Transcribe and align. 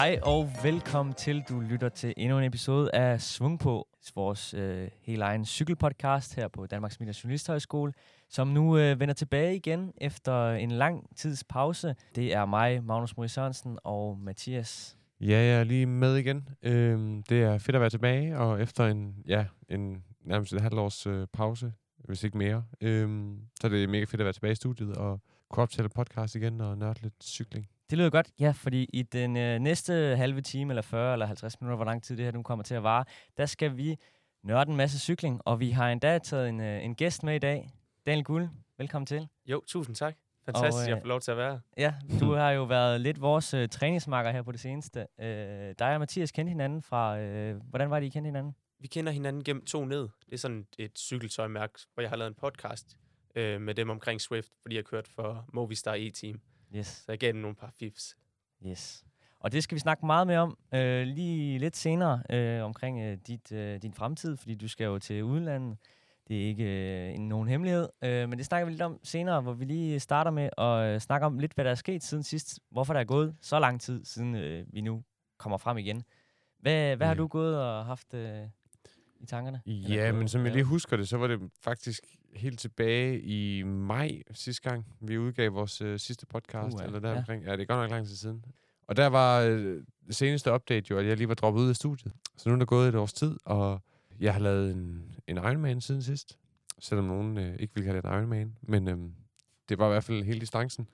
Hej 0.00 0.18
og 0.22 0.50
velkommen 0.62 1.14
til. 1.14 1.44
Du 1.48 1.60
lytter 1.60 1.88
til 1.88 2.14
endnu 2.16 2.38
en 2.38 2.44
episode 2.44 2.94
af 2.94 3.20
Svung 3.20 3.58
på, 3.58 3.88
vores 4.14 4.54
øh, 4.54 4.88
helt 5.02 5.22
egen 5.22 5.44
cykelpodcast 5.44 6.34
her 6.34 6.48
på 6.48 6.66
Danmarks 6.66 7.00
Medier 7.00 7.20
Journalisthøjskole, 7.24 7.92
som 8.28 8.48
nu 8.48 8.78
øh, 8.78 9.00
vender 9.00 9.14
tilbage 9.14 9.56
igen 9.56 9.92
efter 9.96 10.50
en 10.50 10.70
lang 10.70 11.16
tids 11.16 11.44
pause. 11.44 11.94
Det 12.14 12.34
er 12.34 12.46
mig, 12.46 12.84
Magnus 12.84 13.16
Marie 13.16 13.28
Sørensen 13.28 13.78
og 13.84 14.18
Mathias. 14.18 14.96
Ja, 15.20 15.26
jeg 15.26 15.60
er 15.60 15.64
lige 15.64 15.86
med 15.86 16.16
igen. 16.16 16.48
Øhm, 16.62 17.22
det 17.22 17.42
er 17.42 17.58
fedt 17.58 17.74
at 17.74 17.80
være 17.80 17.90
tilbage, 17.90 18.38
og 18.38 18.62
efter 18.62 18.86
en, 18.86 19.14
ja, 19.26 19.46
en 19.68 20.04
nærmest 20.24 20.52
et 20.52 20.60
halvt 20.60 20.78
års 20.78 21.06
øh, 21.06 21.26
pause, 21.32 21.72
hvis 22.04 22.24
ikke 22.24 22.38
mere, 22.38 22.64
øhm, 22.80 23.38
så 23.60 23.66
er 23.66 23.68
det 23.68 23.88
mega 23.88 24.04
fedt 24.04 24.20
at 24.20 24.24
være 24.24 24.32
tilbage 24.32 24.52
i 24.52 24.54
studiet 24.54 24.96
og 24.96 25.20
kunne 25.50 25.62
optage 25.62 25.88
podcast 25.88 26.34
igen 26.34 26.60
og 26.60 26.78
nørde 26.78 27.02
lidt 27.02 27.24
cykling. 27.24 27.68
Det 27.90 27.98
lyder 27.98 28.10
godt, 28.10 28.30
ja, 28.40 28.50
fordi 28.50 28.88
i 28.92 29.02
den 29.02 29.36
øh, 29.36 29.58
næste 29.58 30.16
halve 30.16 30.40
time, 30.40 30.70
eller 30.72 30.82
40 30.82 31.12
eller 31.12 31.26
50 31.26 31.60
minutter, 31.60 31.76
hvor 31.76 31.84
lang 31.84 32.02
tid 32.02 32.16
det 32.16 32.24
her 32.24 32.32
nu 32.32 32.42
kommer 32.42 32.62
til 32.62 32.74
at 32.74 32.82
vare, 32.82 33.04
der 33.36 33.46
skal 33.46 33.76
vi 33.76 33.96
nørde 34.42 34.70
en 34.70 34.76
masse 34.76 34.98
cykling, 34.98 35.40
og 35.44 35.60
vi 35.60 35.70
har 35.70 35.90
endda 35.90 36.18
taget 36.18 36.48
en, 36.48 36.60
øh, 36.60 36.84
en 36.84 36.94
gæst 36.94 37.22
med 37.22 37.34
i 37.34 37.38
dag. 37.38 37.70
Daniel 38.06 38.24
Guld, 38.24 38.48
velkommen 38.78 39.06
til. 39.06 39.28
Jo, 39.46 39.62
tusind 39.66 39.96
tak. 39.96 40.16
Fantastisk, 40.44 40.76
Og, 40.76 40.82
øh, 40.82 40.88
jeg 40.88 40.98
får 41.02 41.08
lov 41.08 41.20
til 41.20 41.30
at 41.30 41.36
være. 41.36 41.60
Ja, 41.76 41.94
du 42.20 42.34
har 42.40 42.50
jo 42.50 42.64
været 42.64 43.00
lidt 43.00 43.20
vores 43.20 43.54
øh, 43.54 43.68
træningsmarker 43.68 44.30
her 44.30 44.42
på 44.42 44.52
det 44.52 44.60
seneste. 44.60 45.06
Øh, 45.20 45.74
dig 45.78 45.94
og 45.94 46.00
Mathias 46.00 46.32
kendte 46.32 46.50
hinanden 46.50 46.82
fra... 46.82 47.18
Øh, 47.18 47.56
hvordan 47.70 47.90
var 47.90 48.00
det, 48.00 48.06
I 48.06 48.10
kendte 48.10 48.28
hinanden? 48.28 48.54
Vi 48.78 48.86
kender 48.86 49.12
hinanden 49.12 49.44
gennem 49.44 49.64
to 49.64 49.84
ned. 49.84 50.08
Det 50.26 50.32
er 50.32 50.36
sådan 50.36 50.66
et 50.78 50.98
cykeltøjmærke, 50.98 51.78
hvor 51.94 52.00
jeg 52.00 52.10
har 52.10 52.16
lavet 52.16 52.28
en 52.28 52.36
podcast 52.40 52.96
øh, 53.34 53.60
med 53.60 53.74
dem 53.74 53.90
omkring 53.90 54.20
Swift, 54.20 54.52
fordi 54.62 54.76
jeg 54.76 54.84
kørte 54.84 55.10
for 55.10 55.44
Movistar 55.52 55.94
E-Team. 55.94 56.40
Yes. 56.76 56.86
Så 56.86 57.04
jeg 57.08 57.18
gav 57.18 57.32
dem 57.32 57.40
nogle 57.40 57.56
par 57.56 57.70
fifs. 57.78 58.16
Yes. 58.66 59.04
Og 59.40 59.52
det 59.52 59.62
skal 59.64 59.74
vi 59.74 59.80
snakke 59.80 60.06
meget 60.06 60.26
mere 60.26 60.38
om 60.38 60.58
øh, 60.74 61.06
lige 61.06 61.58
lidt 61.58 61.76
senere 61.76 62.22
øh, 62.30 62.64
omkring 62.64 63.00
øh, 63.02 63.18
dit, 63.26 63.52
øh, 63.52 63.82
din 63.82 63.94
fremtid, 63.94 64.36
fordi 64.36 64.54
du 64.54 64.68
skal 64.68 64.84
jo 64.84 64.98
til 64.98 65.24
udlandet. 65.24 65.76
Det 66.28 66.42
er 66.42 66.46
ikke 66.46 66.64
øh, 66.64 67.14
en- 67.14 67.28
nogen 67.28 67.48
hemmelighed, 67.48 67.88
øh, 68.02 68.28
men 68.28 68.38
det 68.38 68.46
snakker 68.46 68.66
vi 68.66 68.72
lidt 68.72 68.82
om 68.82 69.00
senere, 69.02 69.40
hvor 69.40 69.52
vi 69.52 69.64
lige 69.64 70.00
starter 70.00 70.30
med 70.30 70.48
at 70.58 70.94
øh, 70.94 71.00
snakke 71.00 71.26
om 71.26 71.38
lidt, 71.38 71.52
hvad 71.54 71.64
der 71.64 71.70
er 71.70 71.74
sket 71.74 72.02
siden 72.02 72.22
sidst. 72.22 72.60
Hvorfor 72.70 72.92
der 72.92 73.00
er 73.00 73.04
gået 73.04 73.36
så 73.40 73.58
lang 73.58 73.80
tid, 73.80 74.04
siden 74.04 74.34
øh, 74.34 74.66
vi 74.72 74.80
nu 74.80 75.02
kommer 75.38 75.58
frem 75.58 75.78
igen. 75.78 76.02
Hvad, 76.58 76.96
hvad 76.96 77.06
har 77.06 77.14
Ja. 77.14 77.18
du 77.18 77.26
gået 77.26 77.58
og 77.58 77.84
haft 77.86 78.14
øh, 78.14 78.42
i 79.20 79.26
tankerne? 79.26 79.62
Ja, 79.66 80.12
men 80.12 80.28
som 80.28 80.44
jeg 80.44 80.52
lige 80.52 80.64
husker 80.64 80.96
det, 80.96 81.08
så 81.08 81.16
var 81.16 81.26
det 81.26 81.40
faktisk 81.60 82.04
helt 82.34 82.58
tilbage 82.58 83.20
i 83.20 83.62
maj 83.62 84.22
sidste 84.32 84.70
gang, 84.70 84.86
vi 85.00 85.18
udgav 85.18 85.54
vores 85.54 85.80
øh, 85.80 85.98
sidste 85.98 86.26
podcast, 86.26 86.74
Uha, 86.74 86.84
eller 86.84 87.00
der 87.00 87.10
ja. 87.10 87.18
omkring. 87.18 87.44
Ja, 87.44 87.52
det 87.52 87.60
er 87.60 87.64
godt 87.64 87.80
nok 87.80 87.90
lang 87.90 88.06
tid 88.06 88.16
siden. 88.16 88.44
Og 88.86 88.96
der 88.96 89.06
var 89.06 89.40
øh, 89.40 89.82
det 90.06 90.16
seneste 90.16 90.52
update 90.52 90.86
jo, 90.90 90.98
at 90.98 91.06
jeg 91.06 91.16
lige 91.16 91.28
var 91.28 91.34
droppet 91.34 91.60
ud 91.60 91.68
af 91.68 91.76
studiet. 91.76 92.12
Så 92.36 92.48
nu 92.48 92.54
er 92.54 92.58
der 92.58 92.66
gået 92.66 92.88
et 92.88 92.94
års 92.94 93.12
tid, 93.12 93.36
og 93.44 93.80
jeg 94.20 94.32
har 94.32 94.40
lavet 94.40 94.72
en, 94.72 95.12
en 95.26 95.36
Ironman 95.36 95.80
siden 95.80 96.02
sidst. 96.02 96.38
Selvom 96.78 97.04
nogen 97.04 97.38
øh, 97.38 97.56
ikke 97.58 97.74
vil 97.74 97.84
kalde 97.84 98.02
det 98.02 98.08
en 98.08 98.14
Ironman. 98.14 98.56
Men 98.62 98.88
øh, 98.88 98.98
det 99.68 99.78
var 99.78 99.86
i 99.86 99.90
hvert 99.90 100.04
fald 100.04 100.24
hele 100.24 100.40
distancen. 100.40 100.88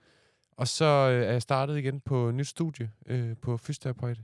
Og 0.56 0.68
så 0.68 0.84
øh, 0.84 1.26
er 1.26 1.32
jeg 1.32 1.42
startet 1.42 1.78
igen 1.78 2.00
på 2.00 2.30
nyt 2.30 2.46
studie 2.46 2.90
øh, 3.06 3.36
på 3.42 3.56
fysioterapeut 3.56 4.18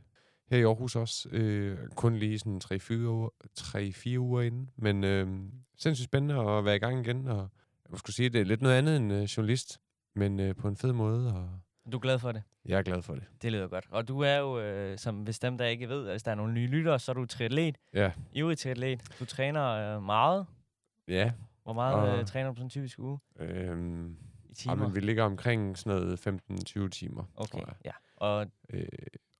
her 0.52 0.58
i 0.58 0.62
Aarhus 0.62 0.96
også. 0.96 1.28
Øh, 1.32 1.78
kun 1.96 2.16
lige 2.16 2.38
sådan 2.38 2.60
3-4 2.64 2.92
uger, 3.06 3.28
3-4 4.14 4.18
uger 4.18 4.42
inden. 4.42 4.70
Men 4.76 5.04
øh, 5.04 5.28
sindssygt 5.78 6.04
spændende 6.04 6.34
at 6.40 6.64
være 6.64 6.76
i 6.76 6.78
gang 6.78 7.06
igen. 7.06 7.28
Og 7.28 7.48
jeg 7.90 7.98
skulle 7.98 8.16
sige, 8.16 8.28
det 8.28 8.40
er 8.40 8.44
lidt 8.44 8.62
noget 8.62 8.74
andet 8.78 8.96
end 8.96 9.12
øh, 9.12 9.22
journalist. 9.22 9.80
Men 10.14 10.40
øh, 10.40 10.56
på 10.56 10.68
en 10.68 10.76
fed 10.76 10.92
måde, 10.92 11.34
og 11.34 11.50
Du 11.92 11.96
er 11.96 12.00
glad 12.00 12.18
for 12.18 12.32
det? 12.32 12.42
jeg 12.64 12.78
er 12.78 12.82
glad 12.82 13.02
for 13.02 13.14
det. 13.14 13.24
Det 13.42 13.52
lyder 13.52 13.68
godt. 13.68 13.86
Og 13.90 14.08
du 14.08 14.20
er 14.20 14.36
jo, 14.36 14.60
øh, 14.60 14.98
som 14.98 15.16
hvis 15.22 15.38
dem, 15.38 15.58
der 15.58 15.64
ikke 15.66 15.88
ved, 15.88 16.10
hvis 16.10 16.22
der 16.22 16.30
er 16.30 16.34
nogle 16.34 16.52
nye 16.54 16.66
lyttere, 16.66 16.98
så 16.98 17.12
er 17.12 17.14
du 17.14 17.24
triatlet. 17.26 17.78
Ja, 17.94 18.12
Ivrig 18.32 18.58
triatlet. 18.58 19.16
Du 19.20 19.24
træner 19.24 19.96
øh, 19.96 20.02
meget. 20.02 20.46
ja. 21.08 21.32
Hvor 21.62 21.72
meget 21.72 21.94
Og- 21.94 22.18
øh, 22.18 22.26
træner 22.26 22.46
du 22.48 22.52
på 22.52 22.56
sådan 22.56 22.66
en 22.66 22.70
typisk 22.70 22.98
uge? 22.98 23.18
Øhm, 23.38 24.10
I 24.10 24.14
ja, 24.48 24.54
timer? 24.54 24.74
men 24.76 24.94
vi 24.94 25.00
ligger 25.00 25.24
omkring 25.24 25.78
sådan 25.78 26.00
noget 26.00 26.26
15-20 26.84 26.88
timer, 26.88 27.24
okay, 27.36 27.50
tror 27.50 27.58
jeg. 27.66 27.74
ja. 27.84 27.90
Og 28.16 28.46
Øh, 28.70 28.86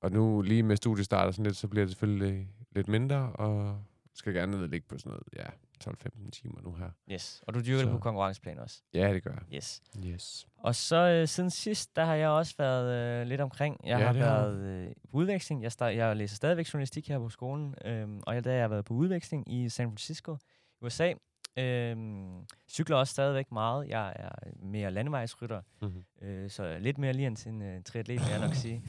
og 0.03 0.13
nu 0.13 0.43
lige 0.43 0.63
med 0.63 0.77
studiestart 0.77 1.27
og 1.27 1.35
sådan 1.35 1.45
lidt, 1.47 1.57
så 1.57 1.69
bliver 1.69 1.85
det 1.85 1.91
selvfølgelig 1.95 2.49
lidt 2.73 2.89
mindre, 2.89 3.17
og 3.33 3.83
skal 4.15 4.35
gerne 4.35 4.53
ned 4.53 4.63
og 4.63 4.69
ligge 4.69 4.87
på 4.89 4.99
sådan 4.99 5.11
noget, 5.11 5.23
ja, 5.37 5.51
12-15 5.91 6.31
timer 6.31 6.61
nu 6.63 6.73
her. 6.75 6.91
yes. 7.13 7.43
Og 7.47 7.55
du 7.55 7.61
dyrker 7.61 7.79
det 7.79 7.87
Så- 7.87 7.93
på 7.93 7.99
konkurrenceplan 7.99 8.59
også. 8.59 8.83
Ja, 8.95 9.13
det 9.15 9.23
gør 9.23 9.31
jeg. 9.31 9.57
Yes. 9.57 9.83
Yes. 10.07 10.47
Og 10.59 10.75
så 10.75 10.97
øh, 10.97 11.29
siden 11.29 11.51
sidst, 11.51 11.97
der 11.97 12.05
har 12.05 12.15
jeg 12.15 12.29
også 12.29 12.55
været 12.59 13.21
øh, 13.21 13.27
lidt 13.27 13.41
omkring. 13.41 13.81
Jeg 13.85 13.99
Ja, 14.01 14.07
har 14.07 14.13
det 14.13 14.21
været 14.23 14.61
øh, 14.61 14.87
på 15.11 15.17
udveksling. 15.17 15.63
Jeg, 15.63 15.73
start, 15.73 15.95
jeg 15.97 16.17
læser 16.17 16.37
stadigvæk 16.37 16.75
journalistik 16.75 17.09
her 17.09 17.19
på 17.19 17.29
skolen. 17.29 17.75
Øhm, 17.85 18.21
og 18.27 18.35
jeg, 18.35 18.45
der 18.45 18.51
har 18.51 18.59
jeg 18.59 18.71
været 18.71 18.85
på 18.85 18.95
udveksling 18.95 19.53
i 19.53 19.69
San 19.69 19.89
Francisco, 19.89 20.37
USA. 20.83 21.13
Øhm, 21.59 22.47
cykler 22.69 22.97
også 22.97 23.11
stadigvæk 23.11 23.53
meget. 23.53 23.89
Jeg 23.89 24.13
er 24.17 24.29
mere 24.63 24.91
landevejsrytter. 24.91 25.61
Mm-hmm. 25.83 26.05
Øh, 26.29 26.51
så 26.51 26.79
lidt 26.79 26.99
mere 26.99 27.13
lige 27.13 27.27
end 27.27 27.47
en 27.47 27.63
øh, 27.63 27.83
triatlet, 27.83 28.21
vil 28.21 28.29
jeg 28.31 28.41
nok 28.41 28.55
sige. 28.65 28.83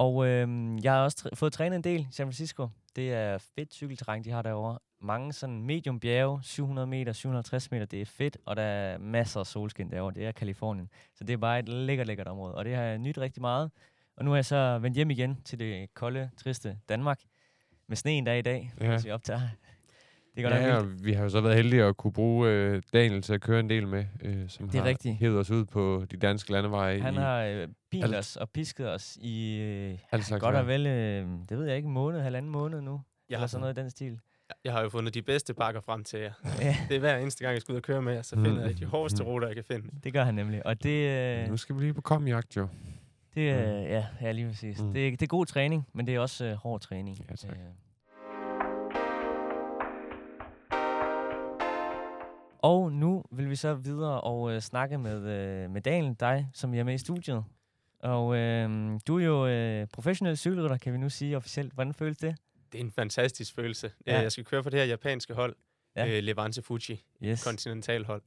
Og 0.00 0.26
øh, 0.26 0.48
jeg 0.84 0.92
har 0.92 1.00
også 1.04 1.28
tr- 1.28 1.34
fået 1.34 1.52
trænet 1.52 1.76
en 1.76 1.84
del 1.84 2.00
i 2.00 2.06
San 2.10 2.26
Francisco. 2.26 2.68
Det 2.96 3.12
er 3.12 3.38
fedt 3.38 3.74
cykelterræn, 3.74 4.24
de 4.24 4.30
har 4.30 4.42
derovre. 4.42 4.78
Mange 5.02 5.32
sådan 5.32 5.62
medium 5.62 6.00
bjerge, 6.00 6.42
700 6.42 6.86
meter, 6.86 7.12
750 7.12 7.70
meter, 7.70 7.84
det 7.86 8.00
er 8.00 8.06
fedt, 8.06 8.38
og 8.46 8.56
der 8.56 8.62
er 8.62 8.98
masser 8.98 9.40
af 9.40 9.46
solskin 9.46 9.90
derovre. 9.90 10.14
Det 10.14 10.26
er 10.26 10.32
Kalifornien. 10.32 10.88
Så 11.14 11.24
det 11.24 11.32
er 11.32 11.36
bare 11.36 11.58
et 11.58 11.68
lækkert, 11.68 12.06
lækkert 12.06 12.26
område, 12.28 12.54
og 12.54 12.64
det 12.64 12.74
har 12.74 12.82
jeg 12.82 12.98
nyt 12.98 13.18
rigtig 13.18 13.40
meget. 13.40 13.70
Og 14.16 14.24
nu 14.24 14.30
er 14.32 14.34
jeg 14.36 14.44
så 14.44 14.78
vendt 14.78 14.96
hjem 14.96 15.10
igen 15.10 15.38
til 15.44 15.58
det 15.58 15.94
kolde, 15.94 16.30
triste 16.36 16.78
Danmark. 16.88 17.20
Med 17.86 17.96
sneen 17.96 18.26
der 18.26 18.32
i 18.32 18.42
dag, 18.42 18.72
Ja. 18.80 18.84
ja. 18.84 18.90
hvis 18.90 19.04
vi 19.04 19.10
optager. 19.10 19.40
Det 20.48 20.56
nok 20.56 20.68
Ja, 20.68 20.80
vildt. 20.80 20.98
og 21.00 21.04
vi 21.04 21.12
har 21.12 21.22
jo 21.22 21.28
så 21.28 21.40
været 21.40 21.56
heldige 21.56 21.84
at 21.84 21.96
kunne 21.96 22.12
bruge 22.12 22.48
øh, 22.50 22.82
Daniel 22.92 23.22
til 23.22 23.32
at 23.34 23.40
køre 23.40 23.60
en 23.60 23.70
del 23.70 23.86
med, 23.88 24.04
øh, 24.22 24.48
som 24.48 24.68
Det 24.68 24.78
er 24.78 24.82
har 24.82 24.88
rigtigt. 24.88 25.16
hævet 25.16 25.38
os 25.38 25.50
ud 25.50 25.64
på 25.64 26.04
de 26.10 26.16
danske 26.16 26.52
landeveje. 26.52 27.00
Han 27.00 27.14
i 27.14 27.16
har 27.16 27.42
øh, 27.44 27.68
bilet 27.90 28.04
alt- 28.04 28.14
os 28.16 28.36
og 28.36 28.50
pisket 28.50 28.92
os 28.92 29.18
i 29.20 29.56
øh, 29.60 29.98
godt 30.30 30.42
vejr. 30.42 30.58
og 30.58 30.66
vel, 30.66 30.86
øh, 30.86 31.26
det 31.48 31.58
ved 31.58 31.66
jeg 31.66 31.76
ikke, 31.76 31.86
en 31.86 31.92
måned, 31.92 32.20
halvanden 32.20 32.52
måned 32.52 32.80
nu. 32.80 32.90
Jeg 33.28 33.34
eller 33.34 33.38
har, 33.38 33.46
sådan 33.46 33.60
noget 33.60 33.78
i 33.78 33.80
den 33.80 33.90
stil. 33.90 34.18
jeg 34.64 34.72
har 34.72 34.82
jo 34.82 34.88
fundet 34.88 35.14
de 35.14 35.22
bedste 35.22 35.54
bakker 35.54 35.80
frem 35.80 36.04
til 36.04 36.18
jer. 36.20 36.32
Ja, 36.60 36.76
Det 36.88 36.96
er 36.96 37.00
hver 37.00 37.16
eneste 37.18 37.44
gang, 37.44 37.52
jeg 37.54 37.60
skal 37.60 37.72
ud 37.72 37.76
og 37.76 37.82
køre 37.82 38.02
med 38.02 38.12
jer, 38.14 38.22
så 38.22 38.36
Mm. 38.36 38.44
finder 38.44 38.66
jeg 38.66 38.78
de 38.78 38.84
hårdeste 38.84 39.22
ruter, 39.24 39.46
jeg 39.46 39.56
kan 39.56 39.64
finde. 39.64 39.88
det 40.04 40.12
gør 40.12 40.24
han 40.24 40.34
nemlig. 40.34 40.66
Og 40.66 40.82
det, 40.82 41.08
øh, 41.42 41.48
Nu 41.48 41.56
skal 41.56 41.76
vi 41.76 41.80
lige 41.80 41.94
på 41.94 42.00
komjagt, 42.00 42.56
jo. 42.56 42.68
det 43.34 43.40
øh, 43.40 43.46
ja, 43.90 44.06
ja, 44.20 44.32
lige 44.32 44.48
præcis. 44.48 44.80
Mm. 44.80 44.86
Mm. 44.86 44.92
Det, 44.94 45.12
det 45.20 45.22
er 45.22 45.26
god 45.26 45.46
træning, 45.46 45.86
men 45.92 46.06
det 46.06 46.14
er 46.14 46.20
også 46.20 46.44
øh, 46.44 46.52
hård 46.52 46.80
træning. 46.80 47.18
Ja, 47.30 47.36
tak. 47.36 47.50
Øh. 47.50 47.56
Og 52.62 52.92
nu 52.92 53.24
vil 53.32 53.50
vi 53.50 53.56
så 53.56 53.74
videre 53.74 54.20
og 54.20 54.52
øh, 54.52 54.60
snakke 54.60 54.98
med, 54.98 55.16
øh, 55.16 55.70
med 55.70 55.80
Daniel, 55.80 56.16
dig, 56.20 56.48
som 56.54 56.74
er 56.74 56.82
med 56.84 56.94
i 56.94 56.98
studiet. 56.98 57.44
Og 57.98 58.36
øh, 58.36 59.00
du 59.06 59.18
er 59.18 59.24
jo 59.24 59.46
øh, 59.46 59.86
professionel 59.92 60.36
cykelrytter, 60.36 60.76
kan 60.76 60.92
vi 60.92 60.98
nu 60.98 61.08
sige 61.08 61.36
officielt. 61.36 61.72
Hvordan 61.72 61.94
føles 61.94 62.18
det? 62.18 62.36
Det 62.72 62.80
er 62.80 62.84
en 62.84 62.90
fantastisk 62.90 63.54
følelse. 63.54 63.92
Ja. 64.06 64.14
Ja. 64.14 64.20
Jeg 64.20 64.32
skal 64.32 64.44
køre 64.44 64.62
for 64.62 64.70
det 64.70 64.78
her 64.80 64.86
japanske 64.86 65.34
hold, 65.34 65.56
ja. 65.96 66.08
øh, 66.08 66.22
Levante 66.22 66.62
Fuji, 66.62 67.00
Yes. 67.24 67.44
kontinentalhold. 67.44 68.22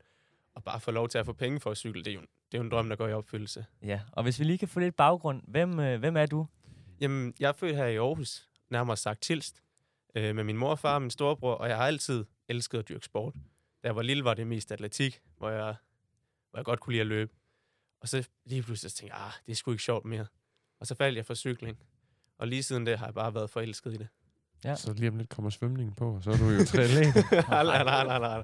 Og 0.55 0.63
bare 0.63 0.79
få 0.79 0.91
lov 0.91 1.09
til 1.09 1.17
at 1.17 1.25
få 1.25 1.33
penge 1.33 1.59
for 1.59 1.71
at 1.71 1.77
cykle, 1.77 2.03
det 2.03 2.11
er 2.11 2.15
jo, 2.15 2.21
det 2.21 2.27
er 2.53 2.57
jo 2.57 2.63
en 2.63 2.71
drøm, 2.71 2.89
der 2.89 2.95
går 2.95 3.07
i 3.07 3.13
opfyldelse. 3.13 3.65
Ja, 3.83 3.99
og 4.11 4.23
hvis 4.23 4.39
vi 4.39 4.43
lige 4.43 4.57
kan 4.57 4.67
få 4.67 4.79
lidt 4.79 4.95
baggrund. 4.95 5.41
Hvem, 5.47 5.79
øh, 5.79 5.99
hvem 5.99 6.17
er 6.17 6.25
du? 6.25 6.47
Jamen, 7.01 7.33
jeg 7.39 7.47
er 7.47 7.53
født 7.53 7.75
her 7.75 7.85
i 7.85 7.95
Aarhus, 7.95 8.47
nærmere 8.69 8.97
sagt 8.97 9.21
Tilst, 9.21 9.61
øh, 10.15 10.35
med 10.35 10.43
min 10.43 10.57
mor 10.57 10.69
og 10.69 10.79
far 10.79 10.95
og 10.95 11.01
min 11.01 11.11
storebror, 11.11 11.53
og 11.53 11.69
jeg 11.69 11.77
har 11.77 11.85
altid 11.87 12.25
elsket 12.49 12.79
at 12.79 12.89
dyrke 12.89 13.05
sport. 13.05 13.33
Da 13.83 13.87
jeg 13.87 13.95
var 13.95 14.01
lille, 14.01 14.23
var 14.23 14.33
det 14.33 14.47
mest 14.47 14.71
atletik, 14.71 15.21
hvor 15.37 15.49
jeg, 15.49 15.75
hvor 16.49 16.59
jeg 16.59 16.65
godt 16.65 16.79
kunne 16.79 16.93
lide 16.93 17.01
at 17.01 17.07
løbe. 17.07 17.31
Og 18.01 18.09
så 18.09 18.27
lige 18.45 18.63
pludselig 18.63 18.91
så 18.91 18.97
tænkte 18.97 19.15
jeg, 19.15 19.25
ah, 19.25 19.31
det 19.45 19.51
er 19.51 19.55
sgu 19.55 19.71
ikke 19.71 19.83
sjovt 19.83 20.05
mere. 20.05 20.25
Og 20.79 20.87
så 20.87 20.95
faldt 20.95 21.17
jeg 21.17 21.25
for 21.25 21.33
cykling. 21.33 21.77
Og 22.37 22.47
lige 22.47 22.63
siden 22.63 22.85
det 22.85 22.99
har 22.99 23.05
jeg 23.05 23.13
bare 23.13 23.33
været 23.33 23.49
forelsket 23.49 23.93
i 23.93 23.97
det. 23.97 24.07
Ja. 24.65 24.75
Så 24.75 24.93
lige 24.93 25.09
om 25.09 25.17
lidt 25.17 25.29
kommer 25.29 25.49
svømningen 25.49 25.95
på, 25.95 26.15
og 26.15 26.23
så 26.23 26.31
er 26.31 26.37
du 26.37 26.49
jo 26.49 26.65
triatlet. 26.65 27.15
nej, 27.49 27.63
nej, 27.63 27.83
nej, 27.83 28.03
nej, 28.05 28.19
nej. 28.19 28.43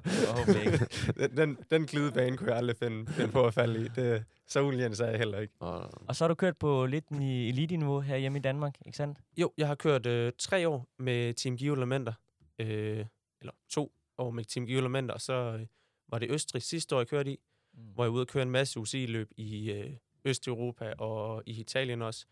Den, 1.16 1.36
den, 1.36 1.58
den 1.70 1.86
glidebane 1.86 2.36
kunne 2.36 2.50
jeg 2.50 2.56
aldrig 2.56 2.76
finde, 2.76 3.12
finde 3.12 3.32
på 3.32 3.46
at 3.46 3.54
falde 3.54 3.84
i. 3.84 3.88
Det, 3.88 4.24
så 4.46 4.62
uligens 4.62 5.00
er 5.00 5.06
jeg 5.06 5.18
heller 5.18 5.38
ikke. 5.38 5.54
Og 5.60 6.16
så 6.16 6.24
har 6.24 6.28
du 6.28 6.34
kørt 6.34 6.56
på 6.56 6.86
lidt 6.86 7.04
i 7.20 7.48
elite-niveau 7.48 8.00
her 8.00 8.16
hjemme 8.16 8.38
i 8.38 8.42
Danmark, 8.42 8.74
ikke 8.86 8.96
sandt? 8.96 9.18
Jo, 9.36 9.52
jeg 9.58 9.66
har 9.66 9.74
kørt 9.74 10.06
øh, 10.06 10.32
tre 10.38 10.68
år 10.68 10.86
med 10.98 11.34
Team 11.34 11.56
Geo 11.56 11.74
Elementer. 11.74 12.12
Øh, 12.58 13.04
eller 13.40 13.52
to 13.70 13.92
år 14.20 14.30
med 14.30 14.44
Team 14.44 14.66
Geo 14.66 14.78
Elementer, 14.78 15.14
og 15.14 15.20
så 15.20 15.32
øh, 15.32 15.66
var 16.08 16.18
det 16.18 16.30
Østrig 16.30 16.62
sidste 16.62 16.94
år, 16.96 17.00
jeg 17.00 17.08
kørte 17.08 17.32
i, 17.32 17.38
Mm. 17.74 17.82
hvor 17.94 18.04
jeg 18.04 18.10
var 18.12 18.14
ude 18.14 18.22
og 18.22 18.26
køre 18.28 18.42
en 18.42 18.50
masse 18.50 18.80
UCI-løb 18.80 19.30
i 19.36 19.70
øh, 19.72 19.90
Østeuropa 20.24 20.92
og 20.98 21.42
i 21.46 21.60
Italien 21.60 22.02
også. 22.02 22.26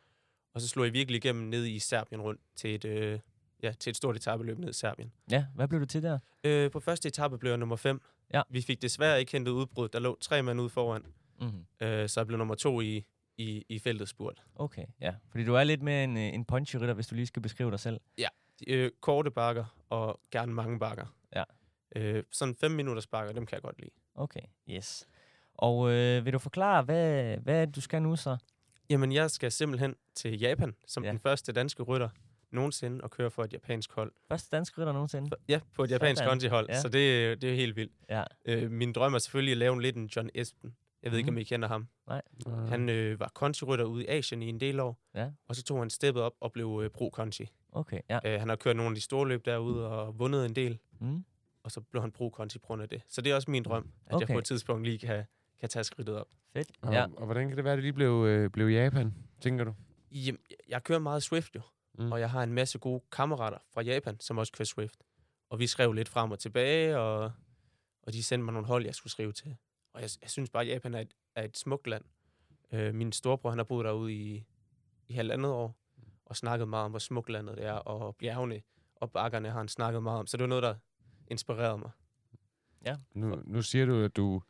Og 0.54 0.60
så 0.60 0.68
slog 0.68 0.84
jeg 0.84 0.92
virkelig 0.92 1.24
igennem 1.24 1.48
ned 1.48 1.66
i 1.66 1.78
Serbien 1.78 2.20
rundt 2.22 2.40
til 2.56 2.74
et, 2.74 2.84
øh, 2.84 3.18
ja, 3.62 3.72
til 3.72 3.90
et 3.90 3.96
stort 3.96 4.16
etabeløb 4.16 4.58
ned 4.58 4.68
i 4.70 4.72
Serbien. 4.72 5.12
Ja, 5.30 5.46
hvad 5.54 5.68
blev 5.68 5.80
du 5.80 5.86
til 5.86 6.02
der? 6.02 6.18
Øh, 6.44 6.70
på 6.70 6.80
første 6.80 7.08
etape 7.08 7.38
blev 7.38 7.50
jeg 7.50 7.58
nummer 7.58 7.76
5. 7.76 8.00
Ja. 8.34 8.42
Vi 8.50 8.60
fik 8.62 8.82
desværre 8.82 9.20
ikke 9.20 9.32
hentet 9.32 9.52
udbrud. 9.52 9.88
Der 9.88 9.98
lå 9.98 10.18
tre 10.20 10.42
mand 10.42 10.60
ude 10.60 10.68
foran. 10.68 11.06
Mm-hmm. 11.40 11.66
Øh, 11.86 12.08
så 12.08 12.20
jeg 12.20 12.26
blev 12.26 12.38
nummer 12.38 12.54
to 12.54 12.80
i, 12.80 13.04
i, 13.36 13.64
i 13.68 13.78
feltet 13.78 14.08
spurt. 14.08 14.42
Okay, 14.56 14.86
ja. 15.00 15.14
Fordi 15.30 15.44
du 15.44 15.54
er 15.54 15.64
lidt 15.64 15.82
mere 15.82 16.04
en, 16.04 16.16
øh, 16.16 16.22
en 16.34 16.44
punchy 16.44 16.76
rytter, 16.76 16.94
hvis 16.94 17.06
du 17.06 17.14
lige 17.14 17.26
skal 17.26 17.42
beskrive 17.42 17.70
dig 17.70 17.80
selv. 17.80 18.00
Øh, 18.66 18.90
korte 19.00 19.30
bakker 19.30 19.64
og 19.90 20.20
gerne 20.30 20.52
mange 20.52 20.78
bakker. 20.78 21.06
Ja. 21.36 21.44
Øh, 21.96 22.24
sådan 22.32 22.54
5 22.54 22.70
minutters 22.70 23.06
bakker, 23.06 23.32
dem 23.32 23.46
kan 23.46 23.54
jeg 23.54 23.62
godt 23.62 23.78
lide. 23.80 23.90
Okay, 24.14 24.40
yes. 24.70 25.06
Og 25.54 25.90
øh, 25.92 26.24
vil 26.24 26.32
du 26.32 26.38
forklare, 26.38 26.82
hvad, 26.82 27.36
hvad 27.36 27.66
du 27.66 27.80
skal 27.80 28.02
nu 28.02 28.16
så? 28.16 28.36
Jamen, 28.90 29.12
jeg 29.12 29.30
skal 29.30 29.52
simpelthen 29.52 29.94
til 30.14 30.38
Japan 30.40 30.74
som 30.86 31.04
Ja. 31.04 31.10
den 31.10 31.18
første 31.18 31.52
danske 31.52 31.82
rytter 31.82 32.08
nogensinde 32.50 33.00
og 33.04 33.10
køre 33.10 33.30
for 33.30 33.44
et 33.44 33.52
japansk 33.52 33.92
hold. 33.92 34.12
Første 34.28 34.56
dansk 34.56 34.78
rytter 34.78 34.92
nogensinde? 34.92 35.36
Ja, 35.48 35.60
på 35.74 35.84
et 35.84 35.90
japansk 35.90 36.18
Sådan. 36.20 36.30
kontihold, 36.30 36.66
Ja. 36.68 36.80
så 36.80 36.88
det, 36.88 37.24
er- 37.24 37.34
det 37.34 37.50
er 37.50 37.54
helt 37.54 37.76
vildt. 37.76 37.92
Ja. 38.08 38.24
Øh, 38.44 38.70
min 38.70 38.92
drøm 38.92 39.14
er 39.14 39.18
selvfølgelig 39.18 39.52
at 39.52 39.58
lave 39.58 39.74
en 39.74 39.80
lidt 39.80 39.96
en 39.96 40.06
John 40.06 40.30
Espen. 40.34 40.74
Jeg 41.02 41.10
ved 41.10 41.18
ikke, 41.18 41.30
Mhm. 41.30 41.36
om 41.36 41.40
I 41.40 41.44
kender 41.44 41.68
ham. 41.68 41.88
Uh, 42.46 42.68
Han 42.68 42.88
øh, 42.88 43.20
var 43.20 43.30
kontirytter 43.34 43.84
ude 43.84 44.04
i 44.04 44.06
Asien 44.08 44.42
i 44.42 44.48
en 44.48 44.60
del 44.60 44.80
år, 44.80 45.00
Ja. 45.14 45.30
og 45.48 45.56
så 45.56 45.62
tog 45.62 45.78
han 45.78 45.90
steppet 45.90 46.22
op 46.22 46.32
og 46.40 46.52
blev 46.52 46.80
øh, 46.84 46.90
pro-konti. 46.90 47.48
Okay, 47.72 48.00
ja. 48.10 48.18
Øh, 48.24 48.40
han 48.40 48.48
har 48.48 48.56
kørt 48.56 48.76
nogle 48.76 48.88
af 48.90 48.94
de 48.94 49.00
store 49.00 49.28
løb 49.28 49.44
derude 49.44 49.88
og 49.88 50.18
vundet 50.18 50.46
en 50.46 50.56
del, 50.56 50.78
Mm. 51.00 51.24
Og 51.68 51.72
så 51.72 51.80
blev 51.80 52.02
han 52.02 52.12
pro-konti 52.12 52.58
på 52.58 52.66
grund 52.66 52.82
af 52.82 52.88
det. 52.88 53.02
Så 53.08 53.20
det 53.20 53.30
er 53.32 53.34
også 53.34 53.50
min 53.50 53.62
drøm, 53.62 53.92
at 54.06 54.14
Okay. 54.14 54.28
jeg 54.28 54.34
på 54.34 54.38
et 54.38 54.44
tidspunkt 54.44 54.84
lige 54.84 54.98
kan, 54.98 55.24
kan 55.60 55.68
tage 55.68 55.84
skridtet 55.84 56.16
op. 56.16 56.26
Fedt. 56.52 56.70
og, 56.82 56.92
Ja. 56.92 57.06
og 57.16 57.24
hvordan 57.24 57.48
kan 57.48 57.56
det 57.56 57.64
være, 57.64 57.72
at 57.72 57.76
det 57.76 57.82
lige 57.84 57.92
blev, 57.92 58.24
øh, 58.28 58.50
blev 58.50 58.66
Japan, 58.68 59.14
tænker 59.40 59.64
du? 59.64 59.74
Jamen, 60.12 60.40
jeg 60.68 60.84
kører 60.84 60.98
meget 60.98 61.22
Swift 61.22 61.54
jo, 61.54 61.60
Mm. 61.98 62.04
mm. 62.04 62.12
og 62.12 62.20
jeg 62.20 62.30
har 62.30 62.42
en 62.42 62.52
masse 62.52 62.78
gode 62.78 63.02
kammerater 63.12 63.58
fra 63.74 63.82
Japan, 63.82 64.20
som 64.20 64.38
også 64.38 64.52
kører 64.52 64.66
Swift. 64.66 65.02
Og 65.50 65.58
vi 65.58 65.66
skrev 65.66 65.92
lidt 65.92 66.08
frem 66.08 66.30
og 66.30 66.38
tilbage, 66.38 66.98
og, 66.98 67.32
og 68.02 68.12
de 68.12 68.22
sendte 68.22 68.44
mig 68.44 68.52
nogle 68.52 68.66
hold, 68.68 68.84
jeg 68.84 68.94
skulle 68.94 69.10
skrive 69.10 69.32
til. 69.32 69.56
Og 69.94 70.00
jeg, 70.02 70.10
jeg 70.22 70.30
synes 70.30 70.50
bare, 70.50 70.62
at 70.62 70.68
Japan 70.68 70.94
er 70.94 71.00
et, 71.00 71.14
er 71.34 71.44
et 71.44 71.58
smukt 71.58 71.86
land. 71.86 72.04
Øh, 72.72 72.94
min 72.94 73.12
storebror, 73.12 73.50
han 73.50 73.58
har 73.58 73.64
boet 73.64 73.84
derude 73.84 74.12
i, 74.14 74.44
i 75.08 75.12
halvandet 75.12 75.52
år, 75.52 75.76
og 76.26 76.36
snakket 76.36 76.68
meget 76.68 76.84
om, 76.84 76.90
hvor 76.92 76.98
smukt 76.98 77.30
landet 77.30 77.56
det 77.56 77.64
er, 77.66 77.72
og 77.72 78.16
bjergene 78.16 78.62
og 78.96 79.12
bakkerne 79.12 79.50
har 79.50 79.58
han 79.58 79.68
snakket 79.68 80.02
meget 80.02 80.18
om. 80.18 80.26
Så 80.26 80.36
det 80.36 80.42
var 80.42 80.48
noget, 80.48 80.62
der 80.62 80.74
inspirerede 81.30 81.78
mig. 81.78 81.90
Nu, 83.14 83.42
nu 83.44 83.62
siger 83.62 83.86
du, 83.86 84.04
at 84.04 84.16
du 84.16 84.42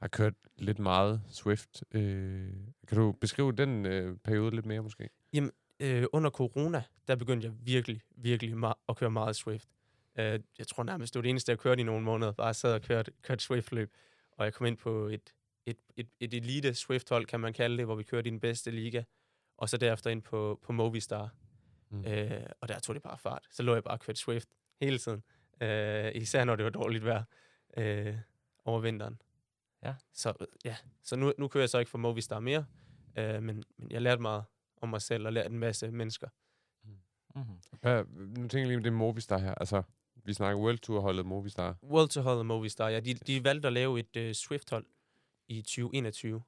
har 0.00 0.08
kørt 0.08 0.34
lidt 0.56 0.78
meget 0.78 1.22
Swift. 1.28 1.84
Øh, 1.90 2.50
kan 2.88 2.98
du 2.98 3.12
beskrive 3.12 3.52
den 3.52 3.86
øh, 3.86 4.16
periode 4.16 4.54
lidt 4.54 4.66
mere, 4.66 4.82
måske? 4.82 5.08
øh, 5.80 6.04
under 6.12 6.30
corona, 6.30 6.82
der 7.08 7.16
begyndte 7.16 7.46
jeg 7.46 7.54
virkelig, 7.60 8.02
virkelig 8.16 8.56
meget 8.56 8.74
at 8.88 8.96
køre 8.96 9.10
meget 9.10 9.36
Swift. 9.36 9.68
Øh, 10.18 10.40
jeg 10.58 10.66
tror 10.66 10.82
nærmest, 10.82 11.14
det 11.14 11.18
var 11.18 11.22
det 11.22 11.30
eneste, 11.30 11.50
jeg 11.50 11.58
kørte 11.58 11.80
i 11.80 11.84
nogle 11.84 12.04
måneder. 12.04 12.32
Bare 12.32 12.54
sad 12.54 12.74
og 12.74 12.82
kørte, 12.82 13.12
kørte 13.22 13.44
Swift-løb. 13.44 13.92
Og 14.32 14.44
jeg 14.44 14.54
kom 14.54 14.66
ind 14.66 14.76
på 14.76 15.06
et, 15.06 15.34
et, 15.66 15.76
et, 15.96 16.08
et 16.20 16.34
elite 16.34 16.74
Swift-hold, 16.74 17.26
kan 17.26 17.40
man 17.40 17.52
kalde 17.52 17.76
det, 17.76 17.84
hvor 17.84 17.94
vi 17.94 18.02
kørte 18.02 18.28
i 18.28 18.30
den 18.30 18.40
bedste 18.40 18.70
liga. 18.70 19.02
Og 19.56 19.68
så 19.68 19.76
derefter 19.76 20.10
ind 20.10 20.22
på, 20.22 20.60
på 20.62 20.72
Movistar. 20.72 21.30
Mm. 21.90 22.04
Øh, 22.04 22.46
og 22.60 22.68
der 22.68 22.78
tog 22.78 22.94
det 22.94 23.02
bare 23.02 23.18
fart. 23.18 23.46
Så 23.50 23.62
lå 23.62 23.74
jeg 23.74 23.84
bare 23.84 23.94
og 23.94 24.00
kørte 24.00 24.20
Swift 24.20 24.48
hele 24.80 24.98
tiden. 24.98 25.22
Øh, 25.62 26.12
især 26.14 26.44
når 26.44 26.56
det 26.56 26.64
var 26.64 26.70
dårligt 26.70 27.04
vejr 27.04 27.24
øh, 27.76 28.16
over 28.64 28.80
vinteren. 28.80 29.22
Ja. 29.82 29.94
Så, 30.12 30.32
øh, 30.40 30.46
ja. 30.64 30.76
så 31.02 31.16
nu, 31.16 31.32
nu 31.38 31.48
kører 31.48 31.62
jeg 31.62 31.70
så 31.70 31.78
ikke 31.78 31.90
for 31.90 31.98
Movistar 31.98 32.40
mere. 32.40 32.66
Øh, 33.18 33.42
men, 33.42 33.64
men 33.78 33.90
jeg 33.90 34.02
lærte 34.02 34.22
meget 34.22 34.44
om 34.76 34.88
mig 34.88 35.02
selv 35.02 35.26
og 35.26 35.32
lærte 35.32 35.50
en 35.50 35.58
masse 35.58 35.90
mennesker. 35.90 36.28
Mm-hmm. 37.34 37.58
Hvad, 37.80 38.04
nu 38.14 38.34
tænker 38.34 38.58
jeg 38.58 38.66
lige 38.66 38.76
om 38.76 38.82
det 38.82 38.92
Movistar 38.92 39.38
her. 39.38 39.54
Altså, 39.54 39.82
vi 40.24 40.32
snakker 40.32 40.62
World 40.62 40.78
Tour-holdet 40.78 41.26
Movistar. 41.26 41.76
World 41.82 42.08
to 42.08 42.20
Hold 42.20 42.38
og 42.38 42.46
Movistar, 42.46 42.88
ja, 42.88 43.00
de, 43.00 43.14
de 43.14 43.44
valgte 43.44 43.66
at 43.66 43.72
lave 43.72 44.00
et 44.00 44.16
uh, 44.16 44.32
Swift-hold 44.32 44.86
i 45.48 45.62
2021, 45.62 46.42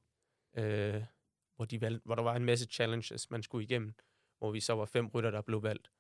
øh, 0.57 1.03
hvor, 1.57 1.65
de 1.65 1.81
valgte, 1.81 2.03
hvor 2.05 2.15
der 2.15 2.23
var 2.23 2.37
en 2.37 2.45
masse 2.45 2.67
challenges, 2.67 3.31
man 3.31 3.43
skulle 3.43 3.65
igennem, 3.65 3.95
hvor 4.39 4.51
vi 4.51 4.61
så 4.61 4.75
var 4.75 4.85
fem 4.85 5.09
rytter, 5.09 5.31
der 5.31 5.43
blev 5.43 5.63
valgt. 5.63 5.91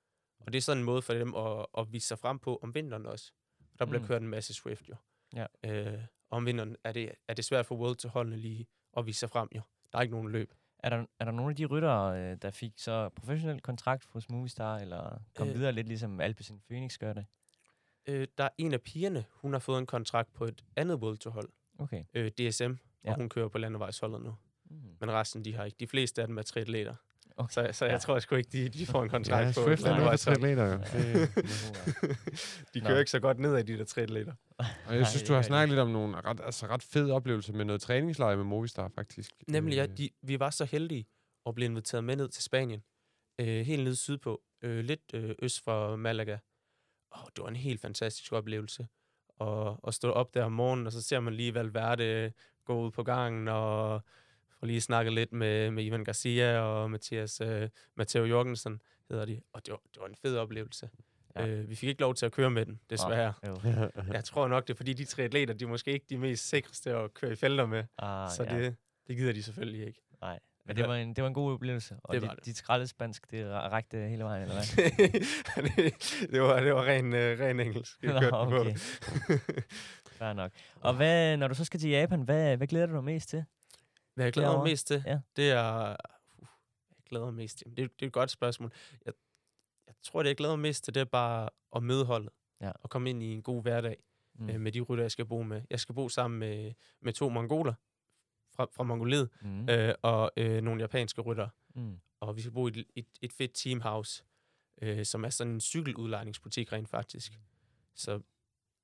Og 0.47 0.53
det 0.53 0.59
er 0.59 0.63
sådan 0.63 0.79
en 0.79 0.85
måde 0.85 1.03
for 1.03 1.13
dem 1.15 1.35
at, 1.35 1.67
at 1.79 1.93
vise 1.93 2.09
sig 2.09 2.19
frem 2.19 2.39
på 2.39 2.59
om 2.63 2.75
vinteren 2.75 3.07
også. 3.07 3.33
Der 3.79 3.85
bliver 3.87 4.01
Mm. 4.01 4.07
kørt 4.07 4.23
en 4.23 4.29
masse 4.29 4.55
Swift 4.55 4.89
jo. 4.89 4.95
Ja. 5.35 5.47
Øh, 5.65 5.99
om 6.31 6.47
vinteren 6.47 6.77
er 6.85 6.93
det, 6.93 7.13
er 7.29 7.35
det 7.35 7.45
svært 7.45 7.67
for 7.67 7.75
World 7.77 7.97
to 7.97 8.09
holdene 8.09 8.37
lige 8.37 8.67
at 8.97 9.07
vise 9.07 9.19
sig 9.21 9.31
frem 9.31 9.49
jo. 9.57 9.61
Der 9.93 9.99
er 9.99 10.03
ikke 10.03 10.15
nogen 10.15 10.29
løb. 10.33 10.53
Er 10.79 10.91
der, 10.91 11.07
er 11.21 11.25
der 11.25 11.33
nogle 11.33 11.51
af 11.51 11.57
de 11.57 11.65
ryttere, 11.65 12.21
øh, 12.21 12.37
der 12.43 12.51
fik 12.51 12.73
så 12.77 13.09
professionel 13.09 13.61
kontrakt 13.61 14.05
hos 14.11 14.31
Movistar, 14.31 14.79
eller 14.79 15.19
kom 15.35 15.49
øh. 15.49 15.55
Videre 15.55 15.73
lidt 15.73 15.89
ligesom 15.89 16.21
Alpecin 16.21 16.61
Phoenix 16.69 16.99
gør 16.99 17.13
det? 17.13 17.27
Øh, 18.07 18.29
der 18.39 18.45
er 18.45 18.49
en 18.59 18.73
af 18.73 18.83
pigerne, 18.83 19.25
hun 19.31 19.53
har 19.53 19.61
fået 19.61 19.79
en 19.79 19.87
kontrakt 19.87 20.33
på 20.33 20.45
et 20.45 20.65
andet 20.77 20.97
World 20.97 21.19
to 21.19 21.31
hold, 21.31 21.49
Okay. 21.79 22.05
øh, 22.15 22.31
DSM. 22.31 22.73
Ja. 23.05 23.11
og 23.11 23.17
hun 23.17 23.29
kører 23.29 23.49
på 23.49 23.59
landevejsholdet 23.59 24.21
nu. 24.23 24.37
Mm. 24.65 24.97
Men 25.01 25.11
resten, 25.13 25.45
de 25.45 25.55
har 25.55 25.65
ikke. 25.65 25.77
De 25.81 25.87
fleste 25.87 26.23
af 26.23 26.29
dem 26.29 26.39
er 26.39 26.43
triatleter. 26.43 26.95
Okay. 27.37 27.53
Så, 27.53 27.79
så 27.79 27.85
jeg 27.85 27.93
Ja. 27.93 27.99
tror 27.99 28.19
sgu 28.19 28.35
ikke, 28.35 28.49
de, 28.53 28.69
de 28.69 28.87
får 28.87 29.03
en 29.03 29.09
kontrakt 29.09 29.47
Ja, 29.47 29.53
på 29.63 29.67
Swift 29.67 29.83
er 29.83 29.97
noget 29.97 30.11
for 30.11 30.17
triatleter, 30.17 30.65
jo. 30.73 30.79
Det, 30.93 31.31
De 32.75 32.81
Nå. 32.81 32.87
kører 32.89 32.99
ikke 32.99 33.11
så 33.11 33.21
godt 33.21 33.39
ned 33.39 33.55
af 33.55 33.67
de 33.67 33.79
der 33.79 33.85
triatleter. 33.85 34.33
og 34.87 34.97
jeg 34.97 35.07
synes, 35.07 35.23
du 35.23 35.33
har 35.33 35.43
snakket 35.43 35.69
lidt 35.69 35.81
om 35.81 35.91
nogle 35.91 36.17
ret, 36.21 36.41
altså, 36.45 36.67
ret 36.67 36.83
fede 36.83 37.13
oplevelser 37.13 37.53
med 37.53 37.65
noget 37.65 37.81
træningslejr 37.81 38.37
med 38.37 38.45
Movistar, 38.45 38.89
faktisk. 38.95 39.31
Nemlig, 39.49 39.77
ja, 39.77 39.83
Øh, 39.83 39.97
de, 39.99 40.11
vi 40.23 40.41
var 40.41 40.51
så 40.51 40.65
heldige 40.65 41.07
at 41.47 41.55
blive 41.55 41.67
inviteret 41.71 42.05
med 42.05 42.17
ned 42.17 42.29
til 42.29 42.43
Spanien. 42.43 42.83
Øh, 43.41 43.67
helt 43.67 43.85
nede 43.85 43.97
sydpå. 43.97 44.43
Øh, 44.63 44.85
lidt 44.85 45.01
øh, 45.15 45.35
øst 45.43 45.65
for 45.65 45.97
Malaga. 45.97 46.39
Og 47.11 47.29
det 47.37 47.43
var 47.43 47.49
en 47.49 47.57
helt 47.57 47.81
fantastisk 47.81 48.33
oplevelse. 48.33 48.87
Og, 49.39 49.81
at 49.87 49.95
stå 49.95 50.11
op 50.11 50.35
der 50.35 50.45
om 50.45 50.53
morgenen, 50.53 50.87
og 50.87 50.93
så 50.93 51.03
ser 51.03 51.21
man 51.21 51.35
lige 51.35 51.55
Valverde 51.55 52.33
gå 52.65 52.81
ud 52.87 52.91
på 52.91 53.03
gangen, 53.03 53.49
og 53.49 54.03
får 54.65 54.67
lige 54.67 54.81
snakket 54.81 55.13
lidt 55.13 55.33
med, 55.33 55.71
med 55.71 55.85
Ivan 55.85 56.05
Garcia 56.05 56.59
og 56.59 56.91
Mathias, 56.91 57.41
øh, 57.41 57.69
Matteo 57.97 58.25
Jorgensen, 58.25 58.83
hedder 59.11 59.25
de. 59.25 59.41
Og 59.53 59.67
det 59.67 59.73
var, 59.73 59.81
det 59.95 60.01
var 60.01 60.07
en 60.07 60.15
fed 60.23 60.37
oplevelse. 60.37 60.89
Ja. 61.37 61.47
Øh, 61.47 61.71
vi 61.71 61.75
fik 61.75 61.89
ikke 61.89 62.01
lov 62.01 62.15
til 62.15 62.27
at 62.27 62.33
køre 62.33 62.51
med 62.51 62.67
den, 62.67 62.81
desværre. 62.91 63.33
Jo. 63.47 63.57
Jeg 64.13 64.25
tror 64.25 64.49
nok, 64.49 64.67
det 64.67 64.73
er 64.73 64.77
fordi, 64.77 64.93
de 64.93 65.05
tre 65.05 65.23
atleter, 65.23 65.55
de 65.55 65.65
er 65.65 65.69
måske 65.69 65.93
ikke 65.93 66.07
de 66.11 66.19
mest 66.19 66.49
sikreste 66.49 66.91
at 66.91 67.15
køre 67.15 67.33
i 67.33 67.37
felter 67.37 67.67
med. 67.67 67.85
Ah, 67.99 68.31
så 68.31 68.45
ja. 68.45 68.59
det, 68.59 68.77
det 69.07 69.17
gider 69.17 69.33
de 69.33 69.43
selvfølgelig 69.43 69.87
ikke. 69.87 70.01
Nej. 70.21 70.39
Men 70.67 70.77
det 70.77 70.89
var, 70.89 70.95
en, 70.95 71.15
det 71.15 71.23
var 71.23 71.29
en 71.29 71.35
god 71.35 71.53
oplevelse. 71.53 71.97
Og 72.03 72.15
Det 72.15 72.23
dit, 72.23 72.31
det. 72.31 72.47
dit 72.47 72.57
skraldespansk, 72.57 73.31
det 73.31 73.45
ra- 73.45 73.69
rakte 73.69 73.97
hele 73.97 74.25
vejen, 74.25 74.43
eller 74.43 74.55
hvad? 74.55 74.99
det, 75.65 76.31
det, 76.31 76.41
var, 76.43 76.61
det 76.61 76.75
var 76.75 76.85
ren, 76.85 77.07
uh, 77.07 77.19
ren 77.19 77.61
engelsk. 77.61 78.03
Jeg 78.03 78.31
Nå, 78.31 78.37
okay. 78.37 78.77
Fair 80.19 80.33
nok. 80.33 80.53
Og 80.81 80.95
hvad, 80.95 81.37
når 81.37 81.49
du 81.49 81.55
så 81.55 81.65
skal 81.65 81.81
til 81.81 81.91
Japan, 81.91 82.23
hvad, 82.23 82.57
hvad 82.57 82.67
glæder 82.67 82.87
du 82.87 82.95
dig 82.95 83.05
mest 83.05 83.29
til? 83.29 83.45
Hvad 84.15 84.25
jeg 84.27 84.33
glæder 84.33 84.57
mig 84.57 84.65
mest 84.65 84.87
til, 84.87 85.03
Ja. 85.07 85.21
det 85.37 85.51
er... 85.51 85.97
Uh, 86.39 86.47
jeg 86.91 87.05
glæder 87.09 87.25
mig 87.25 87.35
mest 87.35 87.59
til. 87.59 87.67
Det, 87.77 87.79
er- 87.85 87.89
det 87.89 88.03
er 88.03 88.07
et 88.07 88.13
godt 88.13 88.31
spørgsmål. 88.31 88.73
Jeg, 89.07 89.13
jeg 89.87 89.95
tror, 90.03 90.23
det 90.23 90.29
jeg 90.29 90.37
glæder 90.37 90.57
mig 90.57 90.63
mest 90.63 90.85
til, 90.85 90.95
det 90.95 91.01
er 91.01 91.05
bare 91.05 91.49
at 91.77 91.83
møde 91.83 92.05
holdet. 92.05 92.31
Ja. 92.61 92.71
Og 92.83 92.91
komme 92.91 93.11
ind 93.11 93.23
i 93.23 93.33
en 93.33 93.43
god 93.43 93.63
hverdag 93.63 93.97
Mm. 94.39 94.51
øh, 94.51 94.61
med 94.61 94.73
de 94.73 94.81
rytter, 94.81 95.05
jeg 95.05 95.11
skal 95.11 95.25
bo 95.25 95.43
med. 95.43 95.63
Jeg 95.71 95.81
skal 95.81 95.95
bo 95.95 96.09
sammen 96.09 96.39
med, 96.41 96.73
med 97.01 97.13
to 97.13 97.29
mongoler 97.29 97.75
fra, 98.55 98.67
fra 98.73 98.85
Mongoliet, 98.85 99.29
mm. 99.43 99.69
øh, 99.69 99.95
og 100.03 100.31
øh, 100.37 100.63
nogle 100.63 100.81
japanske 100.81 101.21
rytter. 101.23 101.49
Mm. 101.75 102.01
og 102.21 102.37
vi 102.37 102.41
skal 102.41 102.53
bo 102.53 102.69
i 102.69 102.71
et, 102.71 102.85
et, 102.95 103.07
et 103.23 103.33
fedt 103.33 103.53
teamhouse, 103.55 104.25
øh, 104.83 105.05
som 105.05 105.25
er 105.25 105.29
sådan 105.29 105.53
en 105.53 105.61
cykeludlejningsbutik 105.61 106.73
rent 106.73 106.89
faktisk. 106.89 107.39
Så 107.95 108.21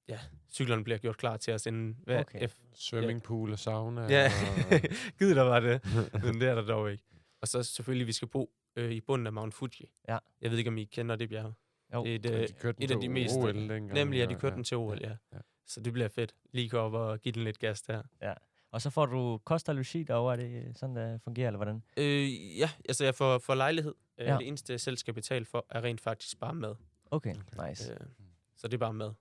ja, 0.09 0.19
cyklerne 0.53 0.85
bliver 0.85 0.99
gjort 0.99 1.17
klar 1.17 1.37
til 1.37 1.55
os 1.55 1.67
inden 1.67 1.97
hver 2.05 2.21
Okay. 2.21 2.49
F. 2.49 2.57
Swimmingpool 2.75 3.53
og 3.53 3.59
sauna. 3.59 4.07
Ja, 4.09 4.25
og, 4.71 4.81
givet 5.19 5.37
der 5.37 5.43
var 5.43 5.61
det, 5.61 5.81
men 6.25 6.41
det 6.41 6.49
er 6.49 6.55
der 6.55 6.63
dog 6.63 6.93
ikke. 6.93 7.05
Og 7.43 7.49
så 7.49 7.63
selvfølgelig, 7.63 8.07
vi 8.07 8.13
skal 8.13 8.29
bo 8.29 8.51
øh, 8.77 8.91
i 8.91 9.01
bunden 9.01 9.27
af 9.27 9.33
Mount 9.33 9.55
Fuji. 9.55 9.91
Ja. 10.09 10.19
Jeg 10.41 10.51
ved 10.51 10.59
ikke, 10.59 10.69
om 10.71 10.79
I 10.79 10.85
kender 10.85 11.17
det 11.17 11.29
bjerg. 11.29 11.53
Jo. 11.95 12.05
Et, 12.07 12.27
og 12.27 12.33
øh, 12.33 12.49
de 12.49 12.53
kørte 12.53 12.77
den 12.77 12.85
et 12.85 12.91
af 12.91 13.01
de 13.01 13.09
mest- 13.09 13.37
OL 13.37 13.55
dengang, 13.55 13.93
nemlig, 13.93 14.23
at 14.23 14.29
de 14.29 14.35
kørte 14.35 14.57
den 14.57 14.65
til 14.65 14.77
OL, 14.77 14.99
ja. 15.01 15.09
ja. 15.33 15.39
Så 15.67 15.81
det 15.81 15.93
bliver 15.93 16.09
fedt. 16.09 16.35
Lige 16.53 16.69
gå 16.69 16.79
op 16.79 16.93
og 16.93 17.21
give 17.21 17.33
den 17.33 17.45
lidt 17.45 17.59
gas 17.59 17.83
der. 17.83 18.03
Og 18.73 18.83
så 18.83 18.91
får 18.91 19.07
du 19.07 19.39
kost 19.45 19.69
og 19.69 19.75
logi 19.75 20.03
derovre, 20.03 20.33
er 20.33 20.37
det 20.37 20.79
sådan, 20.79 20.97
det 20.97 21.21
fungerer, 21.23 21.47
eller 21.49 21.57
hvordan? 21.59 21.83
Øh, 21.97 22.59
ja, 22.59 22.71
altså 22.89 23.05
jeg 23.05 23.15
får, 23.15 23.39
får 23.39 23.55
lejlighed. 23.55 23.95
Øh, 24.19 24.27
Ja. 24.27 24.37
Det 24.39 24.49
eneste, 24.49 24.73
jeg 24.73 24.81
selv 24.81 24.97
skal 24.97 25.15
betale 25.15 25.45
for, 25.45 25.67
er 25.71 25.85
rent 25.85 26.01
faktisk 26.01 26.39
bare 26.41 26.55
mad. 26.55 26.75
Okay, 27.11 27.35
Okay. 27.35 27.69
nice. 27.69 27.93
Øh, 27.93 27.97
så 28.57 28.69
det 28.69 28.75
er 28.75 28.79
bare 28.79 28.93
mad. 28.95 29.13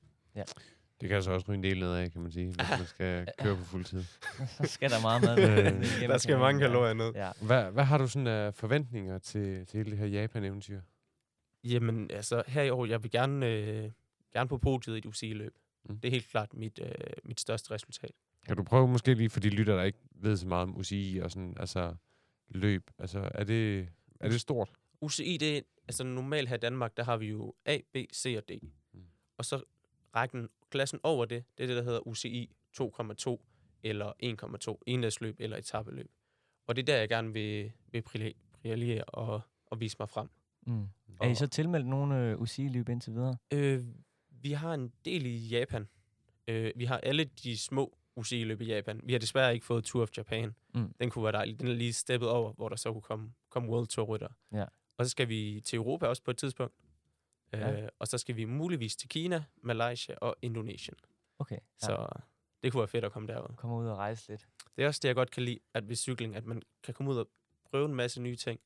Det 1.02 1.10
kan 1.10 1.16
altså 1.16 1.32
også 1.32 1.46
ryge 1.50 1.58
en 1.58 1.64
del 1.64 1.80
nedad, 1.80 2.10
kan 2.10 2.22
man 2.22 2.32
sige, 2.32 2.46
hvis 2.48 2.70
man 2.70 2.86
skal 2.86 3.28
køre 3.44 3.56
på 3.56 3.64
fuld 3.64 3.86
tid. 3.86 4.04
så 4.48 4.64
skal 4.64 4.90
der 4.90 5.02
meget. 5.02 5.40
Øh, 5.40 5.56
med 5.78 6.00
hjem, 6.00 6.10
Der 6.10 6.18
skal 6.18 6.38
mange 6.38 6.62
ja. 6.62 6.68
kalorier 6.68 6.94
ned. 6.94 7.12
Ja. 7.16 7.32
Hvad, 7.42 7.72
hvad 7.72 7.84
har 7.84 7.98
du 7.98 8.08
sådan 8.08 8.28
af 8.28 8.54
forventninger 8.54 9.18
til, 9.18 9.66
til 9.66 9.78
hele 9.78 9.92
det 9.92 9.98
her 10.00 10.06
Japan-eventyr? 10.06 10.82
Jamen, 11.64 12.12
altså 12.12 12.44
her 12.48 12.64
i 12.64 12.70
år, 12.70 12.86
jeg 12.86 13.04
vil 13.04 13.12
gerne, 13.12 13.48
øh, 13.48 13.92
gerne 14.34 14.48
på 14.50 14.58
podiet 14.58 14.96
i 14.96 14.98
et 14.98 15.06
UCI-løb. 15.06 15.56
Mm. 15.90 16.00
Det 16.00 16.08
er 16.08 16.12
helt 16.12 16.28
klart 16.28 16.54
mit, 16.54 16.80
øh, 16.84 16.92
mit 17.24 17.40
største 17.40 17.72
resultat. 17.72 18.12
Kan 18.48 18.58
du 18.58 18.64
prøve 18.64 18.88
måske 18.88 19.14
lige 19.14 19.30
for 19.30 19.40
de 19.40 19.50
lytter, 19.50 19.76
der 19.76 19.84
ikke 19.84 20.00
ved 20.12 20.38
så 20.38 20.48
meget 20.48 20.64
om 20.64 20.78
UCI 20.78 21.20
og 21.24 21.32
sådan, 21.32 21.56
altså 21.60 21.96
løb, 22.50 22.92
altså 23.00 23.30
er 23.34 23.44
det, 23.44 23.90
er 24.20 24.30
det 24.30 24.42
stort? 24.42 24.70
UCI, 25.02 25.38
det 25.38 25.58
er, 25.58 25.62
altså 25.88 26.04
normalt 26.04 26.50
her 26.50 26.56
i 26.56 26.60
Danmark, 26.60 26.98
der 26.98 27.04
har 27.04 27.18
vi 27.18 27.28
jo 27.28 27.54
A, 27.66 27.78
B, 27.94 27.98
C 28.14 28.36
og 28.38 28.44
D. 28.50 28.52
Mm. 28.94 29.04
Og 29.38 29.46
så 29.46 29.64
rækken, 30.16 30.50
klassen 30.70 31.00
over 31.04 31.26
det, 31.26 31.44
det 31.58 31.64
er 31.64 31.68
det, 31.68 31.78
der 31.78 31.84
hedder 31.84 32.08
UCI 32.08 32.56
2,2 32.82 33.38
eller 33.84 34.12
1,2, 34.70 34.84
enhedsløb 34.86 35.36
eller 35.40 35.58
etabeløb. 35.58 36.12
og 36.68 36.76
det 36.76 36.82
er 36.82 36.86
der, 36.86 36.98
jeg 36.98 37.10
gerne 37.10 37.34
vil, 37.34 37.72
vil 37.92 38.02
brille- 38.02 38.34
brillere 38.62 39.04
og, 39.04 39.42
og 39.66 39.80
vise 39.80 39.96
mig 40.00 40.10
frem. 40.10 40.30
Mm. 40.68 40.88
Er 41.22 41.30
I 41.30 41.36
så 41.36 41.48
tilmeldt 41.48 41.88
nogle 41.88 42.20
øh, 42.30 42.42
UCI-løb 42.42 42.90
indtil 42.90 43.14
videre? 43.14 43.38
Øh, 43.54 43.84
vi 44.30 44.52
har 44.52 44.74
en 44.74 44.92
del 45.06 45.26
i 45.26 45.36
Japan. 45.48 45.88
Øh, 46.48 46.72
vi 46.76 46.86
har 46.86 46.98
alle 46.98 47.24
de 47.24 47.58
små 47.58 47.98
UCI-løb 48.16 48.62
i 48.62 48.66
Japan. 48.66 49.02
Vi 49.04 49.12
har 49.14 49.20
desværre 49.20 49.54
ikke 49.54 49.66
fået 49.66 49.84
Tour 49.84 50.04
of 50.04 50.10
Japan. 50.18 50.56
Mm. 50.76 50.94
Den 51.00 51.10
kunne 51.10 51.24
være 51.24 51.32
dejlig. 51.32 51.60
Den 51.60 51.68
er 51.68 51.74
lige 51.74 51.94
steppet 51.94 52.30
over, 52.30 52.54
hvor 52.54 52.70
der 52.70 52.76
så 52.76 52.94
kunne 52.94 53.02
komme, 53.02 53.34
komme 53.50 53.70
World 53.70 53.88
Tour 53.88 54.06
rytter. 54.06 54.28
Ja. 54.54 54.66
Og 54.98 55.06
så 55.06 55.10
skal 55.10 55.30
vi 55.30 55.62
til 55.66 55.78
Europa 55.78 56.06
også 56.08 56.24
på 56.24 56.32
et 56.32 56.38
tidspunkt. 56.38 56.74
Ja. 57.54 57.82
Øh, 57.82 57.90
og 58.00 58.08
så 58.08 58.18
skal 58.18 58.36
vi 58.36 58.46
muligvis 58.46 58.96
til 58.96 59.10
Kina, 59.10 59.44
Malaysia 59.62 60.16
og 60.16 60.36
Indonesien. 60.42 60.96
Okay. 61.40 61.56
Ja. 61.56 61.88
Så 61.88 62.08
det 62.64 62.72
kunne 62.72 62.80
være 62.80 62.88
fedt 62.88 63.06
at 63.06 63.12
komme 63.12 63.28
derud. 63.28 63.56
Kommer 63.56 63.78
ud 63.78 63.88
og 63.88 63.98
rejse 63.98 64.30
lidt. 64.30 64.48
Det 64.76 64.84
er 64.84 64.88
også 64.88 65.00
det, 65.04 65.08
jeg 65.08 65.16
godt 65.16 65.32
kan 65.32 65.44
lide, 65.44 65.60
at 65.74 65.90
ved 65.90 65.96
cykling, 65.96 66.36
at 66.36 66.46
man 66.46 66.62
kan 66.84 66.94
komme 66.94 67.12
ud 67.12 67.18
og 67.18 67.30
prøve 67.66 67.86
en 67.86 67.96
masse 67.96 68.22
nye 68.22 68.36
ting, 68.36 68.60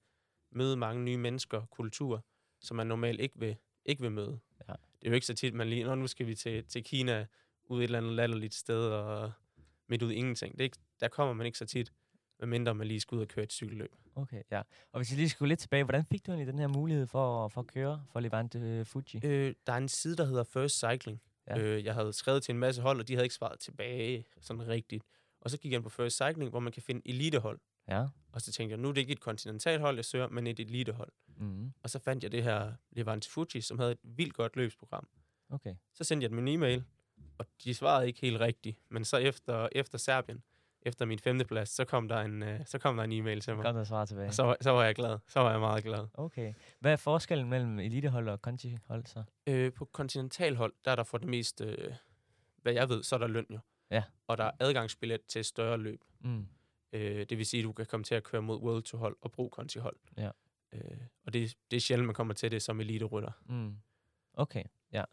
møde 0.51 0.77
mange 0.77 1.03
nye 1.03 1.17
mennesker, 1.17 1.65
kulturer, 1.65 2.19
som 2.59 2.77
man 2.77 2.87
normalt 2.87 3.21
ikke 3.21 3.39
vil, 3.39 3.57
ikke 3.85 4.01
vil 4.01 4.11
møde. 4.11 4.39
Ja. 4.67 4.73
Det 4.73 5.07
er 5.07 5.09
jo 5.09 5.13
ikke 5.13 5.27
så 5.27 5.33
tit, 5.33 5.53
man 5.53 5.69
lige, 5.69 5.83
Nå, 5.83 5.95
nu 5.95 6.07
skal 6.07 6.27
vi 6.27 6.35
til, 6.35 6.65
til 6.65 6.83
Kina, 6.83 7.25
ud 7.65 7.79
et 7.79 7.83
eller 7.83 7.97
andet 7.97 8.13
latterligt 8.13 8.53
sted, 8.53 8.87
og 8.89 9.31
midt 9.87 10.03
ud 10.03 10.11
i 10.11 10.15
ingenting. 10.15 10.53
Det 10.53 10.59
er 10.59 10.63
ikke, 10.63 10.77
der 10.99 11.07
kommer 11.07 11.33
man 11.33 11.45
ikke 11.45 11.57
så 11.57 11.65
tit, 11.65 11.91
medmindre 12.47 12.75
man 12.75 12.88
lige 12.88 13.00
skal 13.00 13.15
ud 13.15 13.21
og 13.21 13.27
køre 13.27 13.43
et 13.43 13.51
cykelløb. 13.51 13.95
Okay, 14.15 14.43
ja. 14.51 14.62
Og 14.91 15.00
hvis 15.00 15.12
I 15.12 15.15
lige 15.15 15.29
skulle 15.29 15.50
lidt 15.50 15.59
tilbage, 15.59 15.83
hvordan 15.83 16.05
fik 16.05 16.25
du 16.25 16.31
egentlig 16.31 16.47
den 16.47 16.59
her 16.59 16.67
mulighed 16.67 17.07
for, 17.07 17.47
for 17.47 17.62
at 17.62 17.67
køre 17.67 18.05
for 18.12 18.19
Levante 18.19 18.59
øh, 18.59 18.85
Fuji? 18.85 19.19
Øh, 19.23 19.55
der 19.67 19.73
er 19.73 19.77
en 19.77 19.89
side, 19.89 20.15
der 20.15 20.25
hedder 20.25 20.43
First 20.43 20.77
Cycling. 20.77 21.21
Ja. 21.47 21.59
Øh, 21.59 21.85
jeg 21.85 21.93
havde 21.93 22.13
skrevet 22.13 22.43
til 22.43 22.53
en 22.53 22.59
masse 22.59 22.81
hold, 22.81 23.00
og 23.00 23.07
de 23.07 23.13
havde 23.13 23.25
ikke 23.25 23.35
svaret 23.35 23.59
tilbage 23.59 24.25
sådan 24.41 24.67
rigtigt. 24.67 25.03
Og 25.41 25.51
så 25.51 25.57
gik 25.57 25.71
jeg 25.71 25.75
ind 25.75 25.83
på 25.83 25.89
First 25.89 26.15
Cycling, 26.15 26.50
hvor 26.50 26.59
man 26.59 26.71
kan 26.71 26.81
finde 26.81 27.01
elitehold. 27.05 27.59
Ja. 27.88 28.07
Og 28.31 28.41
så 28.41 28.51
tænkte 28.51 28.71
jeg, 28.71 28.79
nu 28.79 28.89
er 28.89 28.93
det 28.93 29.01
ikke 29.01 29.13
et 29.13 29.19
kontinentalhold, 29.19 29.95
jeg 29.95 30.05
søger, 30.05 30.29
men 30.29 30.47
et 30.47 30.59
elitehold. 30.59 31.12
Mm. 31.38 31.73
Og 31.83 31.89
så 31.89 32.00
fandt 32.00 32.23
jeg 32.23 32.31
det 32.31 32.43
her 32.43 32.73
Levante 32.91 33.29
Fuji, 33.29 33.62
som 33.62 33.79
havde 33.79 33.91
et 33.91 34.00
vildt 34.03 34.33
godt 34.33 34.55
løbsprogram. 34.55 35.07
Okay. 35.50 35.75
Så 35.93 36.03
sendte 36.03 36.23
jeg 36.23 36.29
dem 36.29 36.39
en 36.39 36.47
e-mail, 36.47 36.83
og 37.38 37.45
de 37.63 37.73
svarede 37.73 38.07
ikke 38.07 38.21
helt 38.21 38.39
rigtigt. 38.39 38.77
Men 38.89 39.05
så 39.05 39.17
efter, 39.17 39.69
efter 39.71 39.97
Serbien, 39.97 40.43
efter 40.85 41.05
min 41.05 41.19
femteplads, 41.19 41.69
så 41.69 41.85
kom 41.85 42.07
der 42.07 42.21
en, 42.21 42.43
øh, 42.43 42.59
så 42.65 42.79
kom 42.79 42.97
der 42.97 43.03
en 43.03 43.11
e-mail 43.11 43.41
til 43.41 43.55
mig. 43.55 43.63
Godt 43.63 43.77
at 43.77 43.87
svare 43.87 44.05
tilbage. 44.05 44.27
Og 44.27 44.33
så, 44.33 44.43
var- 44.43 44.57
så 44.61 44.71
var 44.71 44.83
jeg 44.83 44.95
glad. 44.95 45.19
Så 45.27 45.39
var 45.39 45.51
jeg 45.51 45.59
meget 45.59 45.83
glad. 45.83 46.07
Okay. 46.13 46.53
Hvad 46.79 46.91
er 46.91 46.95
forskellen 46.95 47.49
mellem 47.49 47.79
elitehold 47.79 48.29
og 48.29 48.41
kontihold 48.41 49.05
så? 49.05 49.23
Øh, 49.47 49.73
på 49.73 49.85
kontinentalhold, 49.85 50.73
der 50.85 50.91
er 50.91 50.95
der 50.95 51.03
for 51.03 51.17
det 51.17 51.27
meste, 51.27 51.65
øh, 51.65 51.93
hvad 52.61 52.73
jeg 52.73 52.89
ved, 52.89 53.03
så 53.03 53.15
er 53.15 53.19
der 53.19 53.27
løn 53.27 53.45
jo. 53.49 53.59
Ja. 53.91 54.03
Og 54.27 54.37
der 54.37 54.43
er 54.43 54.51
adgangsbillet 54.59 55.21
til 55.25 55.39
et 55.39 55.45
større 55.45 55.77
løb. 55.77 55.99
Mm. 56.19 56.47
Øh, 56.93 57.25
det 57.29 57.37
vil 57.37 57.45
sige, 57.45 57.61
at 57.61 57.63
du 57.63 57.73
kan 57.73 57.85
komme 57.85 58.03
til 58.03 58.15
at 58.15 58.23
køre 58.23 58.41
mod 58.41 58.59
World 58.61 58.83
to 58.83 58.97
hold 58.97 59.17
og 59.21 59.31
bruge 59.31 59.49
kontihold. 59.49 59.95
Ja. 60.17 60.29
Øh, 60.73 60.81
og 61.25 61.33
det, 61.33 61.55
det 61.71 61.77
er 61.77 61.81
sjældent, 61.81 62.05
man 62.05 62.15
kommer 62.15 62.33
til 62.33 62.51
det 62.51 62.61
som 62.61 62.79
elite-rytter. 62.79 63.31
Mm. 63.45 63.77
Okay, 64.33 64.63
ja. 64.91 65.03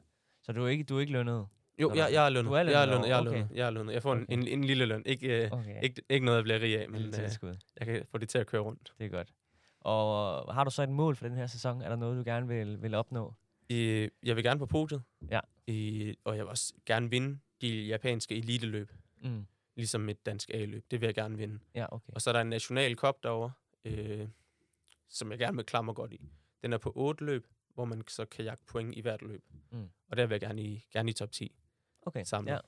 Så 0.43 0.53
du 0.53 0.65
er 0.65 0.69
ikke, 0.69 0.85
du 0.85 0.97
er 0.97 1.01
ikke 1.01 1.13
lønnet? 1.13 1.47
Jo, 1.81 1.93
jeg, 1.95 2.09
jeg 2.13 2.25
er 2.25 2.29
lønnet. 2.29 2.51
du 2.51 2.55
er 2.55 2.59
Jeg 2.63 2.83
er 2.83 2.87
lønnet 2.87 2.93
lønnet. 2.93 3.09
Jeg 3.09 3.19
er 3.19 3.23
lønnet. 3.23 3.49
Jeg 3.55 3.67
er 3.67 3.71
lønnet. 3.71 3.93
Jeg 3.95 4.03
får 4.03 4.13
en, 4.13 4.23
Okay. 4.23 4.33
en, 4.33 4.49
en 4.49 4.65
lille 4.65 4.85
løn. 4.87 5.03
Ikke, 5.07 5.45
øh, 5.45 5.51
Okay. 5.53 5.83
ikke, 5.83 6.03
ikke 6.11 6.25
noget, 6.27 6.37
jeg 6.37 6.45
bliver 6.45 6.61
rig 6.61 6.81
af, 6.81 6.89
men 6.91 7.03
øh, 7.03 7.13
jeg 7.81 7.87
kan 7.87 8.05
få 8.11 8.19
det 8.19 8.29
til 8.29 8.39
at 8.39 8.47
køre 8.47 8.61
rundt. 8.61 8.93
Det 8.99 9.05
er 9.07 9.11
godt. 9.11 9.29
Og 9.81 10.39
øh, 10.49 10.55
har 10.55 10.65
du 10.65 10.71
så 10.71 10.83
et 10.83 10.89
mål 10.89 11.17
for 11.17 11.29
den 11.29 11.37
her 11.37 11.47
sæson? 11.47 11.83
Er 11.83 11.89
der 11.89 11.97
noget, 11.97 12.19
du 12.19 12.31
gerne 12.31 12.49
vil, 12.49 12.83
vil 12.83 12.95
opnå? 12.95 13.35
Øh, 13.71 14.09
jeg 14.23 14.37
vil 14.37 14.45
gerne 14.45 14.59
på 14.59 14.67
podiet. 14.67 15.03
Ja. 15.31 15.41
Øh, 15.69 16.15
og 16.25 16.37
jeg 16.37 16.45
vil 16.45 16.51
også 16.51 16.75
gerne 16.87 17.11
vinde 17.11 17.39
de 17.61 17.83
japanske 17.87 18.37
eliteløb. 18.37 18.93
Mm. 19.23 19.47
Ligesom 19.77 20.09
et 20.09 20.27
dansk 20.27 20.51
A-løb. 20.55 20.85
Det 20.91 21.01
vil 21.01 21.07
jeg 21.07 21.15
gerne 21.15 21.37
vinde. 21.37 21.59
Ja, 21.75 21.87
okay. 21.95 22.13
Og 22.13 22.21
så 22.23 22.31
er 22.31 22.33
der 22.33 22.41
en 22.41 22.47
national 22.47 22.95
cup 22.95 23.23
derovre, 23.23 23.53
øh, 23.85 24.29
som 25.09 25.31
jeg 25.31 25.39
gerne 25.39 25.57
vil 25.57 25.67
klamre 25.67 25.95
godt 25.95 26.13
i. 26.13 26.21
Den 26.63 26.73
er 26.73 26.79
på 26.79 26.93
otte 26.97 27.25
løb, 27.25 27.47
hvor 27.75 27.85
man 27.85 28.03
så 28.09 28.25
kan 28.25 28.45
jagte 28.45 28.65
point 28.67 28.97
i 28.97 29.01
hvert 29.01 29.23
løb. 29.23 29.45
Mm. 29.71 29.89
Og 30.09 30.17
der 30.17 30.27
vil 30.27 30.35
jeg 30.35 30.41
gerne 30.41 30.63
i, 30.63 30.85
gerne 30.93 31.11
i 31.11 31.13
top 31.13 31.33
10. 31.33 31.53
Okay, 32.03 32.25
samlet. 32.25 32.53
ja. 32.53 32.59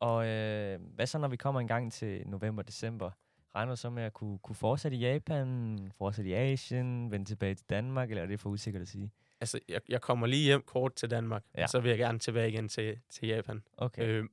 Og 0.00 0.26
øh, 0.26 0.80
hvad 0.94 1.06
så, 1.06 1.18
når 1.18 1.28
vi 1.28 1.36
kommer 1.36 1.60
en 1.60 1.68
gang 1.68 1.92
til 1.92 2.28
november-december? 2.28 3.10
Regner 3.54 3.72
du 3.72 3.76
så 3.76 3.90
med 3.90 4.02
at 4.02 4.12
kunne, 4.12 4.38
kunne 4.38 4.56
fortsætte 4.56 4.96
i 4.96 5.00
Japan, 5.00 5.78
fortsætte 5.98 6.30
i 6.30 6.34
Asien, 6.34 7.10
vende 7.10 7.24
tilbage 7.24 7.54
til 7.54 7.66
Danmark, 7.70 8.10
eller 8.10 8.22
er 8.22 8.26
det 8.26 8.40
for 8.40 8.50
usikkert 8.50 8.82
at 8.82 8.88
sige? 8.88 9.10
Altså, 9.40 9.60
jeg, 9.68 9.80
jeg 9.88 10.00
kommer 10.00 10.26
lige 10.26 10.44
hjem 10.44 10.62
kort 10.62 10.94
til 10.94 11.10
Danmark, 11.10 11.44
Ja. 11.54 11.66
så 11.66 11.80
vil 11.80 11.88
jeg 11.88 11.98
gerne 11.98 12.18
tilbage 12.18 12.48
igen 12.48 12.68
til, 12.68 12.98
til 13.10 13.28
Japan. 13.28 13.62
Okay, 13.76 14.02
Øh, 14.08 14.24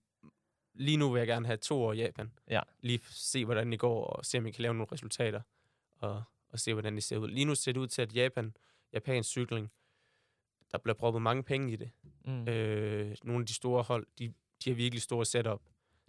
lige 0.73 0.97
nu 0.97 1.09
vil 1.11 1.19
jeg 1.19 1.27
gerne 1.27 1.45
have 1.45 1.57
to 1.57 1.83
år 1.83 1.93
i 1.93 1.97
Japan. 2.01 2.31
Ja. 2.49 2.61
Lige 2.81 2.99
se, 3.09 3.45
hvordan 3.45 3.71
det 3.71 3.79
går, 3.79 4.03
og 4.05 4.25
se, 4.25 4.37
om 4.37 4.45
jeg 4.45 4.53
kan 4.53 4.61
lave 4.61 4.73
nogle 4.73 4.87
resultater, 4.91 5.41
og, 5.97 6.23
og 6.49 6.59
se, 6.59 6.73
hvordan 6.73 6.95
det 6.95 7.03
ser 7.03 7.17
ud. 7.17 7.27
Lige 7.27 7.45
nu 7.45 7.55
ser 7.55 7.71
det 7.71 7.79
ud 7.79 7.87
til, 7.87 8.01
at 8.01 8.15
Japan, 8.15 8.53
japansk 8.93 9.29
cykling, 9.29 9.71
der 10.71 10.77
bliver 10.77 10.95
proppet 10.95 11.21
mange 11.21 11.43
penge 11.43 11.73
i 11.73 11.75
det. 11.75 11.91
mm. 12.25 12.47
Øh, 12.47 13.15
nogle 13.23 13.41
af 13.41 13.45
de 13.47 13.53
store 13.53 13.83
hold, 13.83 14.07
de, 14.19 14.33
de 14.63 14.69
har 14.69 14.75
virkelig 14.75 15.01
store 15.01 15.25
setup. 15.25 15.61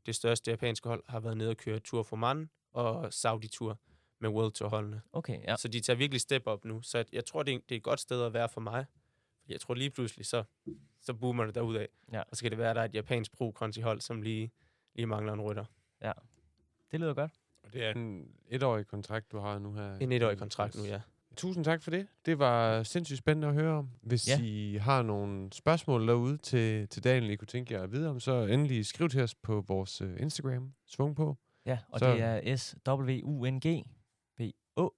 Det 0.07 0.14
største 0.14 0.50
japanske 0.50 0.88
hold 0.88 1.02
har 1.09 1.21
været 1.21 1.37
nede 1.37 1.50
og 1.50 1.57
køre 1.57 1.79
Tour 1.79 2.02
for 2.02 2.17
Man 2.17 2.50
og 2.73 3.12
Saudi 3.12 3.49
Tour 3.49 3.79
med 4.19 4.31
World 4.31 4.52
Tour 4.52 4.69
holdene. 4.69 5.02
okay, 5.12 5.43
ja. 5.43 5.50
Ja. 5.50 5.57
Så 5.57 5.69
de 5.69 5.81
tager 5.81 5.97
virkelig 5.97 6.21
step 6.21 6.43
op 6.47 6.64
nu. 6.64 6.83
Så 6.83 6.99
jeg, 6.99 7.07
jeg 7.12 7.25
tror, 7.25 7.43
det 7.43 7.55
er, 7.55 7.59
det 7.59 7.73
er 7.73 7.76
et 7.76 7.83
godt 7.83 8.00
sted 8.00 8.23
at 8.23 8.33
være 8.33 8.49
for 8.49 8.61
mig. 8.61 8.87
Fordi 9.40 9.52
jeg 9.52 9.61
tror 9.61 9.75
lige 9.75 9.90
pludselig, 9.90 10.26
så, 10.26 10.45
så 11.00 11.14
boomer 11.14 11.45
det 11.45 11.55
derudad. 11.55 11.87
Ja. 12.12 12.23
Og 12.23 12.37
så 12.37 12.43
kan 12.43 12.50
det 12.50 12.59
være, 12.59 12.71
at 12.71 12.76
der 12.76 12.83
er 12.83 12.87
et 12.87 12.95
japansk 12.95 13.33
pro 13.33 13.55
hold, 13.83 14.00
som 14.00 14.23
lige, 14.23 14.50
lige 14.95 15.07
mangler 15.07 15.33
en 15.33 15.40
rytter. 15.40 15.64
Det 16.90 17.00
lyder 17.00 17.14
godt. 17.14 17.33
Og 17.62 17.73
det 17.73 17.85
er 17.85 17.90
en 17.95 18.35
etårig 18.49 18.87
kontrakt, 18.87 19.33
du 19.33 19.38
har 19.38 19.59
nu 19.59 19.75
her. 19.75 19.97
En 19.97 20.12
etårig 20.12 20.38
kontrakt 20.38 20.76
nu, 20.76 20.85
ja. 20.85 21.00
Tusind 21.37 21.64
tak 21.64 21.82
for 21.82 21.90
det. 21.90 22.06
Det 22.26 22.38
var 22.38 22.82
sindssygt 22.82 23.18
spændende 23.18 23.49
at 23.49 23.54
høre 23.54 23.78
om. 23.78 23.90
Hvis 24.02 24.28
Ja. 24.28 24.38
I 24.42 24.76
har 24.80 25.02
nogle 25.02 25.52
spørgsmål 25.52 26.08
derude 26.08 26.37
til, 26.38 26.88
til 26.88 27.04
Daniel, 27.04 27.30
I 27.30 27.37
kunne 27.37 27.46
tænke 27.46 27.75
jer 27.75 27.82
at 27.82 27.92
vide 27.92 28.08
om, 28.10 28.20
så 28.20 28.32
endelig 28.46 28.87
skriv 28.87 29.08
til 29.08 29.22
os 29.22 29.34
på 29.34 29.64
vores 29.68 30.02
uh, 30.02 30.10
Instagram, 30.20 30.72
Svung 30.87 31.16
på. 31.16 31.37
Ja, 31.66 31.78
og 31.88 31.99
Så- 31.99 32.12
det 32.12 32.22
er 32.22 32.56
S-W-U-N-G 32.56 33.84
B-O. 34.37 34.88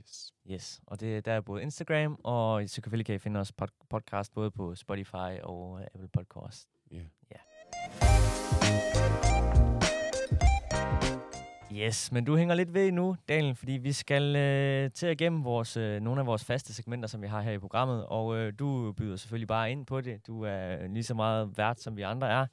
Yes. 0.00 0.32
Yes, 0.50 0.80
og 0.86 1.00
det, 1.00 1.24
der 1.24 1.32
er 1.32 1.40
både 1.40 1.62
Instagram, 1.62 2.20
og 2.24 2.68
selvfølgelig 2.70 3.06
kan 3.06 3.14
I 3.14 3.18
finde 3.18 3.40
os 3.40 3.52
pod- 3.62 3.86
podcast 3.90 4.32
både 4.32 4.50
på 4.50 4.74
Spotify 4.74 5.40
og 5.42 5.80
øh, 5.80 5.86
Apple 5.94 6.08
Podcast. 6.08 6.68
Ja. 6.90 6.98
Yes, 11.76 12.12
men 12.12 12.24
du 12.24 12.36
hænger 12.36 12.54
lidt 12.54 12.74
ved 12.74 12.92
nu, 12.92 13.16
Daniel, 13.28 13.54
fordi 13.54 13.72
vi 13.72 13.92
skal 13.92 14.36
øh, 14.36 14.90
til 14.90 15.06
at 15.06 15.18
gennem 15.18 15.44
vores, 15.44 15.76
øh, 15.76 16.00
nogle 16.00 16.20
af 16.20 16.26
vores 16.26 16.44
faste 16.44 16.74
segmenter, 16.74 17.08
som 17.08 17.22
vi 17.22 17.26
har 17.26 17.40
her 17.40 17.52
i 17.52 17.58
programmet, 17.58 18.06
og 18.06 18.36
øh, 18.36 18.52
du 18.58 18.92
byder 18.92 19.16
selvfølgelig 19.16 19.48
bare 19.48 19.70
ind 19.70 19.86
på 19.86 20.00
det. 20.00 20.26
Du 20.26 20.42
er 20.42 20.86
lige 20.88 21.04
så 21.04 21.14
meget 21.14 21.58
vært, 21.58 21.80
som 21.80 21.96
vi 21.96 22.02
andre 22.02 22.28
er. 22.30 22.46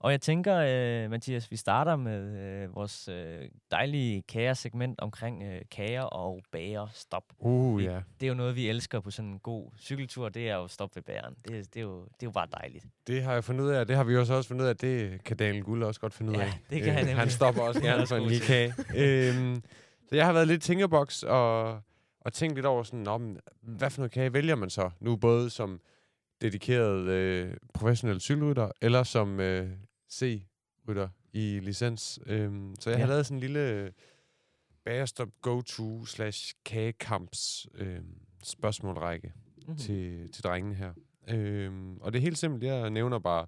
Og 0.00 0.10
jeg 0.12 0.20
tænker, 0.20 0.56
øh, 0.56 1.10
Mathias, 1.10 1.50
vi 1.50 1.56
starter 1.56 1.96
med 1.96 2.38
øh, 2.38 2.74
vores 2.74 3.08
øh, 3.08 3.48
dejlige 3.70 4.22
kagersegment 4.22 5.00
omkring 5.00 5.42
øh, 5.42 5.60
kager 5.70 6.02
og 6.02 6.42
bager 6.52 6.86
stop. 6.92 7.22
Uh, 7.38 7.84
ja. 7.84 8.00
Det 8.20 8.26
er 8.26 8.28
jo 8.28 8.34
noget, 8.34 8.56
vi 8.56 8.68
elsker 8.68 9.00
på 9.00 9.10
sådan 9.10 9.30
en 9.30 9.38
god 9.38 9.70
cykeltur, 9.80 10.28
det 10.28 10.50
er 10.50 10.54
jo 10.56 10.68
stop 10.68 10.96
ved 10.96 11.02
bæren. 11.02 11.34
Det, 11.48 11.58
er- 11.58 11.62
det, 11.62 11.76
er, 11.76 11.80
jo, 11.80 12.00
det 12.04 12.10
er 12.22 12.26
jo 12.26 12.30
bare 12.30 12.46
dejligt. 12.52 12.84
Det 13.06 13.22
har 13.22 13.32
jeg 13.32 13.44
fundet 13.44 13.64
ud 13.64 13.70
af. 13.70 13.86
Det 13.86 13.96
har 13.96 14.04
vi 14.04 14.16
også 14.16 14.34
også 14.34 14.48
fundet 14.48 14.64
ud 14.64 14.68
af. 14.68 14.76
Det 14.76 15.24
kan 15.24 15.36
Daniel 15.36 15.64
Guld 15.64 15.82
også 15.82 16.00
godt 16.00 16.14
finde 16.14 16.32
ud 16.32 16.36
Ja, 16.36 16.42
af. 16.42 16.52
det 16.70 16.82
kan 16.82 16.92
han 16.94 17.06
han 17.06 17.16
nemlig. 17.16 17.32
stopper 17.32 17.62
også 17.62 17.80
Han 17.82 17.90
er 17.90 17.94
gerne 17.94 18.06
for 18.06 18.16
en 18.16 18.26
lille 18.28 18.44
kage. 18.44 18.74
øhm, 18.96 19.62
så 20.08 20.16
jeg 20.16 20.26
har 20.26 20.32
været 20.32 20.48
lidt 20.48 20.62
tænkeboks 20.62 21.22
og, 21.22 21.80
og 22.20 22.32
tænkt 22.32 22.54
lidt 22.54 22.66
over 22.66 22.82
sådan, 22.82 23.06
om, 23.06 23.36
hvad 23.62 23.90
for 23.90 24.00
noget 24.00 24.12
kage 24.12 24.32
vælger 24.32 24.54
man 24.54 24.70
så? 24.70 24.90
Nu 25.00 25.16
både 25.16 25.50
som 25.50 25.80
dedikeret 26.42 27.08
øh, 27.08 27.54
professionel 27.74 28.20
cykelrytter, 28.20 28.70
eller 28.82 29.02
som 29.02 29.40
øh, 29.40 29.68
C-rytter 30.16 31.08
i 31.32 31.60
licens. 31.62 32.18
Øhm, 32.26 32.74
så 32.80 32.90
jeg 32.90 32.96
Ja. 32.98 33.00
har 33.04 33.08
lavet 33.08 33.26
sådan 33.26 33.36
en 33.36 33.40
lille 33.40 33.70
øh, 33.70 33.90
bagerstop 34.84 35.28
go-to 35.42 36.04
slash 36.04 36.54
kagekamps 36.64 37.66
øh, 37.74 38.00
spørgsmålrække 38.42 39.32
Mm-hmm. 39.56 39.78
til, 39.78 40.32
til 40.32 40.44
drengene 40.44 40.74
her. 40.74 40.92
Øhm, 41.28 41.98
og 41.98 42.12
det 42.12 42.18
er 42.18 42.22
helt 42.22 42.38
simpelt. 42.38 42.64
Jeg 42.64 42.90
nævner 42.90 43.18
bare 43.18 43.46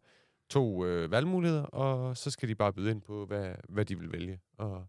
to 0.50 0.84
øh, 0.84 1.10
valgmuligheder, 1.10 1.62
og 1.62 2.16
så 2.16 2.30
skal 2.30 2.48
de 2.48 2.54
bare 2.54 2.72
byde 2.72 2.90
ind 2.90 3.02
på, 3.02 3.26
hvad, 3.26 3.54
hvad 3.68 3.84
de 3.84 3.98
vil 3.98 4.12
vælge. 4.12 4.40
Og 4.56 4.86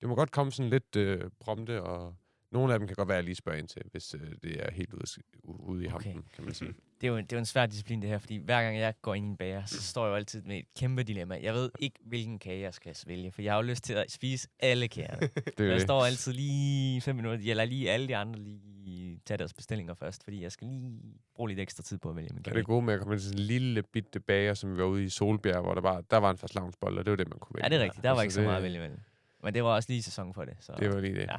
det 0.00 0.08
må 0.08 0.14
godt 0.14 0.30
komme 0.30 0.52
sådan 0.52 0.70
lidt 0.70 0.96
øh, 0.96 1.30
prompte, 1.40 1.82
og 1.82 2.14
nogle 2.54 2.72
af 2.72 2.78
dem 2.78 2.88
kan 2.88 2.94
godt 2.96 3.08
være, 3.08 3.16
at 3.16 3.22
jeg 3.22 3.24
lige 3.24 3.34
spørger 3.34 3.58
ind 3.58 3.68
til, 3.68 3.82
hvis 3.90 4.14
øh, 4.14 4.20
det 4.42 4.64
er 4.66 4.70
helt 4.72 4.92
ude, 4.94 5.04
ude 5.44 5.84
i 5.84 5.88
Okay. 5.88 6.04
hampen, 6.12 6.24
kan 6.34 6.44
man 6.44 6.54
sige. 6.54 6.74
Det 7.00 7.06
er, 7.08 7.12
jo, 7.12 7.16
det 7.18 7.32
er 7.32 7.36
jo 7.36 7.38
en 7.38 7.46
svær 7.46 7.66
disciplin, 7.66 8.02
det 8.02 8.10
her, 8.10 8.18
fordi 8.18 8.36
hver 8.36 8.62
gang 8.62 8.78
jeg 8.78 8.94
går 9.02 9.14
ind 9.14 9.26
i 9.26 9.28
en 9.28 9.36
bager, 9.36 9.64
så 9.64 9.82
står 9.82 10.04
jeg 10.04 10.10
jo 10.10 10.16
altid 10.16 10.42
med 10.42 10.56
et 10.58 10.64
kæmpe 10.78 11.02
dilemma. 11.02 11.38
Jeg 11.42 11.54
ved 11.54 11.70
ikke, 11.78 11.98
hvilken 12.06 12.38
kage 12.38 12.60
jeg 12.60 12.74
skal 12.74 12.96
vælge, 13.06 13.30
for 13.32 13.42
jeg 13.42 13.52
har 13.52 13.56
jo 13.56 13.62
lyst 13.62 13.84
til 13.84 13.92
at 13.94 14.04
spise 14.10 14.48
alle 14.60 14.88
kagerne. 14.88 15.20
Det 15.58 15.60
er 15.60 15.64
jeg 15.72 15.80
står 15.80 16.04
altid 16.04 16.32
lige 16.32 17.00
fem 17.00 17.16
minutter, 17.16 17.44
jeg 17.44 17.56
lader 17.56 17.68
lige 17.68 17.90
alle 17.90 18.08
de 18.08 18.16
andre 18.16 18.38
lige 18.40 19.20
tage 19.26 19.38
deres 19.38 19.54
bestillinger 19.54 19.94
først, 19.94 20.24
fordi 20.24 20.42
jeg 20.42 20.52
skal 20.52 20.66
lige 20.66 21.00
bruge 21.36 21.48
lidt 21.48 21.60
ekstra 21.60 21.82
tid 21.82 21.98
på 21.98 22.10
at 22.10 22.16
vælge 22.16 22.28
min 22.32 22.38
Det 22.38 22.46
er 22.46 22.50
kage. 22.50 22.58
det 22.58 22.66
gode 22.66 22.82
med 22.84 22.94
at 22.94 23.00
komme 23.00 23.14
ind 23.14 23.20
til 23.20 23.28
sådan 23.28 23.40
en 23.40 23.46
lille 23.46 23.82
bitte 23.82 24.20
bager, 24.20 24.54
som 24.54 24.72
vi 24.72 24.78
var 24.78 24.84
ude 24.84 25.04
i 25.04 25.08
Solbjerg, 25.08 25.62
hvor 25.62 25.74
der 25.74 25.80
var, 25.82 26.00
der 26.00 26.16
var 26.16 26.30
en 26.30 26.38
farslavnsbold, 26.38 26.98
og 26.98 27.04
det 27.04 27.10
var 27.10 27.16
det, 27.16 27.28
man 27.28 27.38
kunne 27.38 27.54
vælge. 27.54 27.64
Ja, 27.64 27.68
det 27.68 27.80
er 27.80 27.84
rigtigt. 27.84 28.02
Der 28.04 28.10
var 28.10 28.16
Altså, 28.16 28.22
ikke 28.22 28.34
så 28.34 28.42
meget 28.42 28.56
at 28.56 28.62
vælge 28.62 28.76
imellem. 28.76 29.00
Men 29.42 29.54
det 29.54 29.64
var 29.64 29.70
også 29.70 29.92
lige 29.92 30.02
sæson 30.02 30.34
for 30.34 30.44
det. 30.44 30.54
Så. 30.60 30.72
Det 30.78 30.88
var 30.94 31.00
lige 31.00 31.14
det. 31.14 31.20
Ja. 31.20 31.36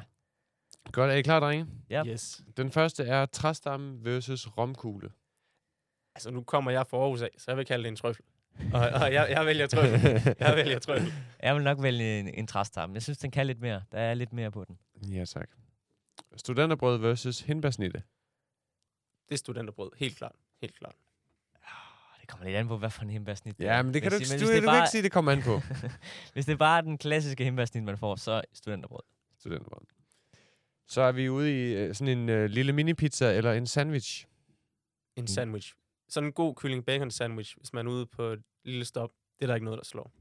Godt, 0.92 1.12
er 1.12 1.16
I 1.16 1.22
klar, 1.22 1.40
drenge? 1.40 1.68
Ja. 1.90 2.04
Yes. 2.06 2.42
Den 2.58 2.72
første 2.72 3.04
er 3.04 3.26
træstamme 3.26 4.06
versus 4.06 4.48
romkugle. 4.58 5.10
Altså, 6.16 6.32
nu 6.32 6.44
kommer 6.44 6.72
jeg 6.72 6.88
fra 6.88 6.98
Aarhus 6.98 7.22
af, 7.22 7.30
så 7.38 7.46
jeg 7.52 7.58
vil 7.58 7.66
kalde 7.66 7.84
det 7.84 7.90
en 7.90 7.96
trøffel. 7.96 8.26
Og, 8.74 8.80
og 8.82 9.14
jeg, 9.14 9.28
jeg 9.30 9.46
vælger 9.46 9.68
trøffel. 9.68 10.00
Jeg 10.40 10.56
vælger 10.56 10.80
trøffel. 10.80 11.14
Jeg 11.44 11.56
vil 11.56 11.64
nok 11.64 11.82
vælge 11.82 12.20
en, 12.20 12.28
en 12.28 12.48
træstamme. 12.48 12.94
Jeg 12.94 13.04
synes, 13.04 13.18
den 13.18 13.32
kan 13.32 13.48
lidt 13.48 13.62
mere. 13.62 13.84
Der 13.92 14.00
er 14.00 14.14
lidt 14.14 14.34
mere 14.34 14.52
på 14.52 14.64
den. 14.66 14.78
Ja, 15.12 15.26
tak. 15.26 15.50
Studenterbrød 16.36 16.98
versus 16.98 17.40
hindbærsnitte. 17.40 18.04
Det 19.30 19.34
er 19.34 19.38
studenterbrød. 19.38 19.92
Helt 19.98 20.18
klart. 20.18 20.36
Helt 20.62 20.76
klart. 20.78 20.96
Åh, 21.56 22.22
Det 22.22 22.30
kommer 22.30 22.46
lidt 22.46 22.56
an 22.56 22.68
på, 22.68 22.78
hvad 22.78 22.90
for 22.90 23.02
en 23.02 23.10
himbærsnit 23.10 23.56
Ja, 23.60 23.82
men 23.82 23.94
det 23.94 24.02
kan 24.02 24.12
du, 24.12 24.16
men 24.18 24.24
du, 24.24 24.32
hvis 24.32 24.42
du 24.42 24.48
det 24.48 24.54
kan 24.62 24.64
bare- 24.66 24.78
ikke 24.78 24.90
sige, 24.90 25.04
det 25.04 25.12
kommer 25.12 25.32
an 25.32 25.42
på. 25.42 25.62
Hvis 26.34 26.46
det 26.46 26.54
er 26.54 26.58
bare 26.58 26.82
den 26.82 26.98
klassiske 26.98 27.44
himbærsnit, 27.44 27.84
man 27.84 27.98
får, 27.98 28.16
så 28.16 28.42
studenterbrød. 28.54 29.04
Studenterbrød. 29.40 29.82
Så 30.88 31.02
er 31.02 31.12
vi 31.12 31.30
ude 31.30 31.52
i 31.52 31.74
øh, 31.74 31.96
sådan 31.96 32.18
en 32.18 32.30
øh, 32.30 32.50
lille 32.50 32.74
mini-pizza 32.74 33.26
eller 33.26 33.54
en 33.54 33.68
sandwich. 33.68 34.26
En 35.16 35.28
sandwich. 35.28 35.74
Sådan 36.10 36.28
en 36.28 36.34
god 36.34 36.56
kylling 36.56 36.86
bacon 36.86 37.12
sandwich, 37.12 37.58
hvis 37.58 37.74
man 37.74 37.88
er 37.88 37.92
ude 37.92 38.06
på 38.06 38.24
et 38.24 38.40
lille 38.64 38.86
stop. 38.86 39.10
Det 39.40 39.44
er 39.44 39.48
der 39.48 39.56
ikke 39.56 39.66
noget, 39.66 39.78
der 39.78 39.86
slår. 39.86 40.12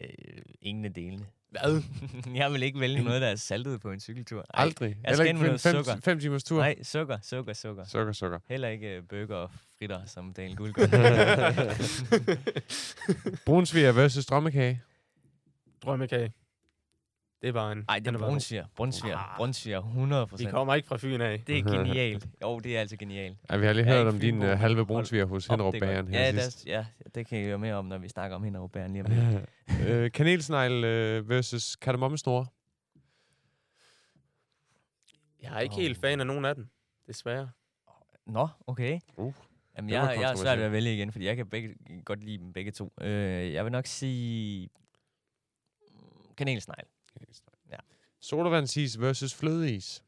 Øh, 0.00 0.42
ingen 0.60 0.84
af 0.84 0.94
delene. 0.94 1.26
Hvad? 1.50 1.82
jeg 2.40 2.52
vil 2.52 2.62
ikke 2.62 2.80
vælge 2.80 3.02
noget, 3.04 3.22
der 3.22 3.28
er 3.28 3.36
saltet 3.36 3.80
på 3.80 3.90
en 3.90 4.00
cykeltur. 4.00 4.40
Ej, 4.40 4.46
Aldrig. 4.62 4.96
jeg 5.04 5.16
skal 5.16 5.28
ind 5.28 5.38
med 5.38 5.58
fem, 5.58 5.84
sukker. 5.84 6.00
fem 6.04 6.20
timers 6.20 6.44
tur. 6.44 6.58
Nej, 6.58 6.82
sukker, 6.82 7.18
sukker, 7.22 7.52
sukker. 7.52 7.84
Sukker, 7.84 8.12
sukker. 8.12 8.38
Heller 8.48 8.68
ikke 8.68 8.96
øh, 8.96 9.02
bøger 9.02 9.34
og 9.36 9.50
fritter, 9.78 10.04
som 10.06 10.32
Daniel 10.32 10.56
Guld 10.56 10.72
gør. 10.72 10.86
Brunsviger 13.46 13.92
versus 13.92 14.26
drømmekage. 14.26 14.82
Drømmekage. 15.82 16.32
Det 17.42 17.48
er 17.48 17.52
bare 17.52 17.72
en... 17.72 17.84
Nej, 17.88 17.98
det 17.98 18.14
er 18.14 18.18
brunsviger. 18.18 18.66
Brunsviger. 18.76 19.16
Ah. 19.16 19.36
Brunsviger, 19.36 20.26
100% 20.32 20.36
Vi 20.36 20.44
kommer 20.50 20.74
ikke 20.74 20.88
fra 20.88 20.96
Fyn 20.96 21.20
af. 21.20 21.42
Det 21.46 21.58
er 21.58 21.62
genialt. 21.62 22.28
Jo, 22.42 22.58
det 22.58 22.76
er 22.76 22.80
altså 22.80 22.96
genialt. 22.96 23.38
Ja, 23.50 23.56
vi 23.56 23.66
har 23.66 23.72
lige 23.72 23.86
Jeg 23.86 23.96
hørt 23.96 24.06
om 24.06 24.20
din 24.20 24.42
uh, 24.42 24.48
halve 24.48 24.86
brunsviger 24.86 25.24
hos 25.24 25.46
Hinderup 25.46 25.74
er 25.74 25.80
Bageren 25.80 26.08
her 26.08 26.20
ja, 26.20 26.32
sidst. 26.32 26.66
ja, 26.66 26.86
det 27.14 27.26
kan 27.26 27.40
I 27.40 27.44
høre 27.44 27.58
mere 27.58 27.74
om, 27.74 27.84
når 27.84 27.98
vi 27.98 28.08
snakker 28.08 28.36
om 28.36 28.44
Hinderup 28.44 28.70
Bageren 28.72 28.92
lige 28.92 29.04
om 29.04 29.10
lidt. 29.10 29.88
øh, 29.88 30.10
kanelsnegl 30.12 30.84
øh, 30.84 31.28
versus 31.28 31.76
kardemommesnore. 31.76 32.46
Jeg 35.42 35.56
er 35.56 35.60
ikke 35.60 35.74
Åh. 35.74 35.80
helt 35.80 35.98
fan 35.98 36.20
af 36.20 36.26
nogen 36.26 36.44
af 36.44 36.54
dem. 36.54 36.68
Desværre. 37.06 37.50
Nå, 38.26 38.48
okay. 38.66 38.98
Uh, 39.16 39.34
Jamen, 39.76 39.90
jeg, 39.90 40.16
jeg 40.20 40.30
er 40.32 40.36
svært 40.36 40.58
ved 40.58 40.64
at 40.64 40.72
vælge 40.72 40.94
igen, 40.94 41.12
fordi 41.12 41.26
jeg 41.26 41.36
kan 41.36 41.46
begge, 41.46 41.74
godt 42.04 42.24
lide 42.24 42.38
dem 42.38 42.52
begge 42.52 42.70
to. 42.70 42.92
Øh, 43.00 43.52
jeg 43.52 43.64
vil 43.64 43.72
nok 43.72 43.86
sige 43.86 44.68
kanelsnegl. 46.36 46.84
Ja. 47.70 47.76
Sodavandsis 48.20 49.00
versus 49.00 49.34
flødeis. 49.34 50.04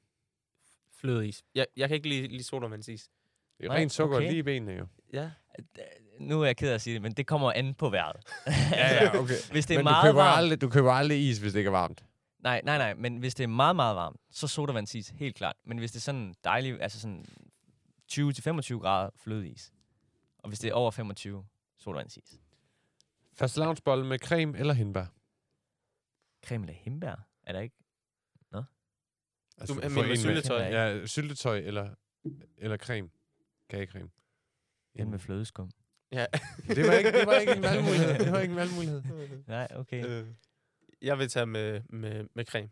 Flødeis. 0.92 1.44
Jeg, 1.54 1.66
jeg 1.76 1.88
kan 1.88 1.94
ikke 1.94 2.08
lide, 2.08 2.28
lide 2.28 2.44
sodavandsis. 2.44 3.10
Det 3.58 3.66
er 3.66 3.70
rent 3.70 3.92
sukker 3.92 4.16
okay. 4.16 4.26
lige 4.26 4.38
i 4.38 4.42
benene 4.42 4.72
jo. 4.72 4.86
Ja. 5.12 5.30
Nu 6.20 6.40
er 6.40 6.46
jeg 6.46 6.56
ked 6.56 6.70
af 6.70 6.74
at 6.74 6.80
sige 6.80 6.94
det, 6.94 7.02
men 7.02 7.12
det 7.12 7.26
kommer 7.26 7.52
an 7.52 7.74
på 7.74 7.88
vejret. 7.90 8.16
Ja, 8.72 8.94
ja, 8.94 9.18
okay. 9.18 9.34
Hvis 9.52 9.66
det 9.66 9.74
er 9.74 9.78
Men 9.78 9.86
du 9.86 9.90
meget 9.90 10.04
køber, 10.04 10.22
varmt... 10.22 10.38
aldrig, 10.38 10.60
du 10.60 10.68
køber 10.68 10.92
aldrig 10.92 11.28
is, 11.28 11.38
hvis 11.38 11.52
det 11.52 11.58
ikke 11.58 11.68
er 11.68 11.72
varmt. 11.72 12.04
Nej, 12.38 12.60
nej, 12.64 12.78
nej, 12.78 12.94
men 12.94 13.16
hvis 13.16 13.34
det 13.34 13.44
er 13.44 13.48
meget, 13.48 13.76
meget 13.76 13.96
varmt, 13.96 14.20
så 14.30 14.48
sodavandsis, 14.48 15.08
helt 15.08 15.36
klart. 15.36 15.56
Men 15.64 15.78
hvis 15.78 15.92
det 15.92 15.98
er 15.98 16.02
sådan 16.02 16.34
dejligt, 16.44 16.82
altså 16.82 17.00
sådan 17.00 17.24
20-25 18.12 18.78
grader 18.78 19.10
flødeis, 19.16 19.72
og 20.38 20.48
hvis 20.48 20.58
det 20.58 20.70
er 20.70 20.74
over 20.74 20.90
25, 20.90 21.44
sodavandsis. 21.78 22.40
Fastelavnsbolle 23.34 24.06
med 24.06 24.18
creme 24.18 24.58
eller 24.58 24.74
hindbær. 24.74 25.06
Creme 26.46 26.64
eller 26.66 26.80
hindbær? 26.80 27.26
Er 27.42 27.52
der 27.52 27.60
ikke? 27.60 27.76
Altså, 29.58 29.74
Du 29.74 29.80
mener 29.80 30.02
en 30.02 30.08
med- 30.08 30.16
syltetøj? 30.16 30.62
Ja, 30.62 31.06
syltetøj 31.06 31.58
eller, 31.58 31.94
eller 32.56 32.76
creme. 32.76 33.10
Kagecreme. 33.68 34.10
Den 34.96 35.10
med 35.10 35.18
flødeskum. 35.18 35.70
ja. 36.12 36.26
Det 36.76 36.86
var 36.86 36.92
ikke, 36.92 37.12
det 37.12 37.26
var 37.26 37.34
ikke 37.38 37.52
en 37.52 37.62
valgmulighed. 37.68 38.18
Det 38.18 38.32
var 38.32 38.38
ikke 38.40 38.52
en 38.52 38.56
valgmulighed. 38.56 39.02
Nej, 39.46 39.68
okay. 39.74 40.06
Øh, 40.06 40.26
jeg 41.02 41.18
vil 41.18 41.28
tage 41.28 41.46
med, 41.46 41.82
med, 41.88 42.28
med 42.34 42.44
creme. 42.44 42.70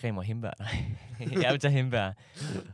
Creme 0.00 0.20
og 0.20 0.24
hindbær, 0.24 0.50
nej. 0.58 0.96
jeg 1.42 1.52
vil 1.52 1.60
tage 1.60 1.72
hindbær. 1.72 2.12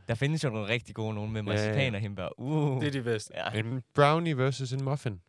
Der 0.09 0.15
findes 0.15 0.45
jo 0.45 0.51
nogle 0.51 0.69
rigtig 0.69 0.95
gode 0.95 1.15
nogen 1.15 1.33
med 1.33 1.43
Ja, 1.43 1.51
ja, 1.53 1.61
ja. 1.61 1.67
marcipan 1.69 1.95
og 1.95 2.01
hindbær. 2.01 2.29
Uh. 2.41 2.81
Det 2.81 2.87
er 2.87 2.93
de 2.93 3.03
bedste. 3.03 3.33
ja. 3.37 3.51
En 3.51 3.83
brownie 3.95 4.37
versus 4.39 4.73
en 4.73 4.85
muffin. 4.85 5.21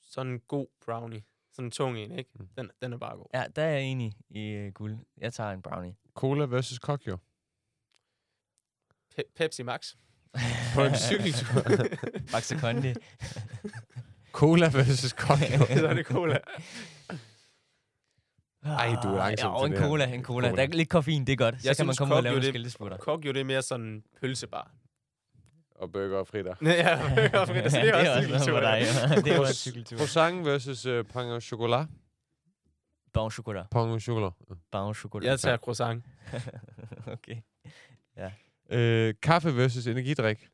Sådan 0.00 0.32
en 0.32 0.40
god 0.40 0.66
brownie. 0.84 1.22
Sådan 1.60 1.66
en 1.66 1.70
tung 1.70 1.98
en, 1.98 2.18
ikke? 2.18 2.30
Mm. 2.34 2.48
Den, 2.56 2.70
den 2.82 2.92
er 2.92 2.98
bare 2.98 3.16
god. 3.16 3.26
ja, 3.34 3.44
der 3.56 3.62
er 3.62 3.70
jeg 3.70 3.82
enig 3.82 4.12
i 4.30 4.66
uh, 4.66 4.72
guld. 4.72 4.96
Jeg 5.18 5.32
tager 5.32 5.50
en 5.50 5.62
brownie. 5.62 5.94
Cola 6.14 6.44
versus 6.44 6.78
Kokyo. 6.78 7.16
Pe- 9.14 9.32
Pepsi 9.36 9.62
Max. 9.62 9.94
På 10.74 10.84
en 10.84 10.94
cykeltur. 10.94 11.62
Baxi 12.32 12.54
Kondi. 12.56 12.94
Cola 14.32 14.68
versus 14.68 15.12
Kokyo. 15.12 15.66
Så 15.78 15.86
er 15.86 15.94
det 15.94 16.06
cola. 16.06 16.38
Ej, 18.62 18.96
du 19.02 19.08
er 19.08 19.16
langsom 19.16 19.50
Ja, 19.50 19.54
og 19.54 19.60
til 19.60 19.66
en 19.66 19.72
det 19.72 19.80
her. 19.80 19.88
cola, 19.88 20.04
en 20.14 20.24
cola. 20.24 20.48
Cola. 20.50 20.62
Der 20.62 20.68
er 20.68 20.76
lidt 20.76 20.88
koffein, 20.88 21.26
det 21.26 21.32
er 21.32 21.36
godt. 21.36 21.62
Så 21.62 21.68
Jeg 21.68 21.76
kan 21.76 21.86
man 21.86 21.94
komme 21.98 22.14
ud 22.14 22.16
og 22.16 22.22
lave 22.22 22.36
det- 22.36 22.44
skildesputter. 22.44 22.96
Kok 22.96 23.24
jo 23.26 23.32
det 23.32 23.40
er 23.40 23.44
mere 23.44 23.62
sådan 23.62 23.86
en 23.86 24.04
pølsebar. 24.20 24.70
Og 25.80 25.92
burger 25.92 26.18
og 26.18 26.26
fritter. 26.26 26.54
ja, 26.62 27.40
og 27.40 27.48
Frida, 27.48 27.68
så 27.68 27.76
det 27.80 27.88
er 27.88 28.16
også 28.16 28.28
noget 28.28 28.48
for 28.48 28.60
dig. 28.60 28.82
ja. 29.16 29.20
det 29.20 29.32
er 29.34 29.40
også 29.40 29.50
en 29.50 29.54
cykeltur. 29.54 29.96
Croissant 29.96 30.44
versus 30.46 30.86
uh, 30.86 31.04
pain 31.04 31.30
au 31.30 31.40
chocolat. 31.40 31.88
Bon 33.12 33.30
chocolat. 33.30 33.66
Pain 33.70 33.88
au 33.90 33.98
chocolat. 33.98 34.32
Bon 34.70 34.94
chocolat. 34.94 35.26
Jeg 35.30 35.40
tager 35.40 35.56
croissant. 35.56 36.04
okay. 37.16 37.36
Øh, 38.72 39.14
kaffe 39.22 39.56
versus 39.56 39.86
energidrik. 39.86 40.48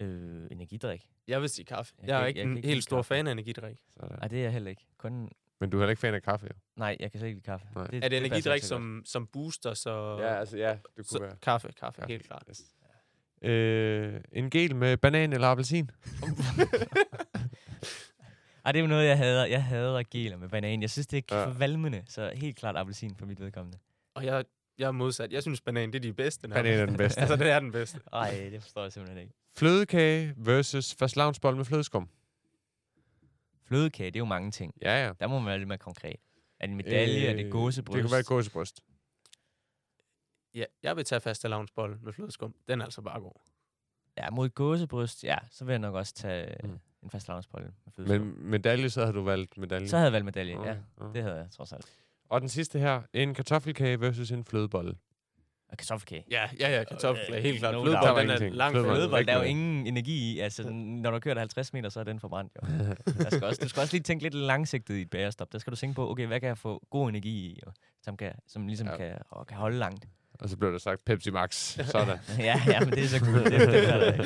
Øh, 0.00 0.46
energidrik. 0.50 1.06
Jeg 1.28 1.40
vil 1.40 1.48
sige 1.48 1.64
kaffe. 1.64 1.94
Jeg 2.00 2.08
Jeg, 2.08 2.22
er 2.22 2.26
ikke- 2.26 2.40
jeg 2.40 2.46
en 2.48 2.64
helt 2.64 2.84
stor 2.84 2.96
kaffe. 2.96 3.08
fan 3.08 3.26
af 3.26 3.32
energidrik. 3.32 3.76
Nej, 4.00 4.28
det 4.28 4.38
er 4.38 4.42
jeg 4.42 4.52
heller 4.52 4.70
ikke. 4.70 4.86
Kun... 4.98 5.30
Men 5.60 5.70
du 5.70 5.76
er 5.76 5.80
heller 5.80 5.90
ikke 5.90 6.00
fan 6.00 6.14
af 6.14 6.22
kaffe, 6.22 6.46
jo? 6.46 6.58
Nej, 6.76 6.96
jeg 7.00 7.10
kan 7.12 7.18
slet 7.18 7.28
ikke 7.28 7.36
lide 7.36 7.44
kaffe. 7.44 7.66
Nej. 7.74 7.84
Er 7.84 7.88
det 7.90 8.02
ikke 8.04 8.16
energidrik, 8.16 8.62
som, 8.62 9.02
som 9.06 9.26
booster, 9.26 9.74
så... 9.74 10.18
Ja, 10.20 10.34
altså 10.38 10.56
ja, 10.58 10.70
det 10.72 10.80
kunne 10.96 11.04
så 11.04 11.18
være. 11.20 11.36
kaffe, 11.42 11.72
kaffe, 11.72 12.02
helt 12.08 12.26
klart. 12.26 12.42
Yes. 12.50 12.62
Øh, 13.44 14.20
en 14.32 14.50
gel 14.50 14.76
med 14.76 14.96
banan 14.96 15.32
eller 15.32 15.48
appelsin. 15.48 15.90
Ej, 18.64 18.72
det 18.72 18.78
er 18.78 18.82
jo 18.82 18.88
noget, 18.88 19.06
jeg 19.08 19.18
hader. 19.18 19.46
Jeg 19.46 19.64
hader 19.64 20.02
geler 20.10 20.36
med 20.36 20.48
banan. 20.48 20.82
Jeg 20.82 20.90
synes, 20.90 21.06
det 21.06 21.24
er 21.32 21.36
Ja. 21.38 21.46
for 21.46 21.50
valmende, 21.50 22.02
så 22.08 22.32
helt 22.34 22.56
klart 22.56 22.76
appelsin 22.76 23.16
for 23.18 23.26
mit 23.26 23.40
vedkommende. 23.40 23.78
Og 24.14 24.24
jeg, 24.24 24.44
jeg 24.78 24.86
er 24.86 24.90
modsat. 24.92 25.32
Jeg 25.32 25.42
synes, 25.42 25.60
banan 25.60 25.88
det 25.92 25.94
er 25.98 26.00
de 26.00 26.12
bedste. 26.12 26.48
nærmest. 26.48 26.62
Banan 26.64 26.80
er 26.80 26.86
den 26.86 26.96
bedste. 26.96 27.20
altså, 27.22 27.36
det 27.36 27.50
er 27.50 27.60
den 27.60 27.72
bedste. 27.72 28.00
Ej, 28.12 28.48
det 28.52 28.62
forstår 28.62 28.82
jeg 28.82 28.92
simpelthen 28.92 29.22
ikke. 29.22 29.34
Flødekage 29.56 30.34
versus 30.36 30.94
fastelavnsbolle 30.98 31.56
med 31.56 31.64
flødeskum. 31.64 32.08
Flødekage, 33.68 34.06
det 34.10 34.16
er 34.16 34.20
jo 34.20 34.24
mange 34.24 34.50
ting. 34.50 34.74
Ja, 34.82 35.04
ja. 35.06 35.12
Der 35.20 35.26
må 35.26 35.38
man 35.38 35.46
være 35.46 35.58
lidt 35.58 35.68
mere 35.68 35.78
konkret. 35.78 36.16
Er 36.60 36.66
det 36.66 36.70
en 36.70 36.76
medalje? 36.76 37.16
Øh, 37.16 37.30
er 37.30 37.34
det 37.42 37.50
gåsebryst? 37.52 37.94
Det 37.96 38.02
kunne 38.02 38.10
være 38.12 38.20
et 38.20 38.26
gåsebryst. 38.26 38.80
Ja, 40.54 40.64
jeg 40.82 40.96
vil 40.96 41.04
tage 41.04 41.20
faste 41.20 41.48
lavnsbolle 41.48 41.98
med 42.02 42.12
flødeskum. 42.12 42.54
Den 42.68 42.80
er 42.80 42.84
altså 42.84 43.02
bare 43.02 43.20
god. 43.20 43.32
Ja, 44.18 44.30
mod 44.30 44.48
gåsebryst, 44.48 45.24
ja, 45.24 45.38
så 45.50 45.64
vil 45.64 45.72
jeg 45.72 45.78
nok 45.78 45.94
også 45.94 46.14
tage 46.14 46.56
Mm. 46.62 46.68
mm. 46.70 46.78
en 47.02 47.10
fast 47.10 47.28
lavnsbolle 47.28 47.66
med 47.84 47.92
flødeskum. 47.92 48.26
Men 48.26 48.50
medalje, 48.50 48.90
så 48.90 49.00
havde 49.00 49.12
du 49.14 49.22
valgt 49.22 49.58
medalje. 49.58 49.88
Så 49.88 49.96
havde 49.96 50.04
jeg 50.06 50.12
valgt 50.12 50.24
medalje, 50.24 50.52
ja. 50.64 50.76
Okay, 51.00 51.14
Det 51.14 51.22
havde 51.22 51.36
jeg 51.36 51.50
trods 51.50 51.72
alt. 51.72 51.86
Og 52.28 52.40
den 52.40 52.48
sidste 52.48 52.78
her, 52.78 53.02
en 53.12 53.34
kartoffelkage 53.34 54.00
versus 54.00 54.30
en 54.30 54.44
flødebolle. 54.44 54.96
Og 55.68 55.76
kartoffelkage. 55.78 56.24
Ja, 56.30 56.48
ja, 56.60 56.76
ja. 56.78 56.84
Kartoffelflage, 56.84 57.42
helt 57.42 57.58
klart. 57.58 57.74
No 57.74 57.78
doubt. 57.84 57.98
Flødebolle, 57.98 58.38
den 58.38 58.52
er 58.52 58.56
langt. 58.56 58.78
Flødebold, 58.78 59.26
der 59.26 59.32
er 59.32 59.36
jo 59.36 59.42
ingen 59.42 59.86
energi 59.86 60.32
i. 60.34 60.38
Altså, 60.38 60.70
når 60.70 61.10
du 61.10 61.14
har 61.14 61.20
kørt 61.20 61.38
50 61.38 61.72
meter, 61.72 61.88
så 61.88 62.00
er 62.00 62.04
den 62.04 62.20
forbrændt 62.20 62.52
jo. 62.56 62.66
Der 63.24 63.30
skal 63.30 63.44
også, 63.44 63.60
du 63.62 63.68
skal 63.68 63.80
også 63.80 63.94
lige 63.94 64.02
tænke 64.02 64.22
lidt 64.22 64.34
langsigtet 64.34 64.94
i 64.94 65.00
et 65.00 65.10
bærestop. 65.10 65.52
Der 65.52 65.58
skal 65.58 65.70
du 65.70 65.76
tænke 65.76 65.94
på, 65.94 66.10
okay, 66.10 66.26
hvad 66.26 66.40
kan 66.40 66.46
jeg 66.48 66.58
få 66.58 66.86
god 66.90 67.08
energi 67.08 67.46
i, 67.46 67.60
og, 67.66 67.72
som, 68.02 68.16
kan, 68.16 68.32
som 68.46 68.66
ligesom 68.66 68.86
ja. 68.88 68.96
kan, 68.96 69.18
og 69.30 69.46
kan 69.46 69.56
holde 69.56 69.78
langt. 69.78 70.08
Og 70.40 70.48
så 70.48 70.56
blev 70.56 70.72
der 70.72 70.78
sagt 70.78 71.04
Pepsi 71.04 71.30
Max. 71.30 71.52
Sådan. 71.86 72.18
ja, 72.38 72.60
ja, 72.66 72.80
men 72.80 72.90
det 72.90 73.04
er 73.04 73.08
så 73.08 73.18
cool. 73.18 73.44
Det, 73.44 73.52
det, 73.52 73.60
fatter 73.60 74.04
jeg, 74.04 74.16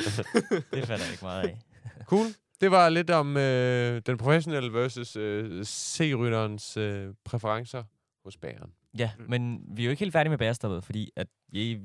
det 0.73 0.85
fatter 0.85 1.05
jeg 1.05 1.11
ikke 1.11 1.23
meget 1.25 1.43
af. 1.47 1.57
Cool. 2.05 2.25
Det 2.61 2.71
var 2.71 2.89
lidt 2.89 3.09
om 3.09 3.37
øh, 3.37 4.01
den 4.05 4.17
professionelle 4.17 4.73
versus 4.73 5.15
øh, 5.15 5.63
C-rytterens 5.65 6.77
øh, 6.77 7.13
præferencer 7.25 7.83
hos 8.23 8.37
bæren. 8.37 8.71
Ja, 8.97 9.11
Mm. 9.19 9.25
men 9.29 9.61
vi 9.75 9.81
er 9.81 9.85
jo 9.85 9.91
ikke 9.91 9.99
helt 9.99 10.13
færdige 10.13 10.29
med 10.29 10.37
bærestoppet, 10.37 10.83
fordi 10.83 11.11
at 11.15 11.27
jeg, 11.53 11.79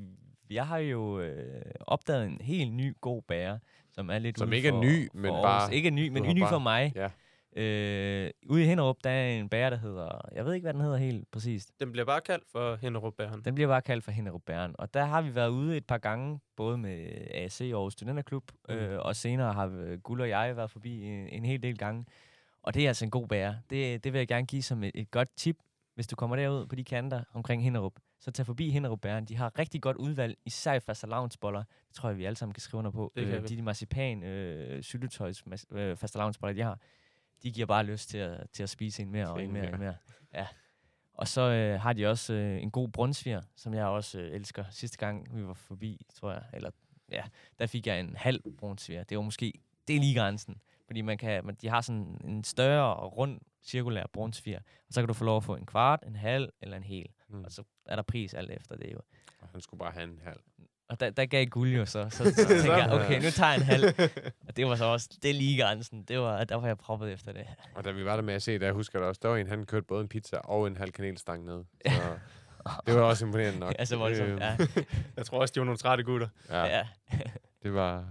jeg 0.50 0.66
har 0.66 0.78
jo 0.78 1.20
øh, 1.20 1.62
opdaget 1.80 2.26
en 2.26 2.38
helt 2.40 2.72
ny 2.72 2.96
god 3.00 3.22
bære, 3.28 3.58
som 3.92 4.10
er 4.10 4.18
lidt 4.18 4.38
Som 4.38 4.52
ikke 4.52 4.68
er 4.68 4.80
ny, 4.80 5.08
men 5.14 5.32
bare- 5.32 5.74
Ikke 5.74 5.86
er 5.86 5.92
ny, 5.92 6.08
men 6.08 6.22
ny 6.34 6.42
for 6.48 6.58
mig. 6.58 6.92
Ja. 6.94 7.08
Øh, 7.56 8.30
ude 8.48 8.62
i 8.62 8.66
Hinderup, 8.66 8.96
der 9.04 9.10
er 9.10 9.28
en 9.30 9.48
bære, 9.48 9.70
der 9.70 9.76
hedder... 9.76 10.20
Jeg 10.34 10.44
ved 10.44 10.54
ikke, 10.54 10.64
hvad 10.64 10.74
den 10.74 10.80
hedder 10.82 10.96
helt 10.96 11.30
præcist. 11.30 11.70
Den 11.80 11.92
bliver 11.92 12.04
bare 12.04 12.20
kaldt 12.20 12.44
for 12.52 12.76
Hinderup 12.76 13.14
Bæren. 13.18 13.44
Den 13.44 13.54
bliver 13.54 13.68
bare 13.68 13.82
kaldt 13.82 14.04
for 14.04 14.10
Hinderup 14.10 14.42
Bæren. 14.46 14.74
Og 14.78 14.94
der 14.94 15.04
har 15.04 15.22
vi 15.22 15.34
været 15.34 15.48
ude 15.48 15.76
et 15.76 15.86
par 15.86 15.98
gange, 15.98 16.40
både 16.56 16.78
med 16.78 17.08
AC 17.30 17.60
Aarhus 17.60 17.92
Studenterklub, 17.92 18.44
Mm. 18.68 18.74
øh, 18.74 18.98
og 19.00 19.16
senere 19.16 19.52
har 19.52 19.66
øh, 19.74 19.98
Guld 20.00 20.20
og 20.20 20.28
jeg 20.28 20.56
været 20.56 20.70
forbi 20.70 21.02
en, 21.02 21.28
en 21.28 21.44
hel 21.44 21.62
del 21.62 21.78
gange. 21.78 22.06
Og 22.62 22.74
det 22.74 22.84
er 22.84 22.88
altså 22.88 23.04
en 23.04 23.10
god 23.10 23.28
bære. 23.28 23.58
Det, 23.70 24.04
det 24.04 24.12
vil 24.12 24.18
jeg 24.18 24.28
gerne 24.28 24.46
give 24.46 24.62
som 24.62 24.84
et, 24.84 24.90
et 24.94 25.10
godt 25.10 25.28
tip, 25.36 25.56
hvis 25.94 26.06
du 26.06 26.16
kommer 26.16 26.36
derud 26.36 26.66
på 26.66 26.74
de 26.74 26.84
kanter 26.84 27.22
omkring 27.32 27.62
Hinderup. 27.64 27.92
Så 28.20 28.30
tag 28.30 28.46
forbi 28.46 28.70
Hinderup 28.70 29.00
Bæren. 29.00 29.24
De 29.24 29.36
har 29.36 29.58
rigtig 29.58 29.82
godt 29.82 29.96
udvalg, 29.96 30.36
især 30.46 30.72
i 30.74 30.80
fastelavnsboller. 30.80 31.62
Det 31.88 31.94
tror 31.96 32.08
jeg, 32.08 32.18
vi 32.18 32.24
alle 32.24 32.36
sammen 32.36 32.52
kan 32.54 32.60
skrive 32.60 32.78
under 32.78 32.90
på. 32.90 33.12
Det 33.16 33.22
øh, 33.22 33.42
vi. 33.42 33.46
de, 33.48 33.56
de 33.56 33.62
marcipan 33.62 34.22
øh, 34.22 34.82
syltetøjs 34.82 35.44
øh, 35.70 35.96
fastelavnsboller, 35.96 36.54
de 36.54 36.62
har, 36.62 36.78
de 37.44 37.52
giver 37.52 37.66
bare 37.66 37.84
lyst 37.84 38.08
til 38.08 38.18
at, 38.18 38.50
til 38.52 38.62
at 38.62 38.70
spise 38.70 39.02
en 39.02 39.10
mere 39.10 39.30
og 39.30 39.42
en 39.42 39.52
mere 39.52 39.62
og 39.62 39.74
en 39.74 39.80
mere. 39.80 39.80
mere. 39.80 39.96
Ja. 40.34 40.46
Og 41.14 41.28
så 41.28 41.40
øh, 41.40 41.80
har 41.80 41.92
de 41.92 42.06
også 42.06 42.32
øh, 42.32 42.62
en 42.62 42.70
god 42.70 42.88
brunsviger, 42.88 43.42
som 43.56 43.74
jeg 43.74 43.86
også 43.86 44.18
øh, 44.18 44.32
elsker. 44.32 44.64
Sidste 44.70 44.98
gang, 44.98 45.36
vi 45.36 45.46
var 45.46 45.52
forbi, 45.54 46.06
tror 46.14 46.32
jeg, 46.32 46.42
eller 46.52 46.70
ja, 47.12 47.22
der 47.58 47.66
fik 47.66 47.86
jeg 47.86 48.00
en 48.00 48.16
halv 48.16 48.42
brunsviger. 48.58 49.04
Det 49.04 49.16
var 49.16 49.22
måske, 49.22 49.52
det 49.88 49.96
er 49.96 50.00
lige 50.00 50.18
grænsen. 50.18 50.60
Fordi 50.86 51.00
man 51.00 51.18
kan, 51.18 51.46
man, 51.46 51.54
de 51.54 51.68
har 51.68 51.80
sådan 51.80 52.20
en 52.24 52.44
større 52.44 52.96
og 52.96 53.16
rund 53.16 53.40
cirkulær 53.62 54.04
brunsviger. 54.12 54.58
Og 54.58 54.94
så 54.94 55.00
kan 55.00 55.08
du 55.08 55.14
få 55.14 55.24
lov 55.24 55.36
at 55.36 55.44
få 55.44 55.56
en 55.56 55.66
kvart, 55.66 56.04
en 56.06 56.16
halv 56.16 56.48
eller 56.62 56.76
en 56.76 56.82
hel. 56.82 57.08
Mm. 57.28 57.44
Og 57.44 57.52
så 57.52 57.62
er 57.86 57.96
der 57.96 58.02
pris 58.02 58.34
alt 58.34 58.50
efter 58.50 58.76
det 58.76 58.92
jo. 58.92 59.00
Og 59.40 59.48
han 59.52 59.60
skulle 59.60 59.78
bare 59.78 59.92
have 59.92 60.04
en 60.04 60.20
halv. 60.24 60.40
Og 60.88 61.00
der, 61.00 61.10
der 61.10 61.26
gav 61.26 61.46
guld 61.46 61.70
jo 61.76 61.86
så. 61.86 62.08
Så, 62.10 62.24
så 62.24 62.46
tænkte 62.48 62.72
jeg, 62.72 62.92
okay, 62.92 63.22
nu 63.22 63.30
tager 63.30 63.50
jeg 63.50 63.56
en 63.56 63.62
halv. 63.62 63.84
Det 64.56 64.66
var 64.66 64.76
så 64.76 64.84
også, 64.84 65.08
det 65.22 65.30
er 65.30 65.34
lige 65.34 65.62
grænsen. 65.62 66.02
Det 66.02 66.18
var, 66.18 66.44
der 66.44 66.54
var 66.56 66.66
jeg 66.66 66.78
proppet 66.78 67.12
efter 67.12 67.32
det. 67.32 67.46
Og 67.74 67.84
da 67.84 67.90
vi 67.90 68.04
var 68.04 68.16
der 68.16 68.22
med 68.22 68.34
at 68.34 68.42
se, 68.42 68.58
der 68.58 68.72
husker 68.72 68.98
jeg 68.98 69.08
også, 69.08 69.20
der 69.22 69.28
var 69.28 69.36
en, 69.36 69.46
han 69.46 69.66
kørte 69.66 69.86
både 69.86 70.00
en 70.02 70.08
pizza 70.08 70.36
og 70.36 70.66
en 70.66 70.76
halv 70.76 70.92
kanelstang 70.92 71.44
ned. 71.44 71.64
Så 71.86 72.18
det 72.86 72.94
var 72.94 73.00
også 73.02 73.24
imponerende 73.26 73.58
nok. 73.60 73.74
Altså 73.78 73.96
voldsomt, 73.96 74.28
Øh, 74.30 74.38
ja. 74.40 74.56
Jeg 75.16 75.26
tror 75.26 75.40
også, 75.40 75.52
de 75.54 75.60
var 75.60 75.64
nogle 75.64 75.78
trætte 75.78 76.04
gutter. 76.04 76.28
ja, 76.50 76.64
ja. 76.66 76.86
det 77.62 77.74
var... 77.74 78.04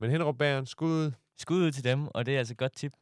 Men 0.00 0.10
Hinderup 0.10 0.36
Bæren, 0.38 0.66
skud. 0.66 1.12
Skud 1.38 1.62
ud 1.62 1.70
til 1.72 1.84
dem, 1.84 2.08
og 2.08 2.26
det 2.26 2.34
er 2.34 2.38
altså 2.38 2.52
et 2.54 2.58
godt 2.58 2.72
tip. 2.76 2.92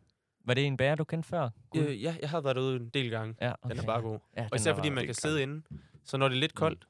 Var 0.44 0.54
det 0.54 0.66
en 0.66 0.76
bære, 0.76 0.96
du 0.96 1.04
kendte 1.04 1.28
før? 1.28 1.48
Øh, 1.76 2.02
ja, 2.02 2.14
jeg 2.22 2.30
har 2.30 2.40
været 2.40 2.56
derude 2.56 2.76
en 2.76 2.88
del 2.88 3.10
gange. 3.10 3.34
ja, 3.40 3.52
Den 3.68 3.78
er 3.78 3.82
bare 3.82 4.00
god. 4.02 4.18
Ja, 4.36 4.48
Og 4.52 4.56
især 4.56 4.74
fordi 4.74 4.88
man 4.90 5.04
kan 5.04 5.08
det 5.14 5.20
sidde 5.22 5.42
inde. 5.42 5.62
Så 6.04 6.16
når 6.16 6.28
det 6.28 6.34
er 6.36 6.40
lidt 6.40 6.54
koldt, 6.54 6.86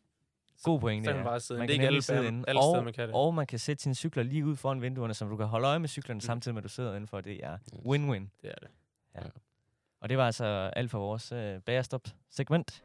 God 0.62 0.80
point, 0.80 1.04
så 1.04 1.10
det 1.10 1.16
kan 1.16 1.24
man 1.24 1.30
bare 1.30 1.40
sidde 1.40 1.58
Man. 1.58 1.68
Det 1.68 1.74
er 1.74 1.78
kan 1.78 1.82
ikke 1.82 1.86
alle, 1.86 2.02
sidde 2.02 2.26
inde. 2.28 2.44
alle 2.48 2.60
steder, 2.62 2.76
og, 2.78 2.84
man 2.84 2.92
kan 2.92 3.06
det. 3.08 3.14
og 3.14 3.34
man 3.34 3.46
kan 3.46 3.58
sætte 3.58 3.82
sine 3.82 3.94
cykler 3.94 4.22
lige 4.22 4.46
ud 4.46 4.56
foran 4.56 4.82
vinduerne, 4.82 5.14
så 5.14 5.24
du 5.24 5.36
kan 5.36 5.46
holde 5.46 5.66
øje 5.68 5.78
med 5.78 5.88
cyklerne, 5.88 6.16
Mm. 6.16 6.20
samtidig 6.20 6.54
med, 6.54 6.60
at 6.62 6.64
du 6.64 6.68
sidder 6.68 6.90
indenfor. 6.90 7.20
Det 7.20 7.44
er 7.44 7.52
Yes. 7.52 7.80
win-win. 7.86 8.28
Det 8.42 8.50
er 8.50 8.54
det. 8.60 8.68
Og 10.00 10.08
det 10.08 10.18
var 10.18 10.26
altså 10.26 10.44
alt 10.76 10.90
for 10.90 10.98
vores 10.98 11.32
øh, 11.32 11.60
bagerstop-segment. 11.60 12.82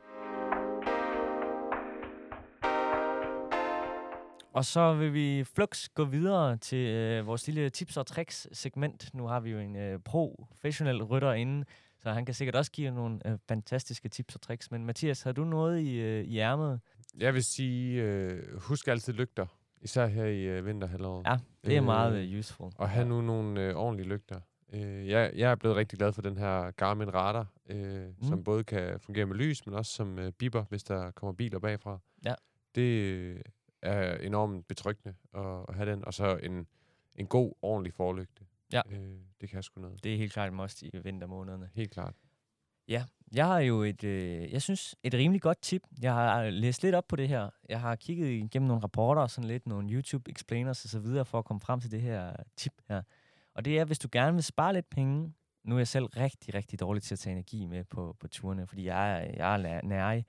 Og 4.53 4.65
så 4.65 4.93
vil 4.93 5.13
vi 5.13 5.43
flux 5.43 5.89
gå 5.89 6.05
videre 6.05 6.57
til 6.57 6.77
øh, 6.77 7.27
vores 7.27 7.47
lille 7.47 7.69
tips 7.69 7.97
og 7.97 8.05
tricks 8.07 8.47
segment. 8.51 9.13
Nu 9.13 9.27
har 9.27 9.39
vi 9.39 9.51
jo 9.51 9.59
en 9.59 9.75
øh, 9.75 9.99
professionel 9.99 11.03
rytter 11.03 11.33
inde, 11.33 11.65
så 11.99 12.11
han 12.11 12.25
kan 12.25 12.33
sikkert 12.35 12.55
også 12.55 12.71
give 12.71 12.91
nogle 12.91 13.19
øh, 13.25 13.37
fantastiske 13.47 14.09
tips 14.09 14.35
og 14.35 14.41
tricks. 14.41 14.71
Men 14.71 14.85
Mathias, 14.85 15.21
har 15.23 15.31
du 15.31 15.43
noget 15.43 15.79
i, 15.81 15.93
øh, 15.95 16.23
i 16.23 16.39
ærmet? 16.39 16.79
Jeg 17.17 17.33
vil 17.33 17.43
sige, 17.43 18.03
øh, 18.03 18.57
husk 18.61 18.87
altid 18.87 19.13
lygter. 19.13 19.45
Især 19.81 20.07
her 20.07 20.25
i 20.25 20.43
øh, 20.43 20.65
vinterhalvåret. 20.65 21.25
Ja, 21.25 21.37
Det 21.65 21.77
er 21.77 21.81
meget 21.81 22.13
Øh, 22.23 22.33
øh, 22.33 22.39
useful. 22.39 22.71
Og 22.77 22.89
have 22.89 23.05
nu 23.07 23.21
nogle 23.21 23.61
øh, 23.61 23.75
ordentlige 23.75 24.07
lygter. 24.09 24.39
Øh, 24.73 25.07
jeg, 25.07 25.31
jeg 25.35 25.51
er 25.51 25.55
blevet 25.55 25.77
rigtig 25.77 25.97
glad 25.99 26.13
for 26.13 26.21
den 26.21 26.37
her 26.37 26.71
Garmin 26.71 27.13
Radar, 27.13 27.47
øh, 27.69 28.07
mm. 28.07 28.15
som 28.21 28.43
både 28.43 28.63
kan 28.63 28.99
fungere 28.99 29.25
med 29.25 29.35
lys, 29.35 29.65
men 29.65 29.75
også 29.75 29.91
som 29.91 30.19
øh, 30.19 30.31
biber, 30.31 30.63
hvis 30.69 30.83
der 30.83 31.11
kommer 31.11 31.33
biler 31.33 31.59
bagfra. 31.59 31.99
Ja. 32.25 32.33
Det 32.75 32.81
øh, 32.81 33.39
er 33.81 34.17
enormt 34.17 34.67
betryggende 34.67 35.15
at, 35.33 35.65
at 35.69 35.75
have 35.75 35.91
den. 35.91 36.05
Og 36.05 36.13
så 36.13 36.37
en, 36.43 36.67
en 37.15 37.27
god, 37.27 37.53
ordentlig 37.61 37.93
forlygte. 37.93 38.43
Ja. 38.73 38.81
Øh, 38.91 39.17
det 39.41 39.49
kan 39.49 39.63
sgu 39.63 39.81
noget. 39.81 40.03
Det 40.03 40.13
er 40.13 40.17
helt 40.17 40.33
klart 40.33 40.47
et 40.47 40.53
must 40.53 40.83
i 40.83 40.97
vintermånederne. 41.03 41.69
Helt 41.73 41.91
klart. 41.91 42.13
Jeg 43.33 43.45
har 43.45 43.59
jo 43.59 43.81
et, 43.81 44.03
øh, 44.03 44.53
jeg 44.53 44.61
synes, 44.61 44.95
et 45.03 45.13
rimelig 45.13 45.41
godt 45.41 45.61
tip. 45.61 45.81
Jeg 46.01 46.13
har 46.13 46.43
øh, 46.43 46.53
læst 46.53 46.83
lidt 46.83 46.95
op 46.95 47.07
på 47.07 47.15
det 47.15 47.27
her. 47.27 47.49
Jeg 47.69 47.81
har 47.81 47.95
kigget 47.95 48.27
igennem 48.27 48.67
nogle 48.67 48.83
rapporter 48.83 49.21
og 49.21 49.29
sådan 49.29 49.47
lidt, 49.47 49.67
nogle 49.67 49.89
YouTube 49.89 50.31
explainers 50.31 50.83
og 50.83 50.89
så 50.89 50.99
videre, 50.99 51.25
for 51.25 51.39
at 51.39 51.45
komme 51.45 51.61
frem 51.61 51.79
til 51.79 51.91
det 51.91 52.01
her 52.01 52.29
øh, 52.29 52.35
tip 52.57 52.73
her. 52.89 53.01
Og 53.53 53.65
det 53.65 53.79
er, 53.79 53.85
hvis 53.85 53.99
du 53.99 54.07
gerne 54.11 54.33
vil 54.33 54.43
spare 54.43 54.73
lidt 54.73 54.89
penge, 54.89 55.33
nu 55.63 55.75
er 55.75 55.79
jeg 55.79 55.87
selv 55.87 56.05
rigtig, 56.05 56.53
rigtig 56.53 56.79
dårlig 56.79 57.03
til 57.03 57.15
at 57.15 57.19
tage 57.19 57.31
energi 57.31 57.65
med 57.65 57.83
på, 57.83 58.15
på 58.19 58.27
turene, 58.27 58.67
fordi 58.67 58.85
jeg 58.85 59.11
er, 59.11 59.33
jeg 59.37 59.53
er 59.55 59.81
nærig. 59.81 60.25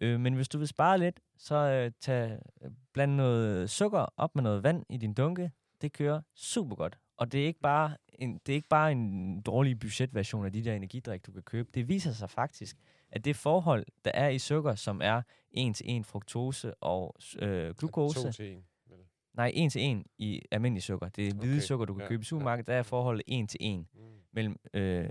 Øh, 0.00 0.20
men 0.20 0.34
hvis 0.34 0.48
du 0.48 0.58
vil 0.58 0.68
spare 0.68 0.98
lidt, 0.98 1.20
så 1.36 1.54
øh, 1.54 1.92
tag, 2.00 2.38
øh, 2.62 2.70
bland 2.92 3.14
noget 3.14 3.70
sukker 3.70 4.06
op 4.16 4.34
med 4.34 4.42
noget 4.42 4.62
vand 4.62 4.84
i 4.90 4.96
din 4.96 5.14
dunke. 5.14 5.50
Det 5.80 5.92
kører 5.92 6.20
super 6.34 6.76
godt. 6.76 6.98
Og 7.16 7.32
det 7.32 7.42
er 7.42 7.46
ikke 7.46 7.60
bare 7.60 7.96
en, 8.18 8.34
det 8.46 8.52
er 8.52 8.56
ikke 8.56 8.68
bare 8.68 8.92
en 8.92 9.40
dårlig 9.40 9.78
budgetversion 9.78 10.44
af 10.46 10.52
de 10.52 10.64
der 10.64 10.74
energidrik, 10.74 11.26
du 11.26 11.32
kan 11.32 11.42
købe. 11.42 11.68
Det 11.74 11.88
viser 11.88 12.12
sig 12.12 12.30
faktisk, 12.30 12.76
at 13.10 13.24
det 13.24 13.36
forhold, 13.36 13.86
der 14.04 14.10
er 14.14 14.28
i 14.28 14.38
sukker, 14.38 14.74
som 14.74 15.00
er 15.04 15.22
1 15.50 15.74
til 15.76 15.96
1 15.96 16.06
fruktose 16.06 16.74
og 16.74 17.14
øh, 17.38 17.74
glukose, 17.74 18.22
To 18.22 18.32
til 18.32 18.52
en. 18.52 18.64
vel? 18.88 18.98
nej, 19.34 19.52
1 19.54 19.72
til 19.72 19.90
1 19.92 20.04
i 20.18 20.42
almindelig 20.50 20.82
sukker. 20.82 21.08
Det 21.08 21.28
er 21.28 21.34
hvide 21.34 21.52
Okay, 21.52 21.60
sukker, 21.60 21.86
du 21.86 21.94
kan 21.94 22.02
ja, 22.02 22.08
købe 22.08 22.20
i 22.20 22.24
ja. 22.24 22.26
supermarkedet. 22.28 22.66
Der 22.66 22.74
er 22.74 22.82
forholdet 22.82 23.22
1 23.26 23.48
til 23.48 23.58
1 23.62 23.78
Mm. 23.94 24.00
mellem, 24.32 24.56
øh, 24.74 25.10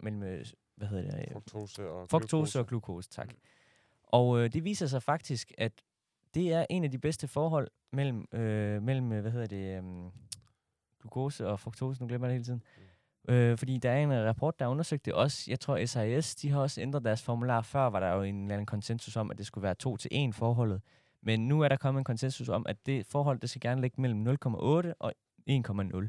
mellem 0.00 0.22
øh, 0.22 0.46
hvad 0.76 0.88
hedder 0.88 1.10
det, 1.10 1.32
Fruktose 1.32 1.88
og 1.90 2.08
fruktose 2.10 2.58
og 2.60 2.66
glukose, 2.66 3.08
tak. 3.10 3.34
Og 4.02 4.38
øh, 4.40 4.52
det 4.52 4.64
viser 4.64 4.86
sig 4.86 5.02
faktisk, 5.02 5.52
at 5.58 5.72
det 6.34 6.52
er 6.52 6.66
en 6.70 6.84
af 6.84 6.90
de 6.90 6.98
bedste 6.98 7.28
forhold 7.28 7.68
mellem, 7.92 8.26
øh, 8.32 8.82
mellem 8.82 9.12
øh, 9.12 9.20
hvad 9.20 9.30
hedder 9.32 9.46
det, 9.46 9.78
øh, 9.78 10.10
glukose 11.06 11.48
og 11.48 11.60
fruktose, 11.60 12.02
nu 12.02 12.08
glemmer 12.08 12.26
jeg 12.26 12.30
det 12.30 12.34
hele 12.34 12.44
tiden. 12.44 12.62
Øh, 13.28 13.58
fordi 13.58 13.78
der 13.78 13.90
er 13.90 14.02
en 14.02 14.26
rapport, 14.26 14.58
der 14.58 14.64
har 14.64 14.70
undersøgt 14.70 15.04
det 15.04 15.12
også. 15.14 15.44
Jeg 15.50 15.60
tror, 15.60 15.86
SIS, 15.86 16.34
de 16.34 16.50
har 16.50 16.60
også 16.60 16.80
ændret 16.80 17.04
deres 17.04 17.22
formular. 17.22 17.60
Før 17.60 17.86
var 17.86 18.00
der 18.00 18.14
jo 18.14 18.22
en 18.22 18.42
eller 18.42 18.54
anden 18.54 18.66
konsensus 18.66 19.16
om, 19.16 19.30
at 19.30 19.38
det 19.38 19.46
skulle 19.46 19.62
være 19.62 19.74
2 19.74 19.96
til 19.96 20.10
1 20.12 20.34
forholdet. 20.34 20.80
Men 21.22 21.48
nu 21.48 21.60
er 21.60 21.68
der 21.68 21.76
kommet 21.76 22.00
en 22.00 22.04
konsensus 22.04 22.48
om, 22.48 22.66
at 22.68 22.86
det 22.86 23.06
forhold, 23.06 23.38
det 23.40 23.50
skal 23.50 23.60
gerne 23.60 23.80
ligge 23.80 24.00
mellem 24.00 24.26
0,8 24.26 24.92
og 24.98 25.12
1,0. 25.50 26.08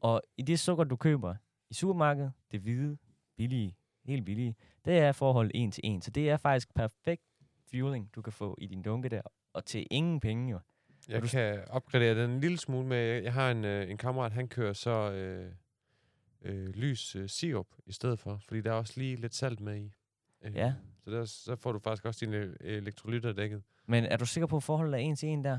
Og 0.00 0.22
i 0.36 0.42
det 0.42 0.60
sukker, 0.60 0.84
du 0.84 0.96
køber 0.96 1.34
i 1.70 1.74
supermarkedet, 1.74 2.32
det 2.52 2.60
hvide, 2.60 2.96
billige, 3.36 3.76
helt 4.04 4.24
billige, 4.24 4.54
det 4.84 4.98
er 4.98 5.12
forholdet 5.12 5.52
1 5.54 5.72
til 5.72 5.96
1. 5.96 6.04
Så 6.04 6.10
det 6.10 6.30
er 6.30 6.36
faktisk 6.36 6.74
perfekt 6.74 7.22
fueling, 7.70 8.10
du 8.14 8.22
kan 8.22 8.32
få 8.32 8.58
i 8.58 8.66
din 8.66 8.82
dunke 8.82 9.08
der. 9.08 9.22
Og 9.52 9.64
til 9.64 9.86
ingen 9.90 10.20
penge 10.20 10.50
jo. 10.50 10.58
Jeg 11.08 11.22
du- 11.22 11.26
kan 11.28 11.60
opgradere 11.70 12.22
den 12.22 12.30
en 12.30 12.40
lille 12.40 12.58
smule 12.58 12.86
med, 12.86 13.22
jeg 13.22 13.32
har 13.32 13.50
en, 13.50 13.64
øh, 13.64 13.90
en 13.90 13.96
kammerat, 13.96 14.32
han 14.32 14.48
kører 14.48 14.72
så 14.72 14.90
øh, 15.12 15.52
øh, 16.42 16.68
lys 16.68 17.16
øh, 17.16 17.28
sirup 17.28 17.66
i 17.86 17.92
stedet 17.92 18.18
for, 18.18 18.40
fordi 18.48 18.60
der 18.60 18.70
er 18.70 18.74
også 18.74 18.92
lige 18.96 19.16
lidt 19.16 19.34
salt 19.34 19.60
med 19.60 19.76
i. 19.76 19.92
Øh, 20.44 20.54
Ja. 20.56 20.74
Så 21.04 21.10
der, 21.10 21.24
så 21.24 21.56
får 21.56 21.72
du 21.72 21.78
faktisk 21.78 22.04
også 22.04 22.26
dine 22.26 22.36
øh, 22.36 22.54
elektrolytter 22.60 23.32
dækket. 23.32 23.62
Men 23.86 24.04
er 24.04 24.16
du 24.16 24.26
sikker 24.26 24.46
på, 24.46 24.56
at 24.56 24.62
forholdet 24.62 24.94
er 25.06 25.12
1 25.12 25.18
til 25.18 25.28
1 25.38 25.44
der? 25.44 25.58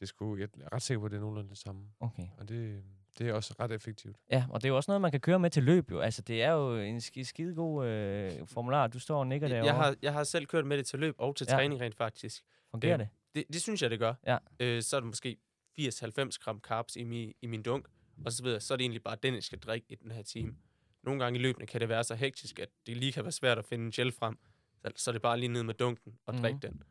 Det 0.00 0.08
skulle, 0.08 0.40
jeg 0.42 0.48
er 0.64 0.74
ret 0.74 0.82
sikker 0.82 0.98
på, 1.00 1.04
at 1.06 1.10
det 1.12 1.16
er 1.16 1.20
nogenlunde 1.20 1.50
det 1.50 1.58
samme. 1.58 1.82
Okay. 2.00 2.26
Og 2.38 2.48
det, 2.48 2.82
det 3.18 3.28
er 3.28 3.32
også 3.32 3.54
ret 3.60 3.72
effektivt. 3.72 4.16
Ja, 4.30 4.44
og 4.50 4.60
det 4.62 4.64
er 4.64 4.68
jo 4.68 4.76
også 4.76 4.90
noget, 4.90 5.00
man 5.00 5.10
kan 5.10 5.20
køre 5.20 5.38
med 5.38 5.50
til 5.50 5.62
løb 5.62 5.90
jo. 5.90 6.00
Altså, 6.00 6.22
det 6.22 6.42
er 6.42 6.52
jo 6.52 6.76
en 6.76 6.96
sk- 6.96 7.22
skide 7.22 7.54
god 7.54 7.86
øh, 7.86 8.32
formular. 8.46 8.86
Du 8.86 8.98
står 8.98 9.18
og 9.18 9.26
nikker 9.26 9.48
derovre. 9.48 9.66
Jeg 9.66 9.74
har, 9.74 9.96
jeg 10.02 10.12
har 10.12 10.24
selv 10.24 10.46
kørt 10.46 10.66
med 10.66 10.78
det 10.78 10.86
til 10.86 10.98
løb 10.98 11.14
og 11.18 11.36
til 11.36 11.46
Ja. 11.50 11.54
træning 11.56 11.80
rent 11.80 11.94
faktisk. 11.96 12.42
Fungerer 12.70 12.94
øh, 12.94 12.98
det? 13.00 13.08
Det, 13.36 13.44
det 13.52 13.62
synes 13.62 13.82
jeg, 13.82 13.90
det 13.90 13.98
gør. 13.98 14.14
Ja. 14.26 14.38
Øh, 14.60 14.82
så 14.82 14.96
er 14.96 15.00
det 15.00 15.06
måske 15.06 15.36
80-90 15.80 16.30
gram 16.40 16.60
carbs 16.60 16.96
i, 16.96 17.04
mi, 17.04 17.32
i 17.42 17.46
min 17.46 17.62
dunk, 17.62 17.86
og 18.24 18.32
så 18.32 18.42
videre. 18.42 18.60
Så 18.60 18.74
er 18.74 18.76
det 18.76 18.82
egentlig 18.84 19.02
bare 19.02 19.16
den, 19.22 19.34
jeg 19.34 19.42
skal 19.42 19.58
drikke 19.58 19.86
i 19.88 19.94
den 19.94 20.10
her 20.10 20.22
time. 20.22 20.56
Nogle 21.02 21.24
gange 21.24 21.38
i 21.38 21.42
løbende 21.42 21.66
kan 21.66 21.80
det 21.80 21.88
være 21.88 22.04
så 22.04 22.14
hektisk, 22.14 22.58
at 22.58 22.68
det 22.86 22.96
lige 22.96 23.12
kan 23.12 23.24
være 23.24 23.32
svært 23.32 23.58
at 23.58 23.64
finde 23.64 23.84
en 23.84 23.90
gel 23.90 24.12
frem. 24.12 24.38
Så, 24.78 24.92
så 24.96 25.10
er 25.10 25.12
det 25.12 25.22
bare 25.22 25.38
lige 25.40 25.48
ned 25.48 25.62
med 25.62 25.74
dunken 25.74 26.18
og 26.26 26.34
drikke 26.34 26.58
den. 26.62 26.82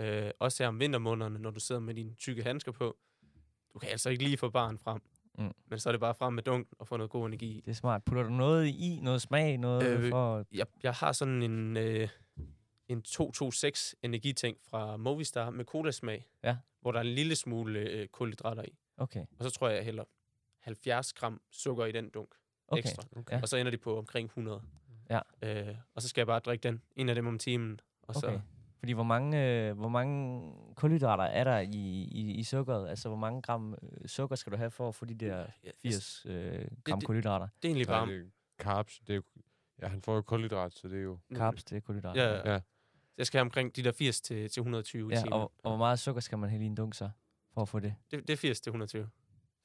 Øh, 0.00 0.30
også 0.38 0.62
her 0.62 0.68
om 0.68 0.80
vintermånederne, 0.80 1.38
når 1.38 1.50
du 1.50 1.60
sidder 1.60 1.80
med 1.80 1.94
dine 1.94 2.14
tykke 2.14 2.42
handsker 2.42 2.72
på. 2.72 2.96
Du 3.74 3.78
kan 3.78 3.88
altså 3.88 4.10
ikke 4.10 4.24
lige 4.24 4.36
få 4.36 4.50
barn 4.50 4.78
frem. 4.78 5.00
Mm. 5.38 5.52
Men 5.66 5.78
så 5.78 5.88
er 5.88 5.92
det 5.92 6.00
bare 6.00 6.14
frem 6.14 6.32
med 6.32 6.42
dunken 6.42 6.74
og 6.78 6.88
få 6.88 6.96
noget 6.96 7.10
god 7.10 7.26
energi 7.26 7.46
i. 7.58 7.60
Det 7.60 7.70
er 7.70 7.74
smart. 7.74 8.04
Putter 8.04 8.22
du 8.22 8.30
noget 8.30 8.66
i? 8.66 8.98
Noget 9.02 9.22
smag? 9.22 9.58
Noget 9.58 9.82
Øh, 9.82 10.10
for... 10.10 10.44
jeg, 10.52 10.66
jeg 10.82 10.92
har 10.92 11.12
sådan 11.12 11.42
en, 11.42 11.76
øh, 11.76 12.08
en 12.88 13.02
226 13.02 13.94
energiting 14.02 14.56
fra 14.70 14.96
Movistar 14.96 15.50
med 15.50 15.64
cola-smag, 15.64 16.26
Ja. 16.44 16.56
hvor 16.80 16.92
der 16.92 16.98
er 16.98 17.02
en 17.04 17.10
lille 17.14 17.36
smule 17.36 17.80
øh, 17.80 18.08
kulhydrater 18.08 18.62
i. 18.62 18.78
Okay. 18.96 19.26
Og 19.38 19.44
så 19.44 19.50
tror 19.50 19.68
jeg, 19.68 19.76
jeg 19.76 19.84
hælder 19.84 20.04
70 20.60 21.12
gram 21.12 21.40
sukker 21.50 21.84
i 21.84 21.92
den 21.92 22.10
dunk 22.10 22.28
Okay. 22.68 22.78
ekstra. 22.82 23.02
Okay. 23.16 23.36
Ja. 23.36 23.42
Og 23.42 23.48
så 23.48 23.56
ender 23.56 23.70
de 23.70 23.78
på 23.78 23.98
omkring 23.98 24.26
100. 24.26 24.62
Ja. 25.10 25.20
Øh, 25.42 25.74
og 25.94 26.02
så 26.02 26.08
skal 26.08 26.20
jeg 26.20 26.26
bare 26.26 26.38
drikke 26.38 26.62
den. 26.62 26.82
En 26.96 27.08
af 27.08 27.14
dem 27.14 27.26
om 27.26 27.38
timen. 27.38 27.80
Og 28.02 28.16
okay. 28.16 28.20
så, 28.32 28.40
Fordi 28.78 28.92
hvor 28.92 29.02
mange, 29.02 29.46
øh, 29.68 29.78
hvor 29.78 29.88
mange 29.88 30.52
kulhydrater 30.74 31.24
er 31.24 31.44
der 31.44 31.58
i, 31.58 31.66
i, 32.12 32.34
i 32.34 32.42
sukkeret? 32.42 32.88
Altså, 32.88 33.08
hvor 33.08 33.18
mange 33.18 33.42
gram 33.42 33.72
øh, 33.82 34.08
sukker 34.08 34.36
skal 34.36 34.52
du 34.52 34.56
have 34.56 34.70
for 34.70 34.88
at 34.88 34.94
få 34.94 35.04
de 35.04 35.14
der 35.14 35.46
ja, 35.64 35.70
80 35.82 36.26
øh, 36.26 36.64
gram 36.84 36.98
det- 37.00 37.06
kulhydrater? 37.06 37.48
Det 37.62 37.68
er 37.68 37.68
egentlig 37.68 37.86
bare... 37.86 38.06
det 38.12 38.30
carbs, 38.58 38.98
det 38.98 39.10
er 39.10 39.14
jo, 39.16 39.22
ja, 39.82 39.86
han 39.88 40.02
får 40.02 40.14
jo 40.14 40.22
kulhydrat, 40.22 40.72
så 40.74 40.88
det 40.88 40.98
er 40.98 41.02
jo... 41.02 41.18
Carbs, 41.34 41.64
det 41.64 41.76
er 41.76 41.80
kulhydrater. 41.80 42.22
Ja, 42.22 42.36
ja. 42.36 42.52
Ja. 42.52 42.60
Jeg 43.18 43.26
skal 43.26 43.38
have 43.38 43.42
omkring 43.42 43.76
de 43.76 43.82
der 43.82 43.92
80 43.92 44.20
til, 44.20 44.50
til 44.50 44.60
120 44.60 45.10
i 45.10 45.14
ja 45.14 45.20
timen. 45.20 45.32
og, 45.32 45.40
og 45.42 45.70
hvor 45.70 45.76
meget 45.76 45.98
sukker 45.98 46.20
skal 46.20 46.38
man 46.38 46.50
hælde 46.50 46.64
i 46.64 46.66
en 46.66 46.74
dunk 46.74 46.94
så, 46.94 47.10
for 47.54 47.62
at 47.62 47.68
få 47.68 47.80
det? 47.80 47.94
Det, 48.10 48.20
det 48.28 48.30
er 48.32 48.36
80 48.36 48.60
til 48.60 48.70
120. 48.70 49.08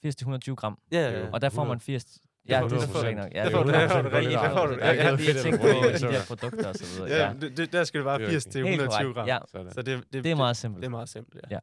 80-120 0.06 0.56
gram. 0.56 0.78
Ja, 0.92 0.98
Det 0.98 1.06
er 1.08 1.12
ja, 1.20 1.26
jo- 1.26 1.30
Og 1.34 1.42
der 1.42 1.50
får 1.50 1.62
100. 1.62 1.76
man 1.76 1.80
80 1.80 2.20
Ja, 2.50 2.60
får 2.60 2.64
det 2.64 2.72
du- 2.72 2.76
er 2.76 2.80
selvfølgelig 2.80 3.16
nok. 3.24 3.34
Ja, 3.34 3.44
det 3.44 3.52
får 3.52 3.64
du- 3.64 3.72
det 3.72 3.92
får 3.92 4.02
du 4.02 4.10
rigtigt. 4.10 4.40
Det 4.42 4.52
får 4.52 4.66
du- 4.66 4.78
Jeg, 4.82 5.12
du 5.12 5.12
på 5.12 5.22
det 5.24 6.02
de 6.02 6.08
der 6.08 6.26
produkter 6.28 6.70
og 6.70 6.76
så 6.76 6.86
videre. 7.04 7.10
Ja, 7.20 7.28
Ja, 7.28 7.34
det, 7.34 7.58
det, 7.58 7.74
der 7.74 7.84
skal 7.84 7.98
det 7.98 8.06
være 8.06 8.18
Det 8.20 8.26
er 8.26 8.30
80 8.30 8.46
til 8.46 8.64
Helt 8.68 8.82
120 8.82 9.14
korrekt. 9.14 9.16
gram. 9.54 9.64
Ja. 9.66 9.72
Så 9.72 9.82
det, 9.82 10.04
det, 10.14 10.24
det 10.24 10.32
er 10.32 10.36
meget 10.36 10.50
Det, 10.50 10.58
simpelt. 10.58 10.82
det 10.82 10.86
er 10.88 10.92
meget 10.92 11.10
simpelt, 11.10 11.46
ja. 11.52 11.56
Ja. 11.56 11.60